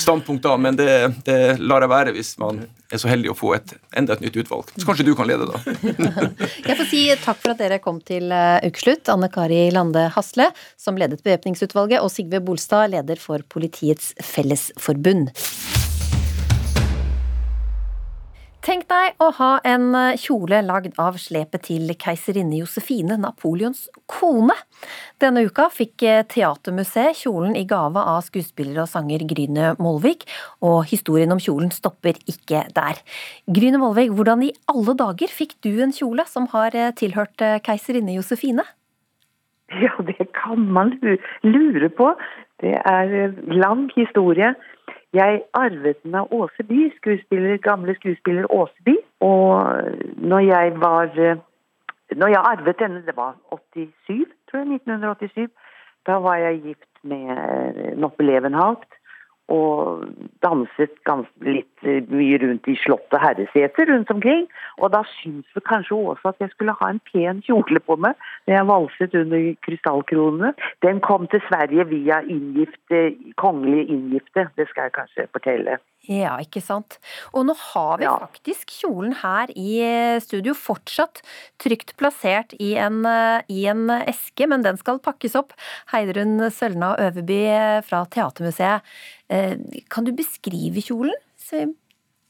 standpunkt 0.00 0.44
da. 0.44 0.56
Men 0.60 0.76
det, 0.78 0.90
det, 1.26 1.38
lar 1.62 1.84
jeg 1.84 1.92
være 1.92 2.14
hvis 2.16 2.34
man 2.42 2.60
er 2.92 3.00
så 3.00 3.10
heldig 3.10 3.32
å 3.32 3.36
få 3.36 3.54
et, 3.56 3.74
enda 3.96 4.16
et 4.16 4.24
nytt 4.24 4.36
utvalg. 4.44 4.70
Så 4.76 4.84
kanskje 4.88 5.08
du 5.08 5.14
kan 5.16 5.28
lede, 5.28 5.48
da. 5.48 5.60
jeg 6.68 6.78
får 6.78 6.90
si 6.90 7.02
takk 7.24 7.40
for 7.40 7.54
at 7.54 7.62
dere 7.64 7.80
kom 7.84 8.02
til 8.04 8.32
eh, 8.34 8.60
ukeslutt. 8.68 9.08
Anne 9.12 9.32
Kari 9.32 9.66
Lande 9.74 10.08
Hasle, 10.14 10.50
som 10.80 11.00
ledet 11.00 11.22
bevæpningsutvalget, 11.24 12.04
og 12.04 12.12
Sigve 12.12 12.42
Bolstad, 12.44 12.92
leder 12.92 13.20
for 13.20 13.44
Politiets 13.48 14.12
Fellesforbund. 14.24 15.32
Tenk 18.68 18.84
deg 18.84 19.22
å 19.24 19.30
ha 19.32 19.46
en 19.64 19.94
eh, 19.96 20.18
kjole 20.20 20.58
lagd 20.60 20.98
av 21.00 21.14
slepet 21.16 21.62
til 21.70 21.88
keiserinne 21.96 22.58
Josefine, 22.58 23.16
Napoleons 23.16 23.86
kone. 24.12 24.52
Denne 25.16 25.46
uka 25.48 25.70
fikk 25.72 26.04
eh, 26.04 26.20
Teatermuseet 26.28 27.16
kjolen 27.16 27.56
i 27.56 27.64
gave 27.70 28.02
av 28.12 28.20
skuespiller 28.26 28.82
og 28.82 28.90
sanger 28.92 29.24
Gryne 29.30 29.70
Molvik, 29.80 30.28
og 30.60 30.82
historien 30.92 31.32
om 31.32 31.40
kjolen 31.40 31.72
stopper 31.72 32.20
ikke 32.28 32.66
der. 32.76 33.00
Gryne 33.48 33.80
Molvik, 33.80 34.12
hvordan 34.12 34.44
i 34.44 34.52
alle 34.68 34.98
dager 35.00 35.32
fikk 35.32 35.56
du 35.64 35.72
en 35.86 35.96
kjole 35.96 36.28
som 36.28 36.52
har 36.52 36.76
eh, 36.76 36.92
tilhørt 37.00 37.40
keiserinne 37.64 38.20
Josefine? 38.20 38.68
Ja, 39.80 39.96
det 40.04 40.28
kan 40.36 40.68
man 40.76 40.98
lure 41.40 41.88
på. 41.88 42.12
Det 42.60 42.76
er 42.84 43.32
lang 43.48 43.88
historie. 43.96 44.52
Jeg 45.12 45.42
arvet 45.54 46.02
den 46.02 46.14
av 46.14 46.32
Åse 46.32 46.64
By, 46.68 46.92
skuespiller, 46.96 47.56
gamle 47.56 47.94
skuespiller 47.94 48.48
Åse 48.52 48.82
By. 48.84 48.96
Og 49.20 49.82
når 50.16 50.38
jeg 50.38 50.80
var 50.80 51.38
Når 52.16 52.28
jeg 52.28 52.42
arvet 52.50 52.78
denne, 52.78 53.02
det 53.06 53.16
var 53.16 53.34
87, 53.76 54.28
tror 54.50 54.58
jeg, 54.58 54.68
1987, 54.74 55.50
da 56.06 56.12
var 56.12 56.36
jeg 56.36 56.60
gift 56.62 56.88
med 57.02 57.96
Noppe 57.96 58.24
Levenhaupt 58.24 58.97
og 59.48 60.04
danset 60.44 60.92
litt 61.46 61.86
mye 62.12 62.38
rundt 62.42 62.68
i 62.68 62.76
slott 62.82 63.16
og 63.16 63.22
herreseter 63.22 63.88
rundt 63.88 64.10
omkring. 64.12 64.46
Og 64.78 64.92
da 64.92 65.02
syntes 65.16 65.56
vi 65.56 65.64
kanskje 65.64 65.96
også 65.96 66.32
at 66.32 66.44
jeg 66.44 66.52
skulle 66.52 66.76
ha 66.80 66.90
en 66.92 67.02
pen 67.10 67.42
kjole 67.46 67.80
på 67.80 67.96
meg 67.96 68.16
når 68.46 68.54
jeg 68.54 68.70
valset 68.72 69.18
under 69.22 69.46
krystallkronene. 69.66 70.52
Den 70.84 71.00
kom 71.00 71.28
til 71.32 71.42
Sverige 71.48 71.88
via 71.88 72.20
inngifte, 72.28 73.14
kongelige 73.40 73.88
inngifte, 73.94 74.48
det 74.56 74.68
skal 74.68 74.88
jeg 74.88 74.98
kanskje 75.00 75.30
fortelle. 75.32 75.78
Ja, 76.08 76.38
ikke 76.40 76.62
sant. 76.64 76.96
Og 77.36 77.44
nå 77.44 77.52
har 77.58 77.98
vi 78.00 78.06
ja. 78.06 78.14
faktisk 78.22 78.70
kjolen 78.78 79.12
her 79.20 79.50
i 79.52 79.74
studio, 80.24 80.54
fortsatt 80.56 81.20
trygt 81.60 81.92
plassert 82.00 82.54
i 82.56 82.70
en, 82.80 83.02
i 83.52 83.66
en 83.68 83.90
eske, 83.98 84.48
men 84.48 84.64
den 84.64 84.80
skal 84.80 85.02
pakkes 85.04 85.36
opp. 85.36 85.52
Heidrun 85.92 86.46
Sølna 86.54 86.94
Øverby 87.08 87.42
fra 87.84 88.06
Teatermuseet. 88.08 88.88
Eh, 89.28 89.58
kan 89.92 90.08
du 90.08 90.14
beskrive 90.16 90.80
kjolen? 90.80 91.12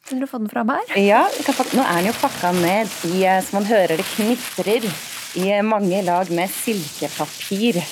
Vil 0.08 0.22
du 0.22 0.26
få 0.26 0.40
den 0.40 0.50
fram 0.50 0.70
her? 0.72 0.98
Ja, 0.98 1.22
nå 1.28 1.84
er 1.84 1.98
den 2.00 2.08
jo 2.08 2.16
pakka 2.18 2.52
ned 2.56 2.90
i, 3.10 3.22
eh, 3.28 3.40
så 3.44 3.58
man 3.58 3.68
hører 3.68 3.98
det 4.00 4.06
knitrer, 4.14 4.88
i 5.36 5.48
mange 5.62 6.00
lag 6.02 6.30
med 6.34 6.50
silkepapir. 6.50 7.82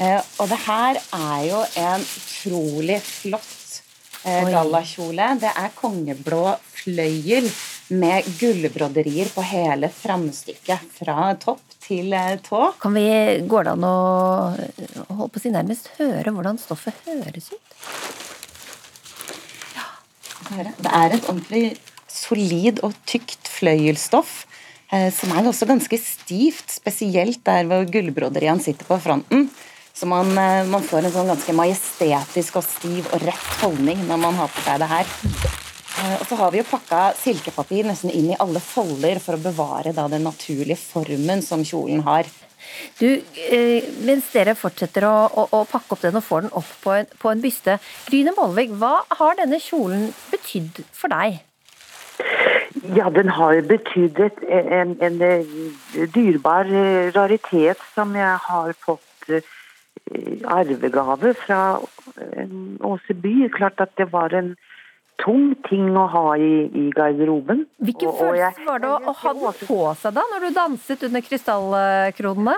Eh, 0.00 0.20
og 0.38 0.48
det 0.48 0.60
her 0.64 1.00
er 1.12 1.40
jo 1.48 1.64
en 1.82 2.04
utrolig 2.06 3.00
flott 3.04 3.59
gallakjole. 4.24 5.28
Det 5.40 5.50
er 5.50 5.76
kongeblå 5.76 6.44
fløyel 6.80 7.48
med 7.90 8.26
gullbroderier 8.38 9.30
på 9.34 9.42
hele 9.42 9.90
framstykket, 9.90 10.84
fra 11.00 11.32
topp 11.42 11.62
til 11.82 12.14
tå. 12.46 12.70
Kan 12.82 12.94
vi, 12.94 13.06
Går 13.50 13.66
det 13.66 13.74
an 13.74 13.86
å 13.88 13.96
holde 15.16 15.30
på 15.32 15.40
å 15.40 15.42
si 15.42 15.52
nærmest 15.54 15.90
høre 15.98 16.34
hvordan 16.34 16.60
stoffet 16.62 16.94
høres 17.08 17.50
ut? 17.54 17.76
Det 20.50 20.90
er 20.90 21.14
et 21.14 21.26
ordentlig 21.30 21.64
solid 22.10 22.80
og 22.86 22.94
tykt 23.08 23.50
fløyelsstoff. 23.50 24.44
Eh, 24.90 25.10
som 25.14 25.30
er 25.38 25.46
også 25.46 25.68
ganske 25.70 25.98
stivt, 26.02 26.72
spesielt 26.80 27.44
der 27.46 27.68
hvor 27.70 27.86
gullbroderiene 27.86 28.62
sitter 28.62 28.88
på 28.88 28.98
fronten. 29.02 29.46
Så 30.00 30.06
man, 30.06 30.38
eh, 30.38 30.64
man, 30.64 30.80
får 30.80 31.04
en 31.04 31.12
sånn 31.12 31.28
ganske 31.28 31.52
majestetisk 31.52 32.54
og 32.56 32.64
stiv 32.64 33.08
og 33.12 33.20
rett 33.20 33.48
holdning 33.60 33.98
når 34.08 34.20
man 34.22 34.38
har 34.38 34.48
på 34.48 34.62
seg 34.64 34.78
det 34.80 34.88
her. 34.88 35.10
Eh, 36.00 36.14
og 36.14 36.22
så 36.24 36.38
har 36.40 36.54
vi 36.54 36.62
jo 36.62 36.68
pakka 36.70 37.00
silkepapir 37.20 37.84
nesten 37.84 38.08
inn 38.08 38.30
i 38.32 38.38
alle 38.40 38.62
folder 38.64 39.20
for 39.20 39.36
å 39.36 39.42
bevare 39.44 39.92
da 39.92 40.06
den 40.08 40.24
naturlige 40.24 40.78
formen 40.80 41.44
som 41.44 41.66
kjolen 41.68 42.00
har. 42.08 42.32
Du, 42.96 43.20
eh, 43.44 43.92
mens 44.08 44.32
dere 44.32 44.56
fortsetter 44.56 45.04
å, 45.04 45.12
å, 45.28 45.46
å, 45.58 45.62
pakke 45.68 45.92
opp 45.92 46.08
den 46.08 46.16
og 46.16 46.24
får 46.24 46.48
den 46.48 46.56
opp 46.62 46.72
på 46.80 46.96
en, 46.96 47.12
på 47.20 47.34
en 47.34 47.44
byste, 47.44 47.76
Gryne 48.08 48.32
Molvik, 48.40 48.72
hva 48.80 49.02
har 49.20 49.36
denne 49.36 49.60
kjolen 49.60 50.08
betydd 50.32 50.80
for 50.96 51.12
deg? 51.12 51.42
Ja, 52.96 53.12
den 53.12 53.28
har 53.36 53.60
betydd 53.68 54.24
en, 54.48 54.96
en, 55.04 55.22
en 55.28 56.10
dyrebar 56.16 56.72
raritet 57.12 57.88
som 57.92 58.16
jeg 58.16 58.36
har 58.48 58.76
fått 58.80 59.42
arvegave 60.44 61.34
fra 61.38 61.78
Åse 62.80 63.14
by. 63.14 63.48
Klart 63.54 63.80
at 63.80 63.96
det 64.00 64.10
var 64.12 64.34
en 64.34 64.54
tung 65.20 65.52
ting 65.68 65.96
å 65.98 66.06
ha 66.10 66.24
i, 66.40 66.52
i 66.76 66.86
garderoben. 66.96 67.64
Hvilken 67.84 68.14
følelse 68.18 68.64
var 68.66 68.82
det 68.82 68.90
å, 68.90 69.14
ha 69.22 69.34
den 69.36 69.58
på 69.68 69.80
seg 70.00 70.16
da, 70.16 70.24
når 70.32 70.46
du 70.46 70.54
danset 70.56 71.04
under 71.08 71.24
krystallkronene? 71.26 72.56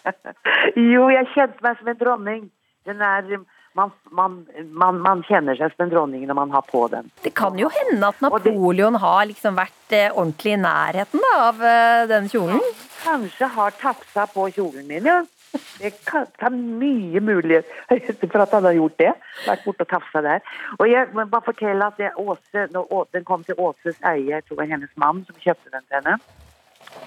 jo, 0.92 1.08
jeg 1.14 1.30
kjente 1.34 1.64
meg 1.64 1.80
som 1.80 1.90
en 1.92 2.02
dronning. 2.02 2.44
Den 2.88 3.02
er 3.04 3.32
man, 3.78 3.92
man, 4.10 4.36
man, 4.74 5.00
man, 5.02 5.24
kjenner 5.28 5.56
seg 5.58 5.72
som 5.74 5.86
en 5.86 5.92
dronning 5.92 6.24
når 6.28 6.38
man 6.40 6.54
har 6.54 6.64
på 6.66 6.84
den. 6.92 7.10
Det 7.24 7.32
kan 7.38 7.58
jo 7.58 7.70
hende 7.72 8.08
at 8.10 8.22
Napoleon 8.24 8.98
har 9.00 9.28
liksom 9.30 9.58
vært 9.58 9.94
eh, 9.96 10.08
ordentlig 10.10 10.56
i 10.56 10.62
nærheten 10.64 11.22
da, 11.22 11.34
av 11.48 11.62
eh, 11.62 12.06
den 12.10 12.26
kjolen? 12.32 12.62
Kanskje 13.04 13.50
har 13.54 13.76
tafsa 13.80 14.26
på 14.32 14.48
kjolen 14.56 14.88
min, 14.90 15.06
ja. 15.06 15.22
Det 15.52 15.90
kan, 16.06 16.26
kan 16.38 16.56
mye 16.78 17.20
mulighet 17.20 17.66
for 18.32 18.42
at 18.44 18.52
han 18.54 18.68
har 18.68 18.76
gjort 18.76 18.98
det. 18.98 19.14
Vært 19.46 19.64
borte 19.64 19.86
og 19.86 19.90
tafsa 19.90 20.22
der. 20.26 20.44
Og 20.78 20.90
jeg 20.90 21.08
må 21.14 21.24
bare 21.24 21.48
fortelle 21.48 21.86
at 21.86 21.98
det 21.98 22.12
Åse, 22.16 22.66
når 22.74 23.08
den 23.16 23.24
kom 23.24 23.44
til 23.44 23.58
Åses 23.58 23.98
eie, 24.04 24.28
jeg 24.30 24.44
tror 24.44 24.56
det 24.56 24.62
var 24.62 24.70
hennes 24.74 24.94
mann 24.96 25.24
som 25.26 25.40
kjøpte 25.40 25.72
den 25.72 25.86
til 25.88 25.98
henne. 25.98 26.18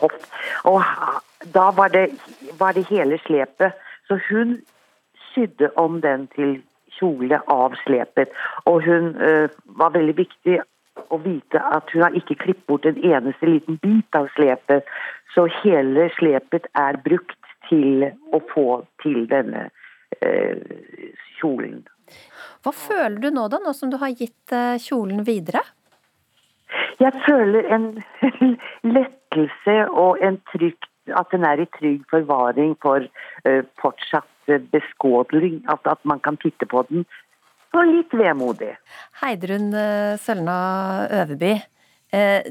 Og, 0.01 0.11
og 0.63 0.83
da 1.53 1.69
var 1.75 1.87
det, 1.93 2.09
var 2.59 2.75
det, 2.75 2.85
hele 2.89 3.19
slepet. 3.25 3.73
Så 4.07 4.19
hun 4.29 4.59
sydde 5.33 5.71
om 5.75 6.01
den 6.01 6.27
til 6.35 6.61
kjole 6.99 7.39
av 7.47 7.75
slepet. 7.85 8.29
Og 8.65 8.83
hun 8.85 9.15
øh, 9.15 9.49
var 9.65 9.95
veldig 9.95 10.17
viktig 10.17 10.59
å 11.09 11.17
vite 11.23 11.61
at 11.73 11.89
hun 11.93 12.05
har 12.05 12.17
ikke 12.17 12.37
klippet 12.43 12.67
bort 12.69 12.85
en 12.85 12.99
eneste 13.01 13.49
liten 13.49 13.79
bit 13.81 14.17
av 14.17 14.29
slepet. 14.35 14.85
Så 15.33 15.47
hele 15.63 16.09
slepet 16.17 16.69
er 16.77 16.99
brukt 17.05 17.37
til 17.74 18.05
å 18.34 18.39
få 18.53 18.67
til 19.01 19.26
denne 19.32 19.67
eh, 20.21 20.61
kjolen. 21.39 21.82
Hva 22.63 22.71
føler 22.76 23.19
du 23.19 23.30
nå, 23.34 23.47
da, 23.51 23.59
nå 23.59 23.74
som 23.76 23.91
du 23.91 23.97
har 24.01 24.13
gitt 24.15 24.53
eh, 24.55 24.78
kjolen 24.82 25.26
videre? 25.28 25.63
Jeg 27.01 27.13
føler 27.26 27.67
en 27.74 27.89
lettelse 28.95 29.78
og 29.89 30.21
en 30.24 30.39
trygg, 30.53 30.88
at 31.11 31.34
den 31.34 31.43
er 31.47 31.63
i 31.63 31.67
trygg 31.76 32.05
forvaring 32.11 32.78
for 32.84 33.03
eh, 33.49 33.65
fortsatt 33.82 34.30
beskådling. 34.71 35.61
At, 35.71 35.84
at, 35.89 35.99
man 36.07 36.24
kan 36.24 36.39
titte 36.39 36.67
på 36.69 36.86
den 36.89 37.05
og 37.74 37.89
litt 37.89 38.11
vemodig. 38.13 38.76
Heidrun 39.24 39.71
uh, 39.74 40.13
Sølna 40.21 40.57
Øverby. 41.09 41.55
Uh, 42.13 42.45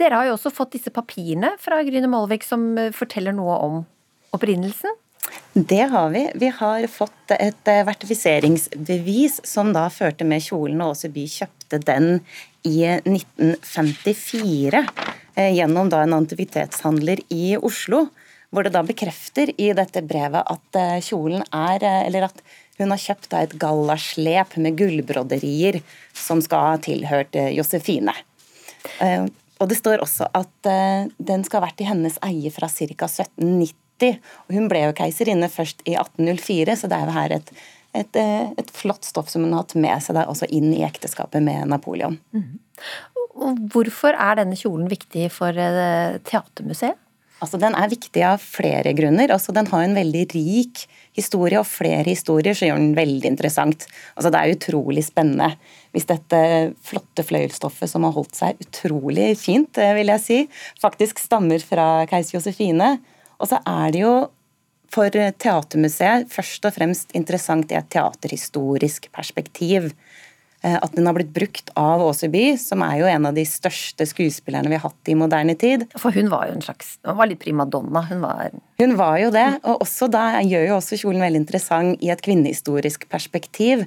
dere 0.00 0.16
har 0.16 0.30
jo 0.30 0.36
også 0.38 0.52
fått 0.54 0.78
disse 0.78 0.92
papirene 0.94 1.50
fra 1.60 1.82
Gryne 1.84 2.08
Molvik 2.08 2.46
som 2.46 2.70
forteller 2.96 3.36
noe 3.36 3.58
om 3.66 3.82
opprinnelsen? 4.34 5.00
Det 5.52 5.82
har 5.82 6.10
vi. 6.10 6.30
Vi 6.34 6.48
har 6.48 6.86
fått 6.86 7.30
et 7.30 7.68
eh, 7.70 7.84
vertifiseringsbevis 7.86 9.40
som 9.46 9.72
da 9.72 9.86
førte 9.90 10.26
med 10.26 10.42
kjolen, 10.42 10.80
og 10.82 10.96
Åse 10.96 11.10
By 11.14 11.28
kjøpte 11.30 11.78
den 11.86 12.08
i 12.66 12.80
1954 12.86 14.82
eh, 14.82 15.52
gjennom 15.54 15.92
da 15.92 16.02
en 16.02 16.16
antikvitetshandler 16.18 17.22
i 17.34 17.54
Oslo. 17.56 18.08
Hvor 18.50 18.66
det 18.66 18.74
da 18.74 18.82
bekrefter 18.86 19.50
i 19.54 19.70
dette 19.78 20.02
brevet 20.06 20.42
at 20.42 20.78
eh, 20.80 20.98
kjolen 21.02 21.46
er 21.54 21.86
Eller 22.04 22.28
at 22.28 22.42
hun 22.78 22.90
har 22.90 22.98
kjøpt 22.98 23.38
et 23.38 23.54
gallaslep 23.62 24.58
med 24.58 24.74
gullbroderier 24.78 25.78
som 26.10 26.42
skal 26.42 26.72
ha 26.72 26.76
tilhørt 26.82 27.38
Josefine. 27.54 28.10
Og 28.98 29.70
det 29.70 29.78
står 29.78 30.02
også 30.02 30.26
at 30.34 30.66
den 31.22 31.46
skal 31.46 31.60
ha 31.60 31.68
vært 31.68 31.84
i 31.84 31.86
hennes 31.86 32.18
eie 32.26 32.50
fra 32.50 32.66
ca. 32.66 33.06
1790 33.06 33.83
og 34.02 34.56
hun 34.56 34.68
ble 34.70 34.86
jo 34.86 34.96
keiserinne 34.96 35.48
først 35.52 35.84
i 35.86 35.94
1804, 35.96 36.76
så 36.80 36.90
det 36.90 36.98
er 36.98 37.06
jo 37.06 37.14
her 37.14 37.36
et, 37.38 37.52
et, 37.94 38.18
eh, 38.20 38.50
et 38.58 38.72
flott 38.74 39.06
stoff 39.06 39.30
som 39.30 39.44
hun 39.44 39.54
har 39.54 39.64
hatt 39.64 39.76
med 39.78 40.02
seg 40.02 40.18
der, 40.18 40.30
også 40.30 40.50
inn 40.50 40.72
i 40.74 40.82
ekteskapet 40.86 41.44
med 41.44 41.70
Napoleon. 41.70 42.18
Mm. 42.34 42.58
Og 43.34 43.62
hvorfor 43.72 44.14
er 44.14 44.38
denne 44.42 44.58
kjolen 44.58 44.90
viktig 44.90 45.30
for 45.34 45.56
eh, 45.58 46.18
Teatermuseet? 46.26 47.00
Altså, 47.42 47.58
Den 47.60 47.74
er 47.76 47.90
viktig 47.90 48.22
av 48.24 48.40
flere 48.40 48.94
grunner. 48.96 49.32
Altså, 49.34 49.52
den 49.52 49.66
har 49.68 49.84
en 49.84 49.96
veldig 49.96 50.22
rik 50.32 50.84
historie, 51.16 51.58
og 51.60 51.68
flere 51.68 52.06
historier 52.06 52.56
så 52.56 52.68
gjør 52.68 52.80
den 52.80 52.94
veldig 52.96 53.28
interessant. 53.28 53.86
Altså, 54.16 54.30
Det 54.30 54.40
er 54.40 54.54
utrolig 54.54 55.04
spennende 55.04 55.50
hvis 55.92 56.08
dette 56.08 56.38
flotte 56.82 57.22
fløyelsstoffet 57.26 57.90
som 57.90 58.06
har 58.06 58.14
holdt 58.16 58.34
seg 58.38 58.62
utrolig 58.64 59.34
fint, 59.38 59.78
eh, 59.78 59.94
vil 59.94 60.10
jeg 60.14 60.20
si, 60.20 60.38
faktisk 60.80 61.20
stammer 61.22 61.60
fra 61.62 62.06
keiser 62.10 62.38
Josefine 62.38 62.96
og 63.44 63.50
så 63.50 63.60
er 63.68 63.92
det 63.92 64.00
jo 64.00 64.14
for 64.94 65.10
Teatermuseet 65.12 66.30
først 66.32 66.64
og 66.68 66.76
fremst 66.76 67.10
interessant 67.18 67.72
i 67.72 67.76
et 67.76 67.90
teaterhistorisk 67.92 69.10
perspektiv. 69.12 69.90
Eh, 70.64 70.76
at 70.78 70.94
den 70.96 71.04
har 71.08 71.16
blitt 71.16 71.32
brukt 71.34 71.72
av 71.76 72.00
Åseby, 72.06 72.54
som 72.60 72.82
er 72.86 73.02
jo 73.02 73.10
en 73.10 73.28
av 73.28 73.36
de 73.36 73.44
største 73.48 74.06
skuespillerne 74.08 74.70
vi 74.70 74.78
har 74.78 74.86
hatt 74.86 75.10
i 75.12 75.16
moderne 75.18 75.56
tid. 75.60 75.84
For 76.00 76.14
hun 76.14 76.30
var 76.32 76.48
jo 76.48 76.56
en 76.56 76.64
slags 76.64 76.96
Hun 77.04 77.18
var 77.18 77.28
litt 77.28 77.42
primadonna. 77.42 78.06
Hun 78.08 78.24
var 78.24 78.54
Hun 78.80 78.96
var 78.96 79.18
jo 79.20 79.30
det. 79.34 79.48
Og 79.64 79.84
også 79.84 80.08
da 80.12 80.40
gjør 80.40 80.68
jo 80.70 80.78
også 80.78 81.00
kjolen 81.02 81.24
veldig 81.26 81.42
interessant 81.42 82.04
i 82.04 82.12
et 82.14 82.24
kvinnehistorisk 82.24 83.08
perspektiv 83.12 83.84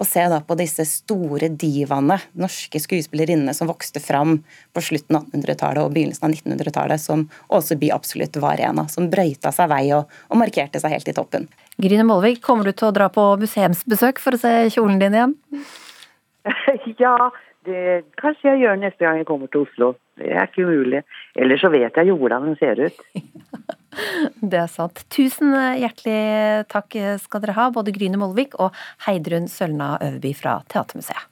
og 0.00 0.08
se 0.08 0.22
da 0.32 0.38
på 0.40 0.56
disse 0.56 0.86
store 0.88 1.50
divaene, 1.60 2.16
norske 2.40 2.80
skuespillerinnene 2.80 3.52
som 3.56 3.68
vokste 3.68 4.00
fram 4.00 4.38
på 4.72 4.84
slutten 4.84 5.18
av 5.18 5.26
1800-tallet 5.28 5.82
og 5.84 5.92
begynnelsen 5.96 6.30
av 6.30 6.36
1900-tallet, 6.36 7.02
som 7.02 7.26
Åseby 7.52 7.90
absolutt 7.92 8.38
var 8.40 8.62
en 8.64 8.80
av. 8.80 8.88
Som 8.92 9.10
brøyta 9.12 9.52
seg 9.52 9.68
vei 9.72 9.84
og, 9.96 10.08
og 10.32 10.40
markerte 10.40 10.80
seg 10.80 10.96
helt 10.96 11.10
i 11.12 11.16
toppen. 11.16 11.50
Gryne 11.80 12.06
Molvik, 12.08 12.40
kommer 12.44 12.68
du 12.68 12.72
til 12.72 12.88
å 12.88 12.94
dra 12.96 13.10
på 13.12 13.26
museumsbesøk 13.40 14.22
for 14.22 14.36
å 14.36 14.40
se 14.40 14.54
kjolen 14.72 15.00
din 15.02 15.18
igjen? 15.18 15.36
ja, 17.04 17.16
det 17.68 17.82
kanskje 18.20 18.54
jeg 18.54 18.64
gjør 18.64 18.80
neste 18.80 19.04
gang 19.04 19.20
jeg 19.20 19.28
kommer 19.28 19.52
til 19.52 19.66
Oslo. 19.66 19.92
Det 20.20 20.32
er 20.32 20.48
ikke 20.48 20.64
umulig. 20.64 21.04
Ellers 21.36 21.60
så 21.64 21.72
vet 21.72 21.96
jeg 21.96 22.08
jo 22.08 22.16
hvordan 22.20 22.48
den 22.48 22.58
ser 22.60 22.80
ut. 22.88 23.04
Det 24.40 24.60
er 24.60 24.70
sant. 24.70 25.02
Tusen 25.10 25.54
hjertelig 25.80 26.66
takk 26.70 26.94
skal 27.24 27.42
dere 27.42 27.56
ha, 27.58 27.68
både 27.74 27.94
Gryne 27.96 28.20
Molvik 28.20 28.54
og 28.62 28.76
Heidrun 29.06 29.50
Sølna 29.50 29.96
Øverby 29.98 30.34
fra 30.38 30.60
Teatermuseet. 30.70 31.26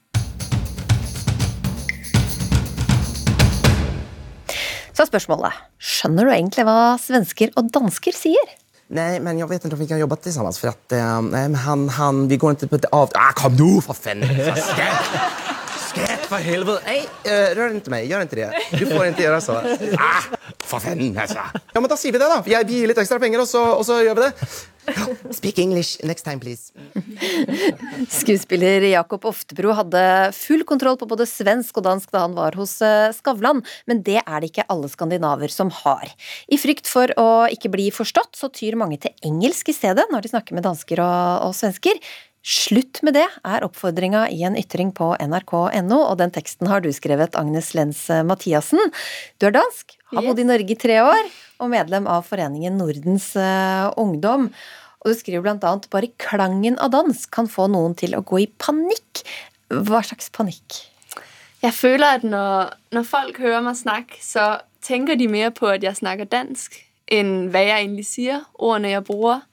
Så 4.98 5.04
er 5.04 5.11
spørsmålet 5.12 5.54
skjønner 5.78 6.26
du 6.26 6.32
egentlig 6.34 6.64
hva 6.66 6.96
svensker 6.98 7.52
og 7.54 7.68
dansker 7.74 8.16
sier? 8.16 8.56
Nei, 8.88 9.20
men 9.22 9.38
jeg 9.38 9.46
vet 9.50 9.62
ikke 9.62 9.76
om 9.76 9.82
vi 9.82 9.86
kan 9.86 10.00
jobbe 10.00 10.18
sammen. 10.24 10.56
For 10.56 10.72
at, 10.72 10.96
nei, 11.28 11.44
han, 11.62 11.86
han, 11.98 12.24
vi 12.30 12.40
går 12.40 12.56
ikke 12.56 12.70
på 12.72 12.80
et 12.80 12.88
av... 12.96 13.12
Ah, 13.14 13.30
kom 13.36 13.54
nå, 13.54 13.76
for 13.84 13.94
faen! 13.94 14.24
Skräp 15.89 16.24
for 16.28 16.45
helvete! 16.45 16.82
Nej, 16.86 17.05
uh, 17.24 17.51
rør 17.57 17.76
ikke 17.78 17.93
meg. 17.93 18.09
Gjør 18.11 18.26
ikke 18.26 18.41
det. 18.41 18.49
Du 18.76 18.84
får 18.91 19.07
ikke 19.11 19.24
gjøre 19.24 19.39
så. 19.45 19.61
Ah, 19.97 20.26
for 20.68 20.84
fan, 20.84 21.01
altså. 21.16 21.47
Ja, 21.72 21.80
men 21.80 21.89
da 21.89 21.97
sier 21.97 22.12
vi 22.12 22.20
det, 22.20 22.28
da. 22.28 22.43
Jeg 22.49 22.68
gir 22.68 22.91
litt 22.91 23.01
ekstra 23.01 23.20
penger, 23.22 23.45
og 23.45 23.49
så, 23.49 23.62
og 23.78 23.86
så 23.89 24.03
gjør 24.05 24.18
vi 24.18 24.26
det. 24.26 24.51
Speak 25.36 25.59
English 25.59 26.05
next 26.05 26.24
time, 26.24 26.41
please. 26.41 26.72
Skuespiller 28.20 28.84
Jakob 28.89 29.24
Oftebro 29.28 29.72
hadde 29.76 30.03
full 30.36 30.64
kontroll 30.68 30.99
på 31.01 31.09
både 31.11 31.26
svensk 31.28 31.80
og 31.80 31.86
dansk 31.89 32.12
da 32.14 32.24
han 32.24 32.36
var 32.36 32.57
hos 32.59 32.78
eh, 32.84 33.11
Skavlan, 33.16 33.62
men 33.91 34.03
det 34.07 34.20
er 34.22 34.39
det 34.41 34.53
ikke 34.53 34.66
alle 34.72 34.89
skandinaver 34.93 35.53
som 35.53 35.72
har. 35.82 36.09
I 36.49 36.61
frykt 36.61 36.89
for 36.91 37.12
å 37.20 37.28
ikke 37.53 37.72
bli 37.72 37.91
forstått, 37.95 38.36
så 38.39 38.53
tyr 38.53 38.78
mange 38.80 39.01
til 39.03 39.12
engelsk 39.28 39.72
i 39.72 39.76
stedet 39.76 40.09
når 40.12 40.24
de 40.24 40.32
snakker 40.32 40.57
med 40.57 40.66
dansker 40.68 41.05
og, 41.05 41.49
og 41.49 41.57
svensker. 41.57 42.01
Slutt 42.47 43.03
med 43.05 43.16
det, 43.18 43.26
er 43.45 43.64
oppfordringa 43.66 44.26
i 44.32 44.45
en 44.47 44.57
ytring 44.57 44.93
på 44.97 45.11
nrk.no, 45.20 45.99
og 45.99 46.18
den 46.20 46.32
teksten 46.32 46.70
har 46.70 46.80
du 46.84 46.89
skrevet, 46.95 47.36
Agnes 47.36 47.72
Lenz 47.76 48.07
Mathiassen. 48.24 48.80
Du 49.39 49.49
er 49.49 49.57
dansk, 49.59 49.97
har 50.14 50.24
bodd 50.24 50.41
i 50.41 50.47
Norge 50.49 50.72
i 50.72 50.78
tre 50.78 51.01
år, 51.05 51.32
og 51.59 51.72
medlem 51.74 52.07
av 52.09 52.28
foreningen 52.28 52.78
Nordens 52.78 53.32
uh, 53.36 53.91
Ungdom. 54.01 54.49
Og 55.03 55.11
du 55.11 55.18
skriver 55.18 55.45
blant 55.45 55.66
annet 55.66 55.91
bare 55.93 56.11
klangen 56.20 56.78
av 56.82 56.95
dans 56.95 57.26
kan 57.34 57.51
få 57.51 57.68
noen 57.70 57.95
til 57.99 58.16
å 58.16 58.24
gå 58.26 58.45
i 58.45 58.49
panikk. 58.62 59.22
Hva 59.68 60.01
slags 60.07 60.30
panikk? 60.34 60.80
Jeg 61.62 61.74
føler 61.74 62.20
at 62.20 62.26
når, 62.26 62.74
når 62.95 63.07
folk 63.07 63.39
hører 63.43 63.64
meg 63.66 63.78
snakke, 63.78 64.18
så 64.22 64.61
tenker 64.84 65.18
de 65.18 65.26
mer 65.30 65.51
på 65.55 65.68
at 65.70 65.84
jeg 65.84 65.99
snakker 65.99 66.30
dansk, 66.30 66.78
enn 67.11 67.51
hva 67.53 67.64
jeg 67.66 67.84
egentlig 67.84 68.07
sier, 68.07 68.45
ordene 68.55 68.95
jeg 68.95 69.07
bruker. 69.09 69.45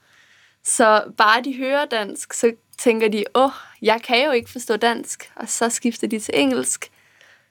Så 0.66 0.86
bare 1.18 1.44
de 1.46 1.54
hører 1.60 1.90
dansk, 1.92 2.34
så 2.34 2.54
tenker 2.78 3.12
de 3.12 3.26
åh, 3.36 3.56
jeg 3.82 4.02
kan 4.04 4.26
jo 4.26 4.32
ikke 4.32 4.56
forstå 4.58 4.78
dansk, 4.78 5.30
og 5.36 5.50
så 5.50 5.70
skifter 5.70 6.08
de 6.08 6.20
til 6.20 6.36
engelsk. 6.38 6.90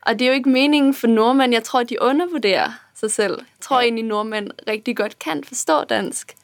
Og 0.06 0.18
det 0.18 0.26
er 0.26 0.34
jo 0.34 0.40
ikke 0.42 0.52
meningen 0.52 0.94
for 0.94 1.08
nordmenn. 1.08 1.52
Jeg 1.52 1.64
tror 1.64 1.86
de 1.88 2.00
undervurderer 2.02 2.76
seg 2.98 3.10
selv. 3.10 3.38
Jeg 3.40 3.66
tror 3.66 3.80
egentlig 3.80 4.04
nordmenn 4.04 4.50
riktig 4.68 4.96
godt 4.96 5.18
kan 5.18 5.44
forstå 5.44 5.84
dansk. 5.92 6.34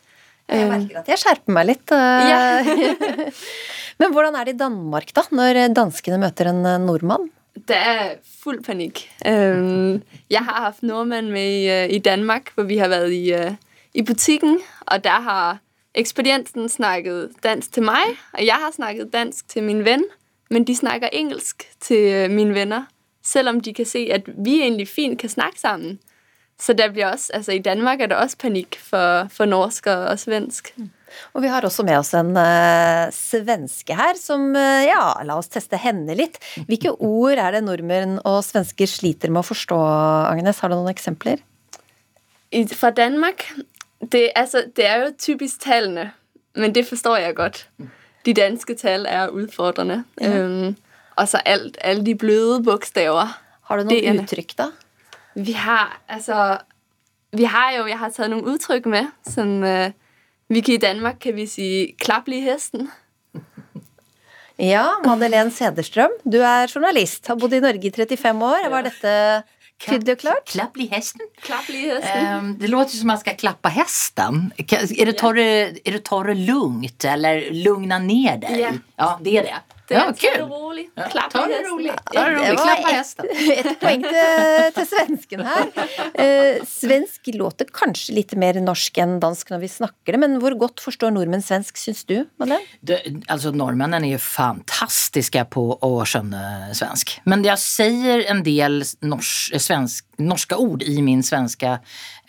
Jeg 0.50 0.66
merker 0.66 1.02
at 1.02 1.10
jeg 1.12 1.20
skjerper 1.22 1.54
meg 1.54 1.68
litt. 1.68 1.92
Ja. 1.92 2.62
Men 4.00 4.14
hvordan 4.14 4.34
er 4.34 4.48
det 4.48 4.56
i 4.56 4.62
Danmark, 4.62 5.12
da, 5.14 5.22
når 5.30 5.60
danskene 5.76 6.18
møter 6.18 6.50
en 6.50 6.64
nordmann? 6.86 7.28
Det 7.68 7.76
er 7.76 8.16
full 8.40 8.58
panikk. 8.64 9.04
Jeg 9.22 10.42
har 10.46 10.60
hatt 10.64 10.80
nordmenn 10.86 11.30
med 11.30 11.92
i 11.92 12.00
Danmark, 12.02 12.50
hvor 12.56 12.66
vi 12.66 12.80
har 12.80 12.90
vært 12.90 13.12
i, 13.14 13.34
i 13.94 14.02
butikken, 14.06 14.58
og 14.88 15.04
der 15.04 15.26
har 15.26 15.60
ekspedienten 15.94 16.68
snakket 16.68 17.36
dansk 17.42 17.72
til 17.72 17.86
meg, 17.86 18.16
og 18.36 18.46
jeg 18.46 18.58
har 18.62 18.72
snakket 18.74 19.12
dansk 19.12 19.48
til 19.48 19.66
min 19.66 19.84
venn, 19.84 20.04
men 20.50 20.64
de 20.66 20.76
snakker 20.76 21.12
engelsk 21.12 21.66
til 21.80 22.30
mine 22.30 22.54
venner, 22.54 22.88
selv 23.22 23.48
om 23.48 23.60
de 23.60 23.74
kan 23.74 23.86
se 23.86 24.08
at 24.12 24.26
vi 24.26 24.60
egentlig 24.62 24.88
fint 24.88 25.18
kan 25.18 25.28
snakke 25.28 25.60
sammen. 25.60 25.98
Så 26.60 26.74
det 26.76 26.90
blir 26.92 27.06
også, 27.08 27.32
altså 27.34 27.52
I 27.52 27.62
Danmark 27.64 28.00
er 28.00 28.10
det 28.10 28.16
også 28.20 28.36
panikk 28.42 28.76
for, 28.84 29.28
for 29.32 29.48
norsk 29.48 29.86
og, 29.86 30.18
svensk. 30.20 30.74
Og 31.34 31.42
vi 31.42 31.48
har 31.48 31.64
også 31.64 31.82
med 31.86 31.96
oss 31.98 32.12
en 32.14 32.34
uh, 32.36 33.08
svenske 33.14 33.96
her, 33.96 34.18
som 34.20 34.50
uh, 34.54 34.82
Ja, 34.84 35.14
la 35.24 35.38
oss 35.40 35.48
teste 35.50 35.80
henne 35.80 36.14
litt. 36.18 36.36
Hvilke 36.68 36.92
ord 36.92 37.40
er 37.40 37.56
det 37.56 37.64
nordmenn 37.64 38.18
og 38.28 38.42
svensker 38.46 38.90
sliter 38.90 39.32
med 39.32 39.40
å 39.40 39.48
forstå, 39.48 39.78
Agnes? 40.28 40.60
Har 40.60 40.70
du 40.70 40.76
noen 40.76 40.92
eksempler? 40.92 41.40
I, 42.52 42.66
fra 42.68 42.92
Danmark? 42.92 43.46
Det, 44.00 44.30
altså, 44.36 44.64
det 44.76 44.86
er 44.86 45.04
jo 45.04 45.12
typisk 45.18 45.60
tallene, 45.60 46.10
men 46.56 46.74
det 46.74 46.86
forstår 46.86 47.16
jeg 47.16 47.34
godt. 47.36 47.68
De 48.26 48.34
danske 48.34 48.74
tall 48.74 49.06
er 49.08 49.28
utfordrende. 49.28 50.04
Ja. 50.20 50.44
Um, 50.44 50.76
og 51.16 51.28
så 51.28 51.40
alt, 51.44 51.78
alle 51.80 52.06
de 52.06 52.14
bløde 52.14 52.62
bokstaver. 52.64 53.40
Har 53.68 53.76
du 53.76 53.84
noen 53.84 54.22
uttrykk, 54.22 54.56
da? 54.58 54.70
Vi 55.34 55.52
har 55.52 56.00
altså 56.08 56.58
Vi 57.32 57.44
har 57.44 57.72
jo 57.76 57.86
Jeg 57.86 57.98
har 57.98 58.10
tatt 58.10 58.30
noen 58.30 58.48
uttrykk 58.48 58.86
med. 58.90 59.12
Som 59.28 59.62
uh, 59.62 59.92
vi 60.50 60.60
kan 60.60 60.74
I 60.74 60.82
Danmark 60.82 61.20
kan 61.20 61.36
vi 61.36 61.46
si 61.46 61.94
'klapplig 62.00 62.42
hesten'. 62.42 62.88
Ja, 64.58 64.98
Madeleine 65.06 65.50
Sederstrøm, 65.50 66.10
du 66.32 66.40
er 66.44 66.68
journalist. 66.68 67.26
Har 67.26 67.38
bodd 67.40 67.52
i 67.52 67.60
Norge 67.60 67.86
i 67.86 67.90
35 67.90 68.44
år. 68.44 68.68
Var 68.68 68.82
dette 68.82 69.12
tydelig 69.84 70.16
og 70.18 70.22
klart? 70.24 70.46
Klapplig 70.52 70.88
hesten? 70.92 71.26
Klapplig 71.42 71.82
hesten. 71.88 72.30
Um, 72.30 72.52
det 72.60 72.70
låter 72.72 72.96
som 72.96 73.10
man 73.12 73.20
skal 73.20 73.36
klappe 73.40 73.72
hesten. 73.74 74.50
Er 74.58 75.10
det 75.10 75.16
ta 75.20 75.32
det, 75.36 76.02
ta 76.06 76.22
det 76.28 76.38
lugnt, 76.42 77.04
eller 77.04 77.46
lugna 77.54 78.00
ned 78.02 78.44
deg? 78.46 78.56
Yeah. 78.60 78.80
ja, 79.00 79.12
det 79.24 79.36
er 79.40 79.48
det. 79.50 79.79
Det 79.90 79.96
ja, 79.98 80.12
kul. 80.14 80.44
rolig. 80.46 80.84
Klapp 81.10 81.32
Ta 81.32 81.40
det 81.50 81.64
rolig. 81.66 81.90
Ta 82.12 82.22
det 82.28 82.52
rolig. 82.54 82.84
Hesten. 82.94 83.26
Et, 83.26 83.48
et 83.64 83.70
poeng 83.80 84.04
til, 84.04 84.68
til 84.76 84.86
svensken 84.86 85.42
her. 85.48 85.64
Uh, 86.14 86.60
svensk 86.70 87.30
låter 87.34 87.66
kanskje 87.74 88.14
litt 88.14 88.36
mer 88.38 88.60
norsk 88.62 89.00
enn 89.02 89.16
dansk 89.22 89.50
når 89.50 89.64
vi 89.64 89.70
snakker 89.72 90.14
det, 90.14 90.20
men 90.22 90.38
hvor 90.42 90.54
godt 90.60 90.82
forstår 90.84 91.10
nordmenn 91.16 91.42
svensk, 91.42 91.80
syns 91.80 92.04
du, 92.06 92.20
Madeleine? 92.38 92.78
Det, 92.86 93.00
altså, 93.26 93.50
nordmennene 93.50 94.12
er 94.12 94.14
jo 94.14 94.22
fantastiske 94.22 95.42
på 95.50 95.66
å 95.82 95.90
skjønne 96.06 96.70
svensk. 96.78 97.16
Men 97.26 97.42
jeg 97.48 97.58
sier 97.64 98.22
en 98.30 98.44
del 98.46 98.84
norsk, 99.02 99.58
svensk, 99.58 100.06
norske 100.22 100.54
ord 100.60 100.86
i 100.86 101.00
min 101.02 101.26
svenske 101.26 101.80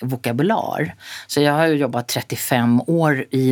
vokabular. 0.02 0.94
Så 1.28 1.44
jeg 1.44 1.54
har 1.54 1.72
jo 1.72 1.80
jobbet 1.86 2.16
35 2.16 2.78
år 2.92 3.22
i 3.36 3.44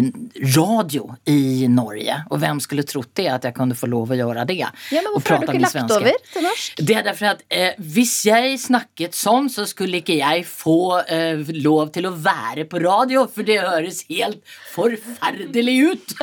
radio 0.55 1.15
i 1.29 1.67
Norge. 1.71 2.19
Og 2.29 2.41
hvem 2.41 2.61
skulle 2.63 2.85
trodd 2.87 3.11
det, 3.17 3.27
at 3.31 3.47
jeg 3.47 3.55
kunne 3.57 3.77
få 3.77 3.89
lov 3.91 4.13
å 4.13 4.19
gjøre 4.19 4.45
det? 4.49 4.59
Ja, 4.59 4.71
men 5.03 5.13
Hvorfor 5.13 5.37
har 5.37 5.45
du 5.45 5.53
ikke 5.53 5.63
lagt 5.65 5.93
over 5.95 6.17
til 6.33 6.45
norsk? 6.45 6.83
Det 6.89 6.97
er 6.97 7.05
derfor 7.07 7.31
at 7.33 7.43
eh, 7.47 7.77
Hvis 7.79 8.15
jeg 8.27 8.57
snakket 8.61 9.17
sånn, 9.17 9.49
så 9.51 9.65
skulle 9.69 10.01
ikke 10.01 10.19
jeg 10.19 10.45
få 10.49 11.01
eh, 11.05 11.43
lov 11.59 11.93
til 11.95 12.09
å 12.09 12.13
være 12.15 12.65
på 12.69 12.81
radio, 12.83 13.25
for 13.31 13.47
det 13.47 13.59
høres 13.63 14.03
helt 14.09 14.41
forferdelig 14.73 15.77
ut! 15.93 16.15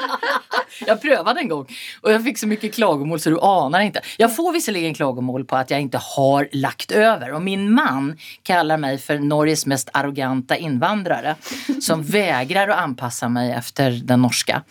jeg 0.88 0.98
prøvde 1.02 1.36
en 1.44 1.52
gang, 1.52 1.64
og 2.02 2.10
jeg 2.10 2.24
fikk 2.28 2.42
så 2.42 2.50
mye 2.50 2.72
klagomål 2.74 3.22
så 3.22 3.32
du 3.34 3.38
aner 3.44 3.88
ikke. 3.88 4.04
Jeg 4.20 4.32
får 4.34 4.54
visserligen 4.58 4.96
klagomål 4.96 5.46
på 5.48 5.58
at 5.58 5.72
jeg 5.72 5.88
ikke 5.88 6.02
har 6.14 6.48
lagt 6.56 6.94
over, 6.94 7.36
og 7.36 7.44
min 7.44 7.68
mann 7.74 8.12
kaller 8.46 8.80
meg 8.80 9.00
for 9.02 9.22
Norge 9.22 9.43
Norges 9.44 9.66
mest 9.66 9.90
arrogante 9.92 10.56
innvandrere 10.56 11.36
som 11.82 12.02
vägrar 12.02 12.72
å 12.72 12.78
anpassa 12.80 13.28
meg 13.28 13.52
efter 13.58 13.98
den 14.04 14.22
norska. 14.24 14.62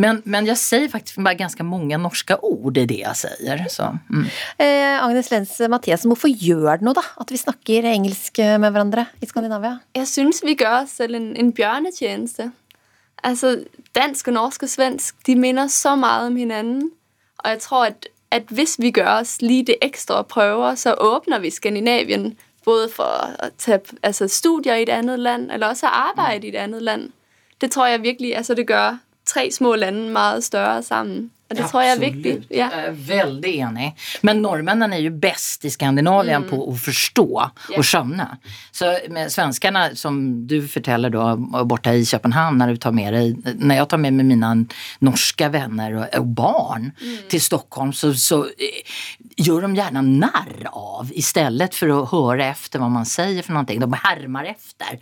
Men, 0.00 0.22
men 0.24 0.48
jeg 0.48 0.60
sier 0.60 0.88
faktisk 0.92 1.20
bare 1.20 1.36
ganske 1.42 1.64
mange 1.66 1.98
norske 2.00 2.38
ord 2.40 2.80
i 2.80 2.86
det 2.88 3.02
jeg 3.02 3.18
sier. 3.20 3.64
Så, 3.72 3.90
mm. 4.08 4.24
eh, 4.62 4.96
Agnes 5.02 5.28
Lenz 5.32 5.52
Mathiasen, 5.68 6.08
hvorfor 6.12 6.32
gjør 6.32 6.80
det 6.80 6.88
noe 6.88 6.96
da 6.96 7.04
at 7.20 7.32
vi 7.32 7.40
snakker 7.40 7.90
engelsk 7.92 8.40
med 8.40 8.72
hverandre 8.72 9.06
i 9.20 9.28
Skandinavia? 9.28 9.76
Jeg 9.98 10.08
syns 10.08 10.40
vi 10.46 10.56
gjør 10.56 10.82
oss 10.82 10.96
selv 11.02 11.18
en, 11.18 11.32
en 11.36 11.52
bjørnetjeneste. 11.52 12.48
Altså, 13.22 13.58
dansk 13.94 14.32
og 14.32 14.38
norsk 14.38 14.64
og 14.64 14.72
svensk 14.72 15.20
de 15.28 15.36
minner 15.38 15.68
så 15.70 15.94
mye 15.98 16.26
om 16.30 16.40
hverandre. 16.40 16.88
Og 17.42 17.50
jeg 17.50 17.62
tror 17.66 17.84
at, 17.90 18.08
at 18.32 18.54
hvis 18.54 18.78
vi 18.80 18.94
gjør 18.94 19.18
oss 19.18 19.36
lige 19.42 19.68
det 19.72 19.76
ekstra 19.84 20.22
og 20.22 20.30
prøver, 20.32 20.74
så 20.78 20.94
åpner 20.94 21.42
vi 21.42 21.50
Skandinavien 21.50 22.32
både 22.64 22.88
for 22.88 23.04
å 23.42 23.48
ta 23.58 23.78
altså, 24.02 24.28
studier 24.28 24.74
i 24.74 24.82
et 24.82 24.92
annet 24.92 25.18
land, 25.18 25.50
eller 25.50 25.72
også 25.72 25.86
arbeide 25.86 26.46
i 26.46 26.54
et 26.54 26.60
annet 26.62 26.82
land. 26.82 27.10
Det 27.60 27.70
tror 27.70 27.86
jeg 27.86 28.02
virkelig 28.02 28.36
altså, 28.36 28.54
det 28.54 28.66
gjør 28.68 28.98
tre 29.26 29.50
små 29.50 29.74
land 29.76 30.08
mye 30.10 30.40
større 30.42 30.82
sammen. 30.82 31.30
Det 31.52 31.64
Absolut. 31.64 31.70
tror 31.70 31.82
jeg 31.82 31.92
er 31.92 32.02
viktig. 32.02 32.34
Ja. 32.56 32.68
Er 32.72 32.96
veldig 33.08 33.52
enig. 33.66 33.88
Men 34.22 34.42
nordmennene 34.44 34.96
er 34.98 35.06
jo 35.06 35.12
bäst 35.22 35.64
i 35.68 35.72
Skandinavien 35.72 36.44
mm. 36.44 36.48
på 36.50 36.60
å 36.68 36.74
forstå 36.78 37.26
yeah. 37.32 37.78
og 37.78 37.86
skjønne. 37.86 38.28
Så 38.72 38.92
med 39.12 39.32
svenskene, 39.32 39.84
som 39.98 40.20
du 40.48 40.60
forteller 40.68 41.12
då, 41.12 41.24
borta 41.68 41.94
i 41.94 42.06
København, 42.06 42.58
når, 42.58 42.74
du 42.74 42.76
tar 42.76 42.92
med 42.92 43.12
dig, 43.14 43.36
när 43.56 43.76
jeg 43.76 43.88
tar 43.88 43.98
med 43.98 44.12
meg 44.12 44.26
mine 44.32 44.52
norske 45.04 45.48
venner 45.52 45.98
og, 46.00 46.06
og 46.18 46.30
barn 46.36 46.90
mm. 46.92 47.16
til 47.32 47.42
Stockholm, 47.42 47.92
så, 47.92 48.12
så 48.14 48.44
eh, 48.52 48.82
gjør 49.40 49.66
de 49.66 49.72
gjerne 49.78 50.02
narr 50.06 50.68
av 50.72 51.10
i 51.14 51.22
stedet 51.24 51.72
for 51.76 51.92
å 51.92 52.00
høre 52.10 52.48
efter 52.52 52.82
hva 52.82 52.88
man 52.92 53.08
sier 53.08 53.44
for 53.44 53.56
noe. 53.56 53.66
De 53.66 54.00
härmar 54.04 54.48
efter. 54.50 54.98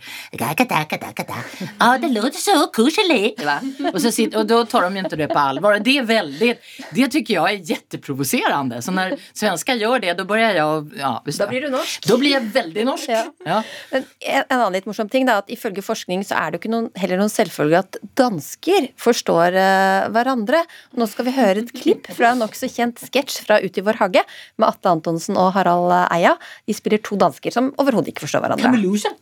Ja, 1.79 1.97
det 2.01 2.11
låter 2.13 2.39
så 2.39 2.67
kuselig! 2.73 3.35
Og, 3.91 3.99
så 4.01 4.11
sitter, 4.11 4.41
og 4.41 4.47
da 4.49 4.61
tar 4.69 4.87
de 4.87 5.03
ikke 5.03 5.19
det 5.19 5.29
på 5.31 5.39
allvar. 5.41 5.79
Det 5.83 5.97
er 6.01 6.07
veldig 6.07 6.40
det, 6.41 6.57
det 6.91 7.07
tycker 7.07 7.33
jag 7.33 7.49
är 7.51 7.57
jätteprovocerande. 7.71 8.81
Så 8.81 8.91
när 8.91 9.17
svenskar 9.33 9.75
gör 9.75 9.99
det, 9.99 10.13
då 10.13 10.25
börjar 10.25 10.53
jag 10.55 10.91
ja, 10.97 11.23
Da 11.37 11.47
blir 11.47 11.61
du 11.61 11.69
norsk. 11.69 12.07
Da 12.07 12.17
blir 12.17 12.31
jeg 12.31 12.49
veldig 12.53 12.85
norsk. 12.85 13.09
Ja. 13.09 13.23
Ja. 13.45 13.63
Men 13.91 14.05
en, 14.19 14.43
en 14.47 14.57
annen 14.57 14.77
litt 14.77 14.87
morsom 14.89 15.09
ting 15.09 15.27
da, 15.29 15.39
at 15.41 15.51
Ifølge 15.51 15.83
forskning 15.85 16.23
så 16.25 16.37
er 16.39 16.51
det 16.51 16.61
ikke 16.61 16.71
noen, 16.73 16.87
heller 16.97 17.19
noen 17.21 17.31
selvfølge 17.31 17.81
at 17.83 17.99
dansker 18.17 18.89
forstår 18.99 19.57
uh, 19.57 20.07
hverandre. 20.15 20.63
Nå 20.97 21.07
skal 21.11 21.27
vi 21.29 21.35
høre 21.35 21.65
et 21.65 21.73
klipp 21.75 22.09
fra 22.15 22.33
en 22.33 22.41
nokså 22.41 22.69
kjent 22.71 23.01
sketsj 23.01 23.43
fra 23.45 23.59
Ut 23.61 23.77
i 23.77 23.85
vår 23.85 23.99
hage 24.01 24.23
med 24.57 24.67
Atte 24.69 24.91
Antonsen 24.91 25.37
og 25.39 25.53
Harald 25.57 25.93
Eia. 26.07 26.33
De 26.65 26.77
spiller 26.77 27.03
to 27.05 27.19
dansker 27.21 27.53
som 27.53 27.69
overhodet 27.81 28.15
ikke 28.15 28.25
forstår 28.25 28.47
hverandre. 28.47 28.71
Kamelose. 28.71 29.13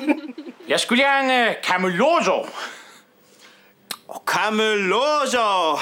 Jeg 0.70 0.78
skulle 0.84 1.02
gjerne 1.02 1.56
Cameloso. 1.64 2.44
Cameloso! 4.26 5.78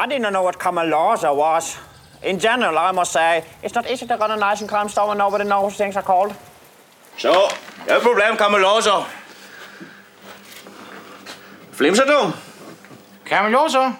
I 0.00 0.06
didn't 0.06 0.32
know 0.32 0.42
what 0.42 0.58
Kamalaza 0.58 1.34
was. 1.34 1.76
In 2.22 2.38
general, 2.38 2.78
I 2.78 2.92
must 2.92 3.12
say, 3.12 3.44
it's 3.62 3.74
not 3.74 3.90
easy 3.90 4.06
to 4.06 4.16
run 4.16 4.30
a 4.30 4.36
nice 4.36 4.60
and 4.60 4.68
calm 4.70 4.88
store 4.88 5.10
and 5.10 5.18
know 5.18 5.28
what 5.28 5.38
the 5.38 5.44
those 5.44 5.76
things 5.76 5.96
are 5.96 6.02
called. 6.02 6.34
So, 7.16 7.48
no 7.88 8.00
problem, 8.00 8.36
Kamalaza. 8.36 9.06
Flimser 11.72 12.06
du? 12.06 12.32
Kamalaza? 13.24 13.92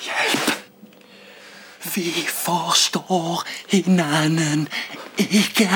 Hjelp! 0.00 0.58
Vi 1.94 2.26
forstår 2.26 3.42
hinanden 3.68 4.68
ikke. 5.18 5.70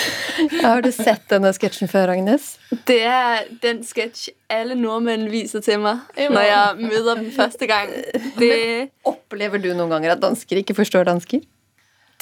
Har 0.64 0.82
du 0.82 0.90
sett 0.94 1.24
denne 1.30 1.52
sketsjen 1.54 1.90
før, 1.90 2.12
Agnes? 2.14 2.56
Det 2.88 3.00
er 3.06 3.46
den 3.62 3.82
sketsj 3.86 4.30
alle 4.52 4.76
nordmenn 4.78 5.28
viser 5.32 5.64
til 5.64 5.80
meg 5.82 6.02
når 6.16 6.46
jeg 6.46 6.76
møter 6.80 7.20
dem 7.20 7.30
første 7.34 7.68
gang. 7.70 7.90
Det... 8.38 8.90
opplever 9.08 9.62
du 9.62 9.72
noen 9.72 9.92
ganger 9.92 10.16
at 10.16 10.22
dansker 10.22 10.62
ikke 10.62 10.76
forstår 10.78 11.08
dansker? 11.08 11.42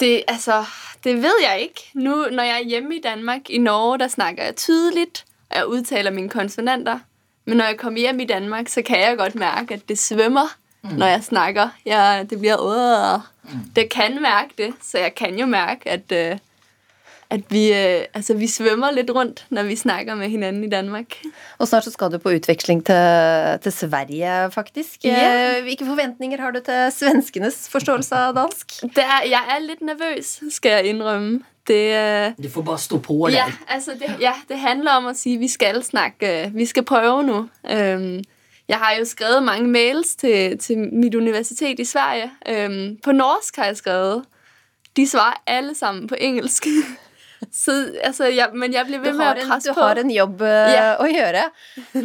Det, 0.01 0.23
altså, 0.27 0.63
det 1.03 1.19
vet 1.21 1.43
jeg 1.43 1.67
ikke. 1.69 1.83
Nå, 1.93 2.15
når 2.33 2.43
jeg 2.43 2.57
er 2.57 2.69
hjemme 2.73 2.95
i 2.95 3.01
Danmark, 3.03 3.49
i 3.49 3.57
Norge, 3.61 3.99
der 3.99 4.07
snakker 4.07 4.43
jeg 4.43 4.55
tydelig, 4.55 5.07
og 5.49 5.57
jeg 5.57 5.67
uttaler 5.67 6.11
mine 6.11 6.29
konsonanter. 6.29 7.03
Men 7.45 7.57
når 7.57 7.65
jeg 7.65 7.77
kommer 7.77 7.99
hjem 7.99 8.19
i 8.19 8.25
Danmark, 8.25 8.69
så 8.69 8.81
kan 8.81 8.99
jeg 8.99 9.17
godt 9.17 9.35
merke 9.35 9.73
at 9.73 9.89
det 9.89 9.99
svømmer 9.99 10.57
mm. 10.81 10.89
når 10.97 11.05
jeg 11.05 11.23
snakker. 11.23 11.69
Ja, 11.85 12.23
det 12.29 12.39
blir 12.39 12.57
øh. 12.57 13.21
Det 13.75 13.89
kan 13.89 14.21
merke 14.21 14.53
det, 14.57 14.73
så 14.81 14.97
jeg 14.97 15.15
kan 15.15 15.39
jo 15.39 15.45
merke 15.45 15.89
at 15.89 16.11
uh, 16.11 16.37
at 17.31 17.45
vi, 17.49 17.61
øh, 17.71 18.05
altså, 18.13 18.33
vi 18.35 18.47
svømmer 18.51 18.91
litt 18.91 19.09
rundt 19.15 19.45
når 19.55 19.63
vi 19.69 19.75
snakker 19.79 20.15
med 20.19 20.29
hverandre 20.33 20.67
i 20.67 20.69
Danmark. 20.69 21.15
Og 21.59 21.67
snart 21.67 21.85
så 21.87 21.91
skal 21.93 22.11
du 22.11 22.17
på 22.19 22.33
utveksling 22.35 22.81
til, 22.85 23.59
til 23.63 23.71
Sverige, 23.71 24.51
faktisk. 24.51 25.05
Ja. 25.07 25.55
Eh, 25.57 25.61
Hvilke 25.63 25.85
forventninger 25.87 26.41
har 26.41 26.51
du 26.51 26.59
til 26.65 26.89
svenskenes 26.91 27.69
forståelse 27.71 28.15
av 28.15 28.35
dansk? 28.35 28.81
Det 28.83 29.05
er, 29.05 29.23
jeg 29.31 29.55
er 29.55 29.63
litt 29.63 29.81
nervøs, 29.81 30.41
skal 30.51 30.71
jeg 30.81 30.91
innrømme. 30.95 31.39
Det, 31.67 31.79
øh, 31.95 32.43
Du 32.43 32.49
får 32.49 32.61
bare 32.67 32.79
stå 32.79 32.97
på 32.99 33.27
deg. 33.27 33.37
ja, 33.37 33.45
altså 33.67 33.91
det, 33.99 34.09
ja, 34.19 34.33
det 34.49 34.57
handler 34.59 34.91
om 34.99 35.05
å 35.11 35.13
si 35.15 35.37
vi 35.37 35.47
skal 35.47 35.83
snakke, 35.85 36.51
vi 36.53 36.65
skal 36.65 36.83
prøve 36.83 37.23
nå. 37.23 37.45
Jeg 38.71 38.79
har 38.79 38.95
jo 38.99 39.05
skrevet 39.05 39.43
mange 39.43 39.67
mails 39.67 40.15
til, 40.15 40.57
til 40.59 40.77
mitt 40.77 41.15
universitet 41.15 41.79
i 41.79 41.85
Sverige. 41.85 42.31
På 43.03 43.11
norsk 43.11 43.55
har 43.57 43.65
jeg 43.71 43.77
skrevet. 43.77 44.23
De 44.97 45.07
svarer 45.07 45.39
alle 45.47 45.75
sammen 45.75 46.07
på 46.07 46.15
engelsk. 46.19 46.67
Så, 47.61 47.73
altså, 48.05 48.27
jeg, 48.31 48.53
men 48.53 48.73
jeg 48.75 48.85
blir 48.87 49.01
Du 49.01 49.07
ved 49.09 49.17
med 49.17 49.25
har 49.25 49.39
å 49.41 49.45
en, 49.55 49.63
du 49.65 49.69
har 49.75 49.99
en 50.01 50.11
jobb 50.13 50.41
yeah. 50.45 50.91
Å 51.01 51.07
gjøre. 51.09 51.43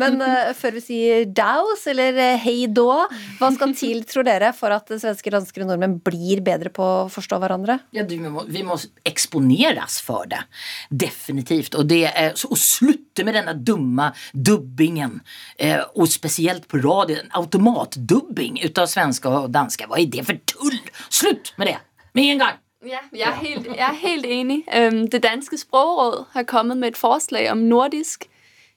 Men 0.01 0.17
uh, 0.23 0.53
før 0.61 0.77
vi 0.79 0.83
sier 0.85 1.27
daus 1.29 1.85
eller 1.91 2.17
eh, 2.23 2.39
hei 2.41 2.67
da, 2.73 3.05
hva 3.39 3.51
skal 3.55 3.75
til, 3.77 4.01
tror 4.09 4.27
dere, 4.27 4.53
for 4.57 4.75
at 4.75 4.89
svensker, 4.97 5.35
dansker 5.37 5.65
og 5.65 5.71
nordmenn 5.71 5.99
blir 6.07 6.41
bedre 6.47 6.73
på 6.75 6.83
å 6.83 7.07
forstå 7.13 7.39
hverandre? 7.43 7.79
Ja, 7.97 8.07
du, 8.09 8.17
vi, 8.17 8.33
må, 8.33 8.47
vi 8.49 8.65
må 8.67 8.79
eksponeres 9.07 10.01
for 10.05 10.27
det. 10.31 10.43
Definitivt. 10.91 11.77
Og, 11.79 11.87
det 11.91 12.03
er, 12.11 12.33
så- 12.39 12.51
og 12.51 12.61
slutte 12.61 13.25
med 13.27 13.37
denne 13.39 13.55
dumme 13.61 14.11
dubbingen. 14.33 15.21
Eh, 15.59 15.81
og 15.97 16.09
spesielt 16.13 16.67
på 16.71 16.81
radioen. 16.85 17.29
Automatdubbing 17.37 18.63
ut 18.65 18.79
av 18.83 18.89
svenske 18.91 19.31
og 19.31 19.51
danske. 19.55 19.89
Hva 19.91 20.01
er 20.01 20.09
det 20.13 20.25
for 20.29 20.41
tull? 20.49 20.79
Slutt 21.11 21.53
med 21.61 21.73
det! 21.75 21.81
Med 22.17 22.33
en 22.33 22.47
gang! 22.47 22.63
Ja, 22.87 22.99
jeg 23.13 23.29
er 23.29 23.35
helt, 23.35 23.67
jeg 23.67 23.89
er 23.89 24.09
helt 24.09 24.27
enig. 24.29 24.65
Det 25.13 25.23
danske 25.23 25.59
sprogråd 25.59 26.25
har 26.33 26.43
kommet 26.43 26.77
med 26.77 26.89
et 26.89 26.97
forslag 26.97 27.51
om 27.51 27.59
nordisk 27.59 28.25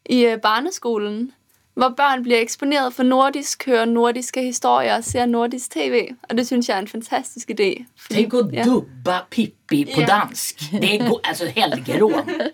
i 0.05 0.25
øh, 0.25 0.41
barneskolen, 0.41 1.31
hvor 1.79 1.93
børn 1.95 2.23
blir 2.25 2.41
eksponeret 2.43 2.93
for 2.95 3.07
nordisk, 3.07 3.63
hører 3.69 3.87
nordiske 3.89 4.41
historier 4.43 4.97
og 4.99 5.05
ser 5.07 5.25
nordisk 5.29 5.71
tv. 5.77 6.09
Og 6.29 6.35
det 6.37 6.45
synes 6.49 6.67
jeg 6.69 6.75
er 6.75 6.83
en 6.83 6.91
fantastisk 6.91 7.49
idé. 7.55 7.85
Fordi- 7.95 8.15
Tenk 8.19 8.33
å 8.35 8.43
ja. 8.53 8.65
dubbe 8.67 9.15
Pippi 9.31 9.85
på 9.85 10.01
Ja. 10.01 10.07
dansk. 10.11 10.65
Det 10.81 10.91
er 11.01 11.09
altså 11.23 11.47
helgerån. 11.55 12.51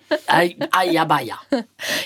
Ayabaya. 0.72 1.38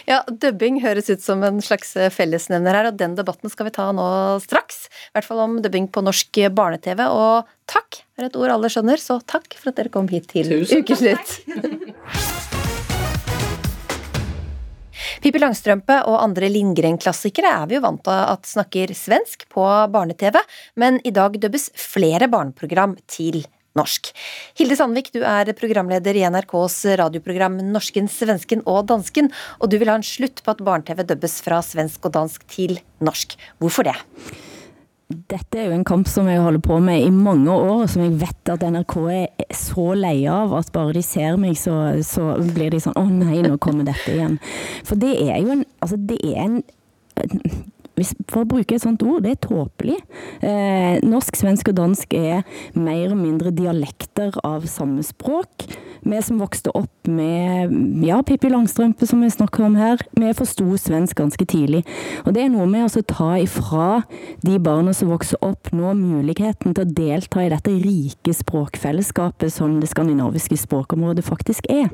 Ja, 0.07 0.23
Dubbing 0.31 0.81
høres 0.83 1.11
ut 1.11 1.21
som 1.23 1.43
en 1.45 1.61
slags 1.61 1.95
eh, 1.97 2.11
fellesnevner 2.11 2.75
her, 2.75 2.87
og 2.91 2.97
den 2.97 3.17
debatten 3.19 3.51
skal 3.51 3.67
vi 3.69 3.75
ta 3.77 3.91
nå 3.93 4.07
straks. 4.45 4.87
I 5.11 5.19
hvert 5.19 5.29
fall 5.29 5.41
om 5.45 5.59
dubbing 5.63 5.89
på 5.93 6.03
norsk 6.07 6.41
barne-TV. 6.55 7.05
Og 7.11 7.45
takk 7.71 8.03
er 8.19 8.25
et 8.31 8.37
ord 8.37 8.51
alle 8.51 8.71
skjønner, 8.73 9.01
så 9.03 9.21
takk 9.27 9.55
for 9.59 9.71
at 9.71 9.77
dere 9.77 9.89
kom 9.93 10.09
hit 10.09 10.29
til 10.29 10.49
Tusen 10.49 10.83
Ukeslutt. 10.85 11.41
Pippi 15.21 15.37
Langstrømpe 15.37 15.99
og 16.09 16.17
andre 16.23 16.49
Lindgren-klassikere 16.49 17.51
er 17.53 17.67
vi 17.69 17.77
jo 17.77 17.83
vant 17.85 18.01
til 18.07 18.17
at 18.17 18.47
snakker 18.49 18.93
svensk 18.97 19.45
på 19.53 19.65
barne-TV, 19.93 20.39
men 20.81 20.97
i 21.05 21.13
dag 21.13 21.37
dubbes 21.43 21.69
flere 21.77 22.25
barneprogram 22.33 22.95
til 23.05 23.43
norsk. 23.77 24.09
Hilde 24.57 24.79
Sandvik, 24.81 25.13
du 25.13 25.21
er 25.21 25.53
programleder 25.59 26.17
i 26.17 26.25
NRKs 26.25 26.79
radioprogram 27.03 27.61
Norsken, 27.69 28.09
svensken 28.09 28.65
og 28.65 28.87
dansken, 28.89 29.29
og 29.61 29.69
du 29.69 29.77
vil 29.77 29.93
ha 29.93 29.99
en 30.01 30.07
slutt 30.07 30.41
på 30.41 30.55
at 30.55 30.65
barne-TV 30.65 31.05
dubbes 31.13 31.37
fra 31.45 31.61
svensk 31.69 32.09
og 32.09 32.17
dansk 32.17 32.49
til 32.57 32.81
norsk. 33.05 33.37
Hvorfor 33.61 33.91
det? 33.93 33.99
Dette 35.11 35.59
er 35.59 35.65
jo 35.67 35.75
en 35.75 35.87
kamp 35.87 36.07
som 36.07 36.29
jeg 36.31 36.39
holder 36.39 36.63
på 36.63 36.77
med 36.83 37.03
i 37.03 37.11
mange 37.11 37.51
år, 37.51 37.83
og 37.83 37.89
som 37.91 38.05
jeg 38.05 38.15
vet 38.21 38.53
at 38.53 38.63
NRK 38.63 38.95
er 39.11 39.57
så 39.59 39.89
lei 39.99 40.21
av 40.31 40.55
at 40.55 40.71
bare 40.75 40.95
de 40.95 41.03
ser 41.03 41.35
meg, 41.41 41.57
så, 41.59 41.75
så 42.07 42.37
blir 42.55 42.71
de 42.71 42.79
sånn 42.83 42.95
Å 42.99 43.03
nei, 43.11 43.41
nå 43.43 43.57
kommer 43.63 43.89
dette 43.89 44.15
igjen. 44.15 44.39
For 44.87 45.01
det 45.01 45.17
er 45.27 45.43
jo 45.43 45.57
en 45.59 45.67
Altså, 45.81 45.97
det 45.97 46.19
er 46.29 46.43
en 46.45 46.59
hvis, 48.01 48.15
for 48.31 48.45
å 48.45 48.51
bruke 48.57 48.77
et 48.77 48.85
sånt 48.85 49.05
ord, 49.07 49.23
det 49.27 49.37
er 49.37 49.43
tåpelig. 49.45 49.99
Eh, 50.41 50.99
norsk, 51.07 51.37
svensk 51.39 51.71
og 51.73 51.79
dansk 51.79 52.17
er 52.17 52.43
mer 52.75 53.13
og 53.13 53.21
mindre 53.21 53.53
dialekter 53.55 54.35
av 54.47 54.67
samme 54.71 55.05
språk. 55.07 55.69
Vi 56.01 56.21
som 56.25 56.41
vokste 56.41 56.73
opp 56.77 57.09
med 57.11 58.05
ja, 58.07 58.21
Pippi 58.25 58.49
Langstrømpe, 58.49 59.05
som 59.09 59.21
vi 59.21 59.29
snakker 59.33 59.67
om 59.67 59.77
her, 59.77 60.01
vi 60.17 60.33
forsto 60.37 60.65
svensk 60.81 61.19
ganske 61.21 61.45
tidlig. 61.45 61.83
Og 62.25 62.33
det 62.37 62.47
er 62.47 62.53
noe 62.53 62.69
med 62.71 62.89
å 62.89 63.05
ta 63.05 63.35
ifra 63.41 64.03
de 64.45 64.57
barna 64.63 64.95
som 64.97 65.13
vokser 65.13 65.41
opp 65.45 65.73
nå, 65.77 65.93
muligheten 65.99 66.73
til 66.73 66.87
å 66.87 66.95
delta 67.03 67.45
i 67.45 67.51
dette 67.53 67.77
rike 67.85 68.35
språkfellesskapet 68.37 69.53
som 69.53 69.77
det 69.83 69.93
skandinaviske 69.93 70.57
språkområdet 70.65 71.27
faktisk 71.27 71.69
er. 71.73 71.93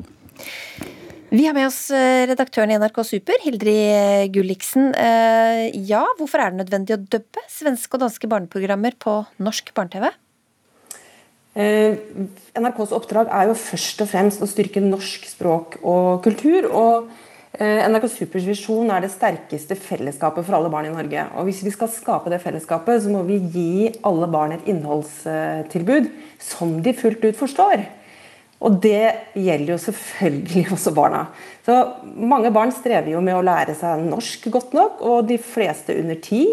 Vi 1.36 1.44
har 1.44 1.52
med 1.52 1.66
oss 1.68 1.90
eh, 1.92 2.22
redaktøren 2.30 2.70
i 2.72 2.76
NRK 2.80 3.02
Super, 3.04 3.40
Hildrid 3.44 4.30
Gulliksen. 4.32 4.92
Eh, 4.96 5.66
Ja, 5.84 6.04
hvorfor 6.16 6.40
er 6.40 6.54
det 6.54 6.62
nødvendig 6.62 6.94
å 6.94 7.02
dubbe 7.02 7.42
svenske 7.52 7.98
og 7.98 8.04
danske 8.06 8.30
barneprogrammer 8.30 8.96
på 8.96 9.18
norsk 9.44 9.68
barne-TV? 9.76 10.06
Eh, 11.60 11.98
NRKs 12.56 12.94
oppdrag 12.96 13.28
er 13.28 13.50
jo 13.50 13.58
først 13.58 14.00
og 14.06 14.08
fremst 14.14 14.40
å 14.40 14.48
styrke 14.48 14.80
norsk 14.80 15.26
språk 15.28 15.76
og 15.82 16.22
kultur. 16.24 16.70
og 16.70 17.10
eh, 17.58 17.84
NRK 17.84 18.08
Supers 18.14 18.48
visjon 18.48 18.94
er 18.94 19.04
det 19.04 19.12
sterkeste 19.12 19.76
fellesskapet 19.76 20.46
for 20.46 20.56
alle 20.56 20.72
barn 20.72 20.88
i 20.88 20.94
Norge. 20.94 21.26
Og 21.36 21.50
Hvis 21.50 21.60
vi 21.66 21.74
skal 21.74 21.92
skape 21.92 22.32
det 22.32 22.40
fellesskapet, 22.46 23.02
så 23.04 23.12
må 23.12 23.26
vi 23.28 23.42
gi 23.42 23.92
alle 24.08 24.30
barn 24.32 24.56
et 24.56 24.72
innholdstilbud 24.72 26.08
som 26.40 26.78
de 26.80 26.96
fullt 26.96 27.28
ut 27.28 27.44
forstår. 27.44 27.84
Og 28.64 28.78
det 28.82 29.34
gjelder 29.36 29.74
jo 29.74 29.80
selvfølgelig 29.82 30.66
også 30.76 30.94
barna. 30.96 31.26
Så 31.66 31.76
Mange 32.16 32.52
barn 32.54 32.72
strever 32.74 33.12
jo 33.12 33.22
med 33.24 33.36
å 33.36 33.44
lære 33.44 33.76
seg 33.76 34.04
norsk 34.06 34.48
godt 34.54 34.76
nok, 34.76 35.02
og 35.04 35.28
de 35.28 35.38
fleste 35.42 35.96
under 36.00 36.20
ti 36.22 36.46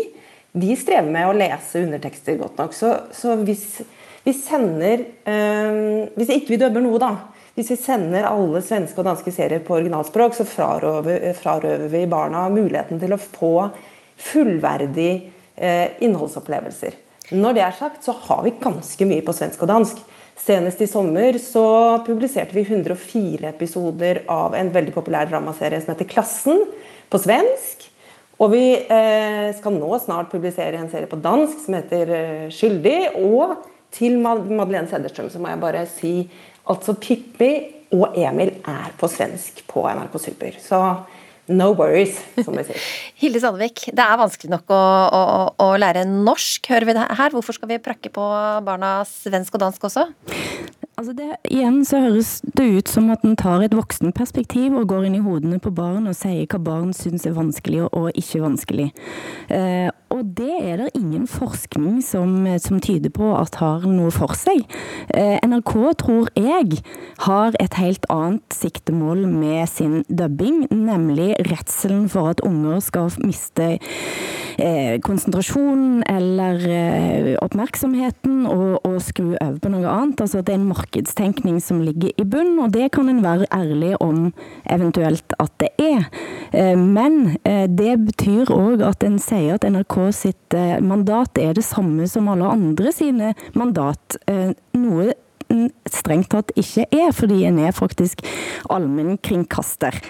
de 0.54 0.76
strever 0.78 1.10
med 1.10 1.26
å 1.26 1.34
lese 1.34 1.82
undertekster 1.82 2.38
godt 2.38 2.60
nok. 2.62 2.76
Så, 2.78 2.92
så 3.16 3.34
hvis 3.42 3.82
vi 4.24 4.36
sender 4.38 5.02
eh, 5.28 6.10
Hvis 6.14 6.30
ikke 6.36 6.54
vi 6.54 6.60
dømmer 6.62 6.84
noe, 6.86 7.00
da. 7.02 7.14
Hvis 7.58 7.72
vi 7.74 7.78
sender 7.78 8.26
alle 8.30 8.62
svenske 8.66 9.02
og 9.02 9.08
danske 9.08 9.34
serier 9.34 9.62
på 9.66 9.76
originalspråk, 9.78 10.34
så 10.38 10.46
frarøver, 10.48 11.26
frarøver 11.38 11.90
vi 11.92 12.06
barna 12.10 12.48
muligheten 12.54 13.02
til 13.02 13.14
å 13.14 13.22
få 13.22 13.54
fullverdige 14.30 15.34
eh, 15.58 16.00
innholdsopplevelser. 16.06 16.98
Når 17.34 17.58
det 17.58 17.66
er 17.66 17.76
sagt, 17.78 18.02
så 18.06 18.16
har 18.26 18.42
vi 18.46 18.56
ganske 18.62 19.10
mye 19.10 19.26
på 19.26 19.36
svensk 19.38 19.62
og 19.66 19.70
dansk. 19.70 20.02
Senest 20.40 20.82
i 20.82 20.88
sommer 20.90 21.38
så 21.40 21.66
publiserte 22.06 22.56
vi 22.56 22.66
104 22.66 23.48
episoder 23.50 24.24
av 24.32 24.56
en 24.58 24.72
veldig 24.74 24.94
populær 24.96 25.30
dramaserie 25.30 25.82
som 25.82 25.94
heter 25.94 26.10
Klassen, 26.10 26.64
på 27.10 27.20
svensk. 27.22 27.86
Og 28.42 28.50
vi 28.52 28.64
eh, 28.74 29.52
skal 29.56 29.76
nå 29.78 29.92
snart 30.02 30.32
publisere 30.34 30.80
en 30.80 30.90
serie 30.92 31.08
på 31.10 31.20
dansk 31.22 31.62
som 31.62 31.78
heter 31.78 32.14
eh, 32.18 32.48
Skyldig. 32.52 32.98
Og 33.22 33.54
til 33.94 34.18
Mad 34.22 34.50
Madeleine 34.50 34.90
Sederstrøm 34.90 35.30
så 35.30 35.42
må 35.42 35.54
jeg 35.54 35.62
bare 35.62 35.86
si 35.92 36.14
altså 36.70 36.98
Pippi 36.98 37.52
og 37.94 38.18
Emil 38.18 38.56
er 38.66 38.96
på 38.98 39.10
svensk 39.12 39.62
på 39.70 39.86
NRK 39.86 40.18
Super. 40.24 40.58
Så 40.58 40.80
no 41.48 41.72
worries, 41.76 42.20
som 42.44 42.56
vi 42.58 42.66
sier. 42.68 42.86
Hilde 43.22 43.42
Sandvik, 43.44 43.88
det 43.96 44.06
er 44.06 44.20
vanskelig 44.22 44.52
nok 44.54 44.74
å, 44.74 44.84
å, 45.14 45.24
å 45.64 45.68
lære 45.80 46.06
norsk, 46.10 46.70
hører 46.72 46.90
vi 46.90 46.98
det 46.98 47.08
her. 47.20 47.36
Hvorfor 47.36 47.58
skal 47.58 47.72
vi 47.74 47.82
prakke 47.84 48.14
på 48.14 48.30
barna 48.66 48.96
svensk 49.10 49.58
og 49.58 49.66
dansk 49.66 49.90
også? 49.90 50.08
Altså 50.94 51.16
det, 51.18 51.28
igjen 51.50 51.80
så 51.90 52.04
høres 52.04 52.36
det 52.54 52.68
ut 52.78 52.92
som 52.92 53.08
at 53.10 53.24
en 53.26 53.34
tar 53.40 53.64
et 53.66 53.74
voksenperspektiv 53.74 54.76
og 54.78 54.92
går 54.92 55.08
inn 55.08 55.18
i 55.18 55.24
hodene 55.26 55.58
på 55.62 55.72
barn 55.74 56.06
og 56.06 56.14
sier 56.18 56.46
hva 56.46 56.60
barn 56.62 56.92
syns 56.94 57.26
er 57.26 57.34
vanskelig 57.34 57.82
og, 57.88 57.96
og 57.98 58.20
ikke 58.20 58.44
vanskelig. 58.44 58.92
Eh, 59.50 59.90
og 60.14 60.34
det 60.38 60.54
er 60.62 60.78
det 60.78 60.92
ingen 60.98 61.26
forskning 61.30 62.02
som, 62.06 62.46
som 62.62 62.80
tyder 62.84 63.10
på 63.14 63.32
at 63.38 63.58
har 63.62 63.86
noe 63.90 64.12
for 64.14 64.36
seg. 64.38 64.62
Eh, 65.14 65.40
NRK, 65.42 65.74
tror 66.04 66.30
jeg, 66.38 66.80
har 67.26 67.58
et 67.62 67.78
helt 67.80 68.06
annet 68.14 68.54
siktemål 68.54 69.26
med 69.32 69.66
sin 69.72 70.02
dubbing, 70.10 70.68
nemlig 70.70 71.34
redselen 71.50 72.06
for 72.12 72.34
at 72.34 72.44
unger 72.46 72.82
skal 72.84 73.10
miste 73.24 73.78
eh, 74.62 75.00
konsentrasjonen 75.04 76.04
eller 76.10 76.68
eh, 76.70 77.32
oppmerksomheten 77.42 78.46
og, 78.50 78.84
og 78.86 79.00
skru 79.04 79.34
over 79.34 79.58
på 79.64 79.74
noe 79.74 79.90
annet. 79.90 80.22
Altså 80.22 80.44
det 80.44 80.56
er 80.56 80.62
en 80.62 80.70
markedstenkning 80.70 81.60
som 81.64 81.82
ligger 81.86 82.14
i 82.18 82.28
bunn, 82.28 82.56
og 82.62 82.74
det 82.76 82.92
kan 82.94 83.10
en 83.10 83.24
være 83.26 83.50
ærlig 83.54 83.96
om 84.04 84.30
eventuelt 84.70 85.38
at 85.42 85.54
det 85.62 85.72
er. 85.82 86.06
Men 86.78 87.36
det 87.44 87.96
betyr 88.06 88.52
òg 88.54 88.84
at 88.86 89.04
en 89.06 89.16
sier 89.22 89.58
at 89.58 89.66
NRK 89.66 90.03
sitt 90.12 90.54
eh, 90.58 90.80
mandat 90.84 91.38
er 91.42 91.54
det 91.58 91.66
samme 91.66 92.08
som 92.12 92.28
alle 92.32 92.50
andre 92.50 92.92
sine 92.96 93.34
mandat. 93.56 94.18
Eh, 94.28 94.52
noe 94.78 95.14
en 95.54 95.70
strengt 95.92 96.32
tatt 96.34 96.52
ikke 96.60 96.88
er, 96.90 97.12
fordi 97.16 97.44
en 97.48 97.62
er 97.62 97.76
faktisk 97.76 98.24
allmennkringkaster. 98.74 100.02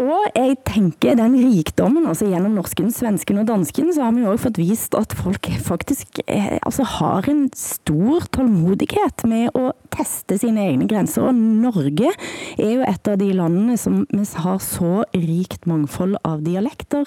Og 0.00 0.30
jeg 0.32 0.54
tenker 0.64 1.16
den 1.18 1.34
rikdommen, 1.36 2.06
altså 2.08 2.30
gjennom 2.30 2.54
norsken, 2.56 2.88
svensken 2.94 3.42
og 3.42 3.48
dansken, 3.50 3.90
så 3.92 4.06
har 4.06 4.14
vi 4.16 4.24
også 4.24 4.46
fått 4.46 4.60
vist 4.62 4.96
at 4.96 5.12
folk 5.16 5.50
faktisk 5.60 6.22
eh, 6.24 6.56
altså 6.64 6.86
har 6.88 7.28
en 7.28 7.42
stor 7.56 8.24
tålmodighet 8.32 9.26
med 9.28 9.52
å 9.58 9.74
teste 9.92 10.38
sine 10.40 10.64
egne 10.70 10.88
grenser. 10.88 11.28
Og 11.28 11.36
Norge 11.36 12.14
er 12.56 12.72
jo 12.78 12.86
et 12.88 13.12
av 13.12 13.20
de 13.20 13.28
landene 13.36 13.76
som 13.80 14.06
har 14.46 14.64
så 14.64 15.04
rikt 15.12 15.68
mangfold 15.68 16.16
av 16.24 16.40
dialekter. 16.48 17.04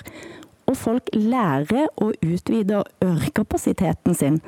Og 0.69 0.77
folk 0.79 1.09
lærer 1.15 1.89
å 2.01 2.11
utvide 2.23 2.83
ørekapasiteten 3.03 4.15
sin. 4.17 4.39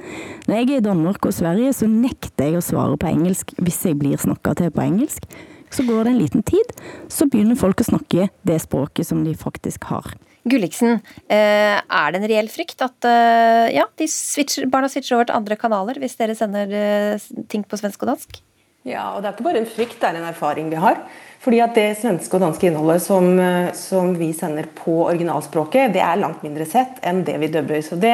Når 0.48 0.62
jeg 0.62 0.70
er 0.70 0.78
i 0.78 0.86
Danmark 0.86 1.28
og 1.28 1.36
Sverige, 1.36 1.74
så 1.76 1.90
nekter 1.92 2.50
jeg 2.50 2.60
å 2.60 2.64
svare 2.66 3.00
på 3.00 3.10
engelsk 3.10 3.52
hvis 3.60 3.82
jeg 3.90 4.00
blir 4.00 4.22
snakka 4.22 4.56
til 4.62 4.72
på 4.72 4.86
engelsk. 4.86 5.28
Så 5.76 5.84
går 5.84 6.06
det 6.06 6.14
en 6.14 6.22
liten 6.22 6.46
tid, 6.46 6.72
så 7.12 7.28
begynner 7.28 7.60
folk 7.60 7.82
å 7.82 7.90
snakke 7.90 8.30
det 8.48 8.62
språket 8.64 9.10
som 9.10 9.26
de 9.26 9.34
faktisk 9.36 9.90
har. 9.92 10.14
Gulliksen, 10.46 11.00
eh, 11.26 11.82
er 11.82 12.12
det 12.14 12.20
en 12.22 12.30
reell 12.30 12.50
frykt 12.54 12.84
at 12.86 13.08
eh, 13.10 13.74
ja, 13.74 13.88
switcher, 13.98 14.68
barna 14.70 14.88
switcher 14.94 15.18
over 15.18 15.26
til 15.26 15.40
andre 15.40 15.58
kanaler 15.58 15.98
hvis 15.98 16.20
dere 16.20 16.36
sender 16.38 16.70
eh, 16.70 17.24
ting 17.50 17.66
på 17.66 17.80
svensk 17.82 18.06
og 18.06 18.14
dansk? 18.14 18.38
Ja, 18.86 19.16
og 19.16 19.24
det 19.24 19.32
er 19.32 19.34
ikke 19.34 19.48
bare 19.48 19.62
en 19.64 19.70
frykt, 19.70 19.96
det 19.98 20.10
er 20.12 20.18
en 20.20 20.28
erfaring 20.30 20.68
vi 20.70 20.78
har. 20.78 21.00
Fordi 21.42 21.62
at 21.62 21.78
det 21.78 21.88
svenske 21.98 22.38
og 22.38 22.44
danske 22.44 22.68
innholdet 22.70 23.02
som, 23.02 23.32
som 23.78 24.12
vi 24.18 24.28
sender 24.34 24.68
på 24.78 25.00
originalspråket, 25.08 25.94
det 25.96 26.04
er 26.06 26.20
langt 26.22 26.44
mindre 26.46 26.68
sett 26.70 27.00
enn 27.06 27.24
det 27.26 27.40
vi 27.42 27.50
dubber. 27.54 27.82
Så 27.86 27.98
det, 27.98 28.14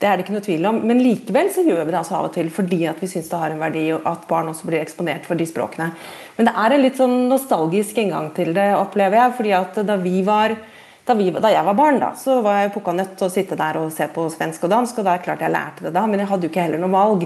det 0.00 0.08
er 0.08 0.16
det 0.16 0.24
ikke 0.24 0.36
noe 0.38 0.46
tvil 0.46 0.64
om. 0.70 0.80
Men 0.88 1.02
likevel 1.04 1.52
så 1.52 1.64
gjør 1.66 1.82
vi 1.84 1.92
det 1.92 2.00
altså 2.00 2.16
av 2.16 2.30
og 2.30 2.32
til 2.38 2.48
fordi 2.54 2.80
at 2.88 3.04
vi 3.04 3.10
syns 3.10 3.28
det 3.28 3.42
har 3.42 3.52
en 3.52 3.60
verdi 3.60 3.84
at 3.96 4.24
barn 4.30 4.48
også 4.48 4.68
blir 4.70 4.80
eksponert 4.80 5.28
for 5.28 5.36
de 5.36 5.48
språkene. 5.48 5.90
Men 6.38 6.48
det 6.48 6.56
er 6.64 6.74
en 6.74 6.84
litt 6.86 7.00
sånn 7.00 7.16
nostalgisk 7.28 8.00
inngang 8.00 8.32
til 8.36 8.54
det, 8.56 8.70
opplever 8.80 9.20
jeg. 9.20 9.36
fordi 9.42 9.54
at 9.60 9.80
da 9.92 10.00
vi 10.00 10.22
var 10.24 10.56
da, 11.08 11.14
vi, 11.16 11.30
da, 11.32 11.48
jeg 11.48 11.64
var 11.64 11.76
barn, 11.76 11.98
da, 12.00 12.10
så 12.20 12.40
var 12.44 12.58
jeg 12.62 12.72
pukka 12.74 12.92
nødt 12.92 13.14
til 13.16 13.28
å 13.28 13.32
sitte 13.32 13.56
der 13.56 13.78
og 13.80 13.92
se 13.92 14.04
på 14.12 14.26
svensk 14.28 14.66
og 14.66 14.72
dansk. 14.74 14.98
og 14.98 15.06
det 15.06 15.14
er 15.14 15.22
klart 15.24 15.44
jeg 15.44 15.54
lærte 15.54 15.86
det 15.86 15.94
da, 15.94 16.02
Men 16.06 16.20
jeg 16.20 16.28
hadde 16.28 16.44
jo 16.44 16.52
ikke 16.52 16.66
heller 16.66 16.82
noe 16.82 16.92
valg. 16.92 17.24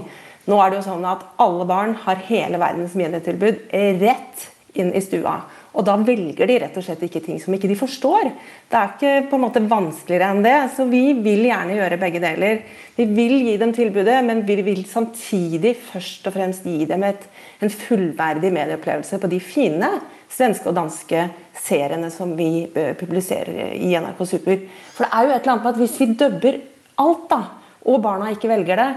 Nå 0.49 0.59
er 0.59 0.71
det 0.71 0.81
jo 0.81 0.87
sånn 0.89 1.05
at 1.07 1.23
alle 1.41 1.67
barn 1.67 1.93
har 2.03 2.23
hele 2.27 2.59
verdens 2.59 2.97
medietilbud 2.99 3.61
rett 4.01 4.49
inn 4.73 4.89
i 4.95 5.01
stua. 5.03 5.37
Og 5.73 5.85
da 5.85 5.95
velger 5.97 6.49
de 6.49 6.57
rett 6.61 6.75
og 6.77 6.85
slett 6.85 7.01
ikke 7.05 7.21
ting 7.25 7.39
som 7.41 7.53
ikke 7.55 7.69
de 7.69 7.77
forstår. 7.77 8.29
Det 8.69 8.77
er 8.77 8.91
ikke 8.91 9.13
på 9.29 9.37
en 9.37 9.43
måte 9.45 9.61
vanskeligere 9.69 10.29
enn 10.33 10.43
det. 10.45 10.55
Så 10.75 10.85
vi 10.89 11.01
vil 11.17 11.45
gjerne 11.47 11.77
gjøre 11.77 11.99
begge 12.01 12.21
deler. 12.21 12.59
Vi 12.97 13.07
vil 13.09 13.39
gi 13.47 13.55
dem 13.61 13.73
tilbudet, 13.73 14.19
men 14.25 14.43
vi 14.45 14.59
vil 14.65 14.83
samtidig 14.89 15.75
først 15.89 16.29
og 16.29 16.35
fremst 16.35 16.67
gi 16.69 16.85
dem 16.89 17.05
et, 17.07 17.25
en 17.61 17.73
fullverdig 17.73 18.53
medieopplevelse 18.53 19.21
på 19.21 19.31
de 19.31 19.41
fine 19.41 19.89
svenske 20.33 20.69
og 20.69 20.77
danske 20.77 21.25
seriene 21.61 22.09
som 22.13 22.35
vi 22.37 22.65
eh, 22.65 22.93
publiserer 22.97 23.73
i 23.77 23.93
NRK 23.93 24.21
Super. 24.29 24.61
For 24.93 25.05
det 25.05 25.11
er 25.13 25.25
jo 25.25 25.33
et 25.33 25.41
eller 25.41 25.55
annet 25.55 25.65
med 25.65 25.73
at 25.73 25.81
hvis 25.81 25.99
vi 26.01 26.09
dubber 26.17 26.61
alt, 27.01 27.27
da, 27.29 27.41
og 27.89 28.01
barna 28.01 28.29
ikke 28.33 28.49
velger 28.51 28.79
det, 28.79 28.89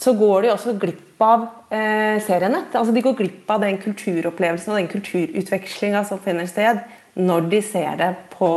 så 0.00 0.14
går 0.16 0.46
de 0.46 0.52
også 0.54 0.74
glipp 0.80 1.20
av 1.20 1.44
eh, 1.68 2.16
seriene. 2.24 2.64
Altså 2.72 2.94
De 2.96 3.02
går 3.04 3.18
glipp 3.18 3.50
av 3.52 3.60
den 3.64 3.76
kulturopplevelsen 3.82 4.72
og 4.72 4.80
den 4.80 4.88
kulturutvekslinga 4.88 6.06
som 6.08 6.22
finner 6.24 6.48
sted 6.48 6.80
når 7.20 7.48
de 7.50 7.58
ser 7.64 7.98
det 7.98 8.08
på, 8.32 8.48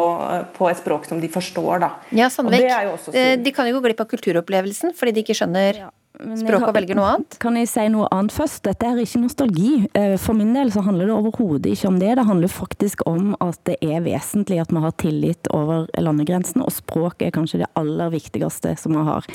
på, 0.56 0.68
et 0.70 0.80
språk 0.80 1.08
som 1.10 1.20
de 1.20 1.28
forstår. 1.32 1.82
Da. 1.84 1.90
Ja, 2.16 2.30
Sandvik, 2.32 2.64
eh, 3.12 3.34
De 3.42 3.52
kan 3.56 3.68
jo 3.68 3.80
gå 3.80 3.90
glipp 3.90 4.06
av 4.06 4.08
kulturopplevelsen 4.14 4.96
fordi 4.96 5.16
de 5.18 5.26
ikke 5.26 5.36
skjønner 5.42 5.84
ja, 5.84 5.90
språket 6.14 6.68
og 6.68 6.76
velger 6.76 6.98
noe 6.98 7.10
annet. 7.16 7.38
Kan 7.42 7.58
jeg 7.58 7.70
si 7.72 7.86
noe 7.92 8.08
annet 8.14 8.36
først? 8.36 8.62
Dette 8.68 8.90
er 8.90 9.02
ikke 9.02 9.24
nostalgi. 9.24 9.72
Eh, 9.98 10.16
for 10.22 10.38
min 10.38 10.54
del 10.56 10.72
så 10.74 10.84
handler 10.86 11.10
det 11.10 11.16
overhodet 11.16 11.74
ikke 11.74 11.90
om 11.90 12.00
det. 12.02 12.14
Det 12.20 12.28
handler 12.30 12.54
faktisk 12.54 13.04
om 13.10 13.34
at 13.44 13.60
det 13.70 13.80
er 13.82 14.06
vesentlig 14.06 14.62
at 14.62 14.74
vi 14.74 14.84
har 14.86 14.96
tillit 15.02 15.52
over 15.56 15.88
landegrensen, 15.98 16.64
og 16.64 16.74
språk 16.76 17.26
er 17.26 17.34
kanskje 17.36 17.64
det 17.64 17.72
aller 17.80 18.14
viktigste 18.14 18.76
som 18.80 18.98
vi 18.98 19.06
har. 19.10 19.28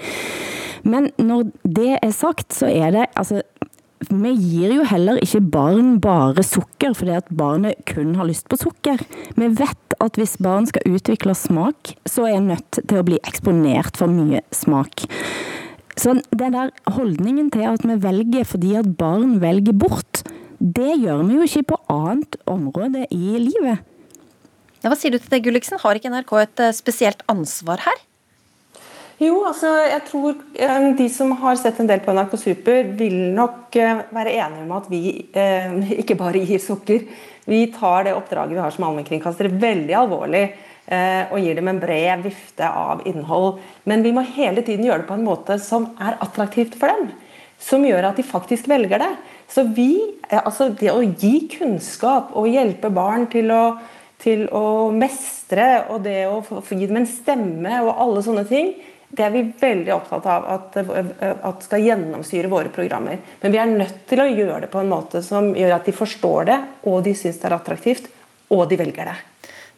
Men 0.86 1.10
når 1.18 1.50
det 1.66 1.98
er 1.98 2.14
sagt, 2.14 2.52
så 2.54 2.70
er 2.70 2.94
det 2.94 3.08
altså 3.18 3.42
vi 3.98 4.30
gir 4.30 4.76
jo 4.76 4.84
heller 4.86 5.18
ikke 5.18 5.40
barn 5.42 5.96
bare 5.98 6.44
sukker 6.46 6.92
fordi 6.94 7.16
at 7.16 7.32
barnet 7.34 7.80
kun 7.90 8.14
har 8.14 8.28
lyst 8.28 8.46
på 8.46 8.58
sukker. 8.60 9.02
Vi 9.34 9.48
vet 9.58 9.96
at 9.98 10.18
hvis 10.20 10.36
barn 10.38 10.68
skal 10.70 10.86
utvikle 10.86 11.34
smak, 11.34 11.96
så 12.06 12.28
er 12.28 12.38
en 12.38 12.50
nødt 12.52 12.78
til 12.78 13.00
å 13.00 13.06
bli 13.06 13.18
eksponert 13.26 13.98
for 13.98 14.06
mye 14.12 14.44
smak. 14.54 15.08
Så 15.98 16.14
den 16.30 16.54
der 16.54 16.70
holdningen 16.94 17.50
til 17.50 17.66
at 17.66 17.84
vi 17.86 17.96
velger 18.02 18.46
fordi 18.46 18.74
at 18.78 18.90
barn 18.98 19.38
velger 19.42 19.74
bort, 19.74 20.22
det 20.58 20.98
gjør 21.02 21.24
vi 21.26 21.38
jo 21.38 21.46
ikke 21.46 21.70
på 21.72 21.78
annet 21.92 22.38
område 22.46 23.06
i 23.14 23.38
livet. 23.42 23.82
Ja, 24.78 24.90
hva 24.90 24.98
sier 24.98 25.14
du 25.14 25.18
til 25.18 25.32
det, 25.32 25.42
Gulliksen? 25.42 25.80
Har 25.82 25.98
ikke 25.98 26.10
NRK 26.12 26.36
et 26.38 26.62
eh, 26.62 26.76
spesielt 26.76 27.24
ansvar 27.30 27.82
her? 27.82 28.04
Jo, 29.18 29.40
altså 29.48 29.72
jeg 29.82 30.04
tror 30.06 30.36
eh, 30.54 30.84
de 31.00 31.08
som 31.10 31.32
har 31.40 31.58
sett 31.58 31.80
en 31.82 31.88
del 31.90 32.02
på 32.04 32.14
NRK 32.14 32.36
Super, 32.38 32.92
vil 33.00 33.16
nok 33.34 33.74
eh, 33.74 34.04
være 34.14 34.36
enige 34.36 34.62
om 34.62 34.76
at 34.76 34.86
vi 34.92 35.02
eh, 35.34 35.74
ikke 36.04 36.18
bare 36.20 36.44
gir 36.46 36.62
sukker. 36.62 37.02
Vi 37.48 37.64
tar 37.74 38.06
det 38.06 38.14
oppdraget 38.14 38.54
vi 38.54 38.62
har 38.62 38.74
som 38.74 38.86
allmennkringkastere 38.86 39.50
veldig 39.58 39.98
alvorlig 39.98 40.44
og 40.88 41.42
gir 41.44 41.58
dem 41.58 41.68
en 41.68 41.80
bred 41.82 42.22
vifte 42.24 42.64
av 42.64 43.02
innhold. 43.08 43.58
Men 43.84 44.00
vi 44.06 44.12
må 44.16 44.22
hele 44.24 44.62
tiden 44.64 44.86
gjøre 44.86 45.02
det 45.02 45.08
på 45.10 45.18
en 45.18 45.26
måte 45.26 45.58
som 45.60 45.90
er 46.00 46.16
attraktivt 46.24 46.78
for 46.80 46.88
dem. 46.88 47.10
Som 47.60 47.84
gjør 47.84 48.08
at 48.08 48.16
de 48.16 48.24
faktisk 48.24 48.70
velger 48.70 49.02
det. 49.02 49.10
Så 49.48 49.64
vi, 49.74 50.16
eh, 50.28 50.40
altså 50.44 50.68
Det 50.68 50.90
å 50.92 51.02
gi 51.02 51.48
kunnskap 51.48 52.34
og 52.36 52.48
hjelpe 52.48 52.90
barn 52.90 53.26
til 53.26 53.50
å, 53.50 53.78
til 54.18 54.46
å 54.52 54.90
mestre 54.92 55.86
og 55.90 56.02
det 56.04 56.26
å 56.28 56.42
gi 56.70 56.86
dem 56.86 57.02
en 57.02 57.06
stemme 57.08 57.82
og 57.82 57.96
alle 57.96 58.22
sånne 58.22 58.44
ting, 58.48 58.74
det 59.08 59.24
er 59.24 59.32
vi 59.32 59.42
veldig 59.60 59.94
opptatt 59.94 60.26
av 60.28 60.44
at, 60.52 60.76
at, 60.76 61.62
skal 61.64 61.80
gjennomsyre 61.80 62.50
våre 62.52 62.68
programmer. 62.68 63.16
Men 63.40 63.54
vi 63.54 63.60
er 63.62 63.70
nødt 63.70 64.02
til 64.10 64.20
å 64.20 64.28
gjøre 64.28 64.66
det 64.66 64.70
på 64.72 64.82
en 64.82 64.90
måte 64.90 65.22
som 65.24 65.54
gjør 65.56 65.78
at 65.78 65.88
de 65.88 65.96
forstår 65.96 66.50
det, 66.50 66.58
og 66.84 67.00
de 67.06 67.14
syns 67.16 67.40
det 67.40 67.48
er 67.48 67.56
attraktivt, 67.56 68.10
og 68.52 68.66
de 68.68 68.76
velger 68.76 69.08
det. 69.08 69.16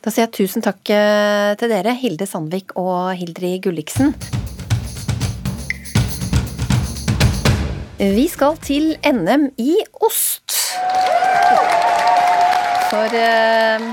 Da 0.01 0.09
sier 0.09 0.24
jeg 0.24 0.32
tusen 0.32 0.62
takk 0.64 0.80
eh, 0.94 1.53
til 1.61 1.68
dere, 1.68 1.92
Hilde 1.92 2.24
Sandvik 2.24 2.72
og 2.80 3.11
Hildri 3.20 3.59
Gulliksen. 3.61 4.14
Vi 8.01 8.24
skal 8.32 8.57
til 8.64 8.94
NM 9.05 9.51
i 9.61 9.74
ost. 10.01 10.57
For 12.88 13.12
eh, 13.12 13.84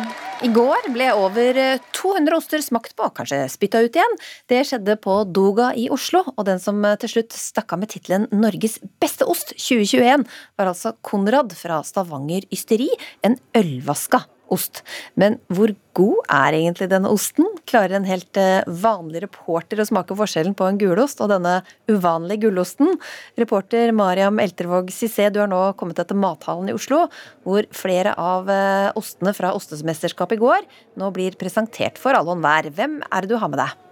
i 0.48 0.52
går 0.56 0.88
ble 0.96 1.10
over 1.12 1.60
200 1.92 2.32
eh, 2.32 2.38
oster 2.38 2.64
smakt 2.64 2.96
på, 2.96 3.12
kanskje 3.20 3.42
spytta 3.52 3.84
ut 3.84 4.00
igjen. 4.00 4.18
Det 4.48 4.64
skjedde 4.70 4.96
på 5.04 5.18
Doga 5.28 5.74
i 5.76 5.90
Oslo, 5.92 6.24
og 6.38 6.48
den 6.48 6.64
som 6.64 6.80
eh, 6.88 6.96
til 7.04 7.18
slutt 7.18 7.36
stakk 7.36 7.76
av 7.76 7.84
med 7.84 7.92
tittelen 7.92 8.30
Norges 8.32 8.80
beste 9.04 9.28
ost 9.28 9.52
2021, 9.60 10.24
var 10.56 10.72
altså 10.72 10.96
Konrad 11.04 11.52
fra 11.60 11.84
Stavanger 11.84 12.48
Ysteri, 12.48 12.94
en 13.28 13.36
ølvaska 13.60 14.24
ost. 14.54 14.84
Men 15.20 15.38
hvor 15.54 15.74
god 15.98 16.32
er 16.34 16.58
egentlig 16.60 16.90
denne 16.92 17.12
osten? 17.14 17.48
Klarer 17.70 17.98
en 17.98 18.08
helt 18.08 18.40
eh, 18.40 18.68
vanlig 18.68 19.24
reporter 19.26 19.82
å 19.82 19.88
smake 19.88 20.18
forskjellen 20.18 20.56
på 20.58 20.68
en 20.68 20.80
gulost 20.82 21.24
og 21.24 21.32
denne 21.34 21.60
uvanlige 21.90 22.48
gullosten? 22.48 22.96
Reporter 23.40 23.94
Mariam 23.96 24.40
Eltervåg 24.44 24.92
Cissé, 24.94 25.30
du 25.34 25.42
har 25.44 25.52
nå 25.52 25.64
kommet 25.80 26.00
etter 26.04 26.18
Mathallen 26.18 26.72
i 26.72 26.78
Oslo, 26.78 27.06
hvor 27.48 27.68
flere 27.76 28.16
av 28.20 28.52
eh, 28.52 28.92
ostene 29.00 29.36
fra 29.38 29.56
Ostesmesterskapet 29.58 30.38
i 30.38 30.44
går 30.46 30.72
nå 31.02 31.12
blir 31.16 31.38
presentert 31.40 32.00
for 32.02 32.18
alle 32.18 32.34
og 32.34 32.40
enhver. 32.40 32.72
Hvem 32.78 33.02
er 33.08 33.24
det 33.24 33.34
du 33.34 33.40
har 33.42 33.52
med 33.52 33.64
deg? 33.64 33.87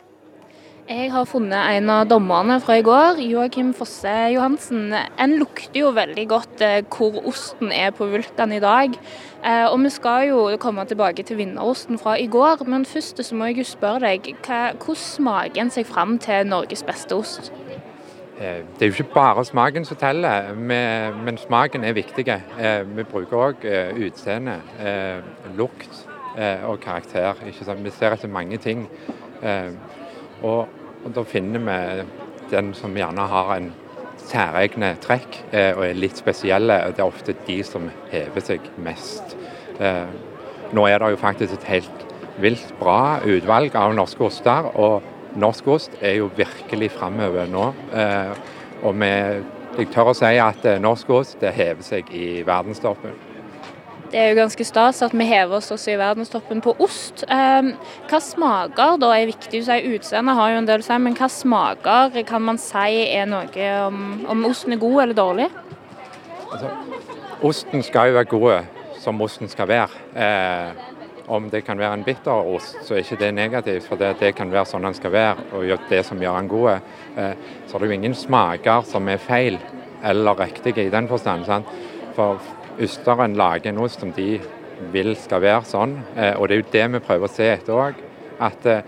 Jeg 0.86 1.08
har 1.10 1.24
funnet 1.26 1.80
en 1.80 1.90
av 1.90 2.04
dommerne 2.06 2.60
fra 2.62 2.76
i 2.78 2.84
går, 2.86 3.18
Joakim 3.26 3.72
Fosse 3.74 4.12
Johansen. 4.36 4.92
En 4.94 5.32
lukter 5.40 5.80
jo 5.80 5.88
veldig 5.98 6.26
godt 6.30 6.62
eh, 6.62 6.84
hvor 6.94 7.26
osten 7.26 7.72
er 7.74 7.90
på 7.90 8.06
Vulkan 8.12 8.54
i 8.54 8.60
dag. 8.62 8.94
Eh, 8.94 9.64
og 9.66 9.80
vi 9.82 9.90
skal 9.90 10.28
jo 10.28 10.44
komme 10.62 10.86
tilbake 10.86 11.26
til 11.26 11.40
vinnerosten 11.40 11.98
fra 11.98 12.20
i 12.22 12.28
går, 12.30 12.62
men 12.70 12.86
først 12.86 13.24
så 13.26 13.34
må 13.34 13.50
jeg 13.50 13.64
jo 13.64 13.66
spørre 13.72 14.04
deg, 14.06 14.30
hvordan 14.46 15.02
smaker 15.02 15.64
en 15.64 15.74
seg 15.74 15.90
fram 15.90 16.20
til 16.22 16.46
Norges 16.54 16.86
beste 16.86 17.18
ost? 17.18 17.50
Eh, 18.38 18.62
det 18.78 18.86
er 18.86 18.94
jo 18.94 19.00
ikke 19.00 19.18
bare 19.18 19.50
smaken 19.50 19.90
som 19.90 19.98
teller, 19.98 20.54
men 20.54 21.42
smaken 21.42 21.82
er 21.84 21.98
viktig. 21.98 22.30
Vi 22.94 23.10
bruker 23.10 23.42
òg 23.50 23.70
utseende, 24.06 24.62
lukt 25.58 26.06
og 26.38 26.78
karakter. 26.78 27.42
Vi 27.42 27.90
ser 27.90 28.14
etter 28.14 28.30
mange 28.30 28.62
ting. 28.62 28.86
Og, 30.46 30.68
og 31.06 31.16
da 31.16 31.24
finner 31.28 31.64
vi 31.66 32.06
den 32.52 32.74
som 32.78 32.96
gjerne 32.98 33.26
har 33.32 33.52
en 33.56 33.72
særegne 34.26 34.94
trekk 35.04 35.40
eh, 35.52 35.72
og 35.76 35.86
er 35.88 35.98
litt 35.98 36.20
spesielle. 36.22 36.80
Det 36.94 37.02
er 37.02 37.10
ofte 37.10 37.36
de 37.48 37.60
som 37.66 37.90
hever 38.12 38.46
seg 38.46 38.70
mest. 38.86 39.36
Eh, 39.80 40.08
nå 40.76 40.88
er 40.90 41.02
det 41.02 41.14
jo 41.14 41.22
faktisk 41.22 41.58
et 41.58 41.70
helt 41.70 42.06
vilt 42.42 42.74
bra 42.80 43.20
utvalg 43.24 43.76
av 43.80 43.94
norske 43.96 44.26
oster, 44.28 44.72
og 44.76 45.38
norsk 45.40 45.68
ost 45.72 46.00
er 46.02 46.20
jo 46.20 46.32
virkelig 46.36 46.92
framover 46.98 47.48
nå. 47.52 47.70
Eh, 47.96 48.34
og 48.86 48.98
vi, 49.02 49.14
jeg 49.80 49.92
tør 49.94 50.12
å 50.12 50.18
si 50.18 50.36
at 50.42 50.68
norsk 50.84 51.14
ost 51.16 51.40
det 51.44 51.56
hever 51.56 51.86
seg 51.86 52.12
i 52.16 52.28
verdenstoppen. 52.48 53.35
Det 54.12 54.20
er 54.22 54.30
jo 54.30 54.38
ganske 54.38 54.66
stas 54.68 55.02
at 55.06 55.14
vi 55.18 55.26
hever 55.28 55.58
oss 55.58 55.72
også 55.74 55.92
i 55.92 55.98
verdenstoppen 56.00 56.62
på 56.64 56.76
ost. 56.84 57.26
Eh, 57.32 57.72
hva 58.10 58.20
smaker 58.22 59.00
da 59.02 59.12
er 59.16 59.30
viktig? 59.32 59.64
å 59.64 59.68
si 59.68 59.96
Utseendet 59.96 60.38
har 60.38 60.54
jo 60.54 60.62
en 60.62 60.70
del 60.70 60.84
å 60.84 60.88
si, 60.88 60.98
men 61.02 61.18
hva 61.18 61.30
smaker 61.32 62.22
kan 62.28 62.46
man 62.46 62.62
si 62.62 63.02
er 63.10 63.26
noe 63.30 63.70
om, 63.88 64.02
om 64.32 64.46
osten 64.52 64.76
er 64.76 64.82
god 64.82 65.02
eller 65.04 65.18
dårlig? 65.18 65.50
Osten 67.46 67.84
skal 67.84 68.12
jo 68.12 68.20
være 68.20 68.32
god 68.32 69.00
som 69.02 69.22
osten 69.22 69.50
skal 69.52 69.70
være. 69.70 70.04
Eh, 70.16 70.94
om 71.28 71.50
det 71.50 71.64
kan 71.66 71.78
være 71.78 71.94
en 71.98 72.04
bitter 72.06 72.50
ost, 72.56 72.78
så 72.86 72.96
er 72.96 73.02
ikke 73.02 73.18
det 73.20 73.32
negativt, 73.34 73.88
for 73.90 73.98
det, 73.98 74.12
det 74.20 74.36
kan 74.38 74.52
være 74.54 74.70
sånn 74.70 74.86
den 74.86 74.98
skal 74.98 75.14
være, 75.14 75.48
og 75.58 75.90
det 75.90 76.04
som 76.06 76.22
gjør 76.22 76.38
den 76.40 76.50
god. 76.52 76.86
Eh, 77.18 77.34
så 77.66 77.76
er 77.76 77.84
det 77.84 77.90
jo 77.90 77.98
ingen 77.98 78.18
smaker 78.18 78.86
som 78.86 79.10
er 79.10 79.22
feil 79.22 79.58
eller 80.06 80.38
riktige 80.38 80.86
i 80.86 80.94
den 80.94 81.10
forstand. 81.10 81.48
Sant? 81.50 81.70
For 82.16 82.40
ysteren 82.80 83.36
lager 83.38 83.72
en 83.72 83.82
ost 83.84 84.00
som 84.00 84.12
de 84.16 84.40
vil 84.92 85.16
skal 85.20 85.44
være 85.44 85.64
sånn, 85.70 85.96
eh, 86.16 86.34
og 86.36 86.48
det 86.48 86.56
er 86.56 86.62
jo 86.62 86.72
det 86.74 86.86
vi 86.96 87.04
prøver 87.08 87.30
å 87.30 87.32
se 87.32 87.48
etter 87.54 87.80
òg. 87.80 88.02
At 88.44 88.68
eh, 88.68 88.82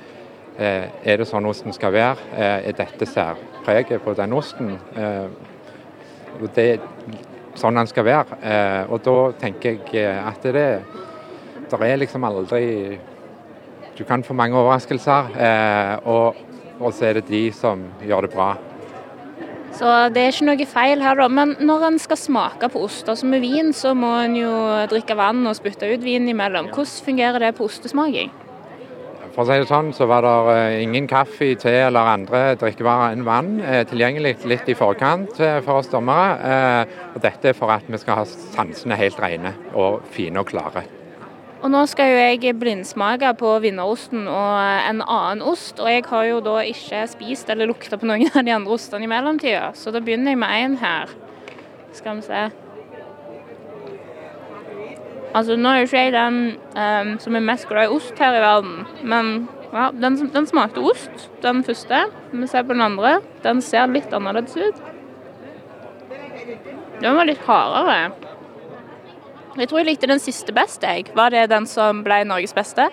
er 0.58 1.22
det 1.22 1.28
sånn 1.30 1.48
osten 1.48 1.76
skal 1.76 1.94
være? 1.96 2.30
Eh, 2.36 2.70
er 2.70 2.78
dette 2.78 3.08
særpreget 3.08 4.04
på 4.04 4.16
den 4.18 4.36
osten? 4.36 4.76
Og 6.38 6.48
det 6.54 6.66
er 6.74 6.84
sånn 7.58 7.80
den 7.80 7.90
skal 7.90 8.06
være. 8.06 8.38
Og 8.94 9.00
da 9.06 9.16
tenker 9.42 9.80
jeg 9.94 10.06
at 10.06 10.44
det 10.46 10.68
det 11.68 11.84
er 11.84 11.98
liksom 12.00 12.24
aldri 12.24 12.98
Du 13.98 14.04
kan 14.06 14.22
få 14.24 14.34
mange 14.38 14.56
overraskelser, 14.56 15.32
og, 16.06 16.36
og 16.80 16.94
så 16.94 17.08
er 17.08 17.18
det 17.18 17.24
de 17.32 17.48
som 17.52 17.82
gjør 18.06 18.28
det 18.28 18.36
bra. 18.36 18.52
Så 19.78 19.94
det 20.10 20.24
er 20.24 20.34
ikke 20.34 20.48
noe 20.48 20.66
feil 20.70 21.04
her, 21.06 21.20
da. 21.20 21.28
Men 21.30 21.54
når 21.62 21.88
en 21.92 22.02
skal 22.02 22.18
smake 22.18 22.72
på 22.74 22.82
ost, 22.88 23.06
altså 23.12 23.30
med 23.30 23.44
vin, 23.46 23.70
så 23.78 23.94
må 23.98 24.16
en 24.24 24.36
jo 24.40 24.52
drikke 24.90 25.18
vann 25.18 25.46
og 25.46 25.58
spytte 25.58 25.90
ut 25.92 26.04
vin 26.06 26.26
imellom. 26.32 26.72
Hvordan 26.74 27.06
fungerer 27.06 27.46
det 27.46 27.54
på 27.58 27.68
ostesmaking? 27.70 28.34
For 29.38 29.46
å 29.46 29.52
si 29.52 29.60
det 29.62 29.70
sånn, 29.70 29.92
så 29.94 30.08
var 30.10 30.26
det 30.26 30.34
eh, 30.56 30.80
ingen 30.82 31.06
kaffe, 31.06 31.52
te 31.62 31.76
eller 31.84 32.10
andre 32.10 32.56
drikkevarer 32.58 33.14
enn 33.14 33.22
vann 33.28 33.60
eh, 33.62 33.84
tilgjengelig 33.86 34.34
litt 34.50 34.74
i 34.74 34.74
forkant 34.74 35.38
eh, 35.38 35.60
for 35.62 35.84
oss 35.84 35.94
dommere. 35.94 36.88
Og 37.14 37.22
dette 37.22 37.54
er 37.54 37.58
for 37.58 37.70
at 37.70 37.86
vi 37.86 38.02
skal 38.02 38.24
ha 38.24 38.26
sansene 38.26 38.98
helt 38.98 39.22
rene 39.22 39.54
og 39.78 40.02
fine 40.10 40.42
og 40.42 40.50
klare. 40.50 40.88
Og 41.58 41.72
nå 41.74 41.82
skal 41.90 42.12
jo 42.12 42.20
jeg 42.22 42.54
blindsmake 42.60 43.32
på 43.40 43.56
vinnerosten 43.64 44.28
og 44.30 44.52
en 44.62 45.02
annen 45.02 45.42
ost, 45.42 45.80
og 45.82 45.90
jeg 45.90 46.06
har 46.06 46.28
jo 46.30 46.38
da 46.46 46.60
ikke 46.70 47.02
spist 47.10 47.50
eller 47.50 47.70
lukta 47.72 47.98
på 47.98 48.06
noen 48.10 48.30
av 48.30 48.46
de 48.46 48.54
andre 48.54 48.76
ostene 48.78 49.08
i 49.08 49.12
mellomtida, 49.12 49.72
så 49.74 49.94
da 49.94 50.02
begynner 50.04 50.36
jeg 50.36 50.42
med 50.44 50.62
en 50.62 50.78
her. 50.84 51.14
Skal 51.98 52.20
vi 52.20 52.28
se. 52.28 52.46
Altså, 55.34 55.58
nå 55.58 55.70
er 55.70 55.82
jo 55.82 55.90
ikke 55.90 56.04
jeg 56.06 56.14
den 56.14 56.38
um, 56.78 57.10
som 57.22 57.36
er 57.36 57.46
mest 57.46 57.68
glad 57.70 57.90
i 57.90 57.96
ost 57.98 58.22
her 58.22 58.38
i 58.38 58.44
verden, 58.44 58.86
men 59.04 59.48
ja, 59.74 59.90
den, 59.92 60.16
den 60.34 60.48
smakte 60.48 60.82
ost, 60.86 61.28
den 61.44 61.64
første. 61.66 62.06
Vi 62.32 62.48
ser 62.48 62.64
på 62.64 62.74
den 62.74 62.86
andre. 62.86 63.18
Den 63.44 63.62
ser 63.62 63.90
litt 63.92 64.14
annerledes 64.16 64.56
ut. 64.56 64.80
Den 67.02 67.18
var 67.18 67.28
litt 67.28 67.44
hardere. 67.46 68.27
Jeg 69.58 69.72
tror 69.72 69.80
jeg 69.82 69.88
likte 69.88 70.08
den 70.10 70.20
siste 70.22 70.54
best, 70.54 70.84
jeg. 70.86 71.08
Var 71.18 71.32
det 71.34 71.48
den 71.50 71.66
som 71.66 72.04
ble 72.06 72.20
Norges 72.30 72.54
beste? 72.54 72.84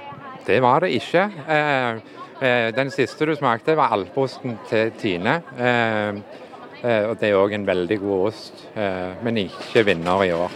Det 0.47 0.63
var 0.65 0.81
det 0.81 0.95
ikke. 0.97 1.27
Eh, 1.45 1.99
eh, 2.41 2.69
den 2.73 2.93
siste 2.93 3.29
du 3.29 3.35
smakte, 3.37 3.75
var 3.77 3.93
alpeosten 3.93 4.57
til 4.71 4.93
Tine. 4.97 5.43
Eh, 5.59 6.23
og 6.85 7.19
Det 7.21 7.29
er 7.29 7.37
òg 7.37 7.53
en 7.57 7.67
veldig 7.69 7.97
god 8.01 8.27
ost, 8.29 8.59
men 9.25 9.39
ikke 9.41 9.87
vinner 9.89 10.25
i 10.25 10.33
år. 10.37 10.53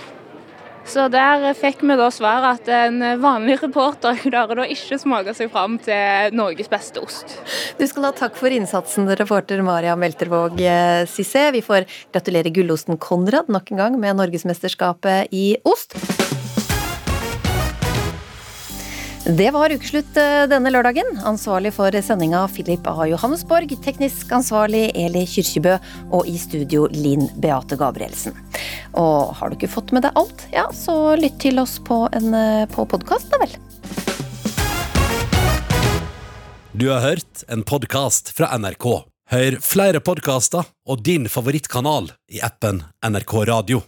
Så 0.89 1.05
der 1.13 1.45
fikk 1.59 1.83
vi 1.85 1.97
da 2.01 2.09
svaret 2.13 2.63
at 2.63 2.71
en 2.73 3.03
vanlig 3.21 3.59
reporter 3.61 4.17
klarer 4.25 4.63
da 4.63 4.69
ikke 4.73 4.99
smake 5.01 5.35
seg 5.37 5.53
fram 5.53 5.77
til 5.85 6.37
Norges 6.37 6.71
beste 6.73 7.03
ost. 7.05 7.37
Du 7.79 7.85
skal 7.89 8.09
ha 8.09 8.15
takk 8.17 8.39
for 8.41 8.53
innsatsen, 8.53 9.09
reporter 9.21 9.61
Maria 9.67 9.97
Meltervåg 10.01 10.57
Sissé. 11.13 11.51
Vi 11.53 11.65
får 11.65 11.85
gratulere 12.15 12.55
gullosten 12.55 12.97
Konrad 13.01 13.53
nok 13.53 13.75
en 13.75 13.85
gang 13.85 14.01
med 14.01 14.17
Norgesmesterskapet 14.23 15.29
i 15.37 15.51
ost. 15.69 15.97
Det 19.29 19.51
var 19.53 19.69
ukeslutt 19.69 20.15
denne 20.49 20.71
lørdagen. 20.73 21.19
Ansvarlig 21.29 21.75
for 21.77 21.93
sendinga 22.01 22.47
Philip 22.49 22.87
A. 22.89 23.05
Johannesborg, 23.11 23.75
teknisk 23.85 24.31
ansvarlig 24.33 24.87
Eli 24.97 25.27
Kyrkjebø 25.29 25.75
og 26.17 26.25
i 26.25 26.39
studio 26.41 26.87
Linn 26.95 27.27
Beate 27.37 27.77
Gabrielsen. 27.77 28.33
Og 28.97 29.35
har 29.37 29.51
du 29.53 29.59
ikke 29.59 29.69
fått 29.69 29.93
med 29.93 30.07
deg 30.07 30.17
alt, 30.17 30.47
ja, 30.55 30.65
så 30.73 31.13
lytt 31.21 31.37
til 31.45 31.61
oss 31.61 31.77
på, 31.85 32.07
en, 32.17 32.33
på 32.73 32.87
podkast, 32.89 33.29
da 33.29 33.43
vel. 33.45 33.53
Du 36.73 36.89
har 36.89 37.05
hørt 37.05 37.45
en 37.53 37.69
podkast 37.69 38.33
fra 38.33 38.49
NRK. 38.57 38.89
Hør 39.29 39.61
flere 39.61 40.01
podkaster 40.01 40.73
og 40.89 41.05
din 41.05 41.29
favorittkanal 41.29 42.15
i 42.33 42.41
appen 42.41 42.81
NRK 43.05 43.39
Radio. 43.53 43.85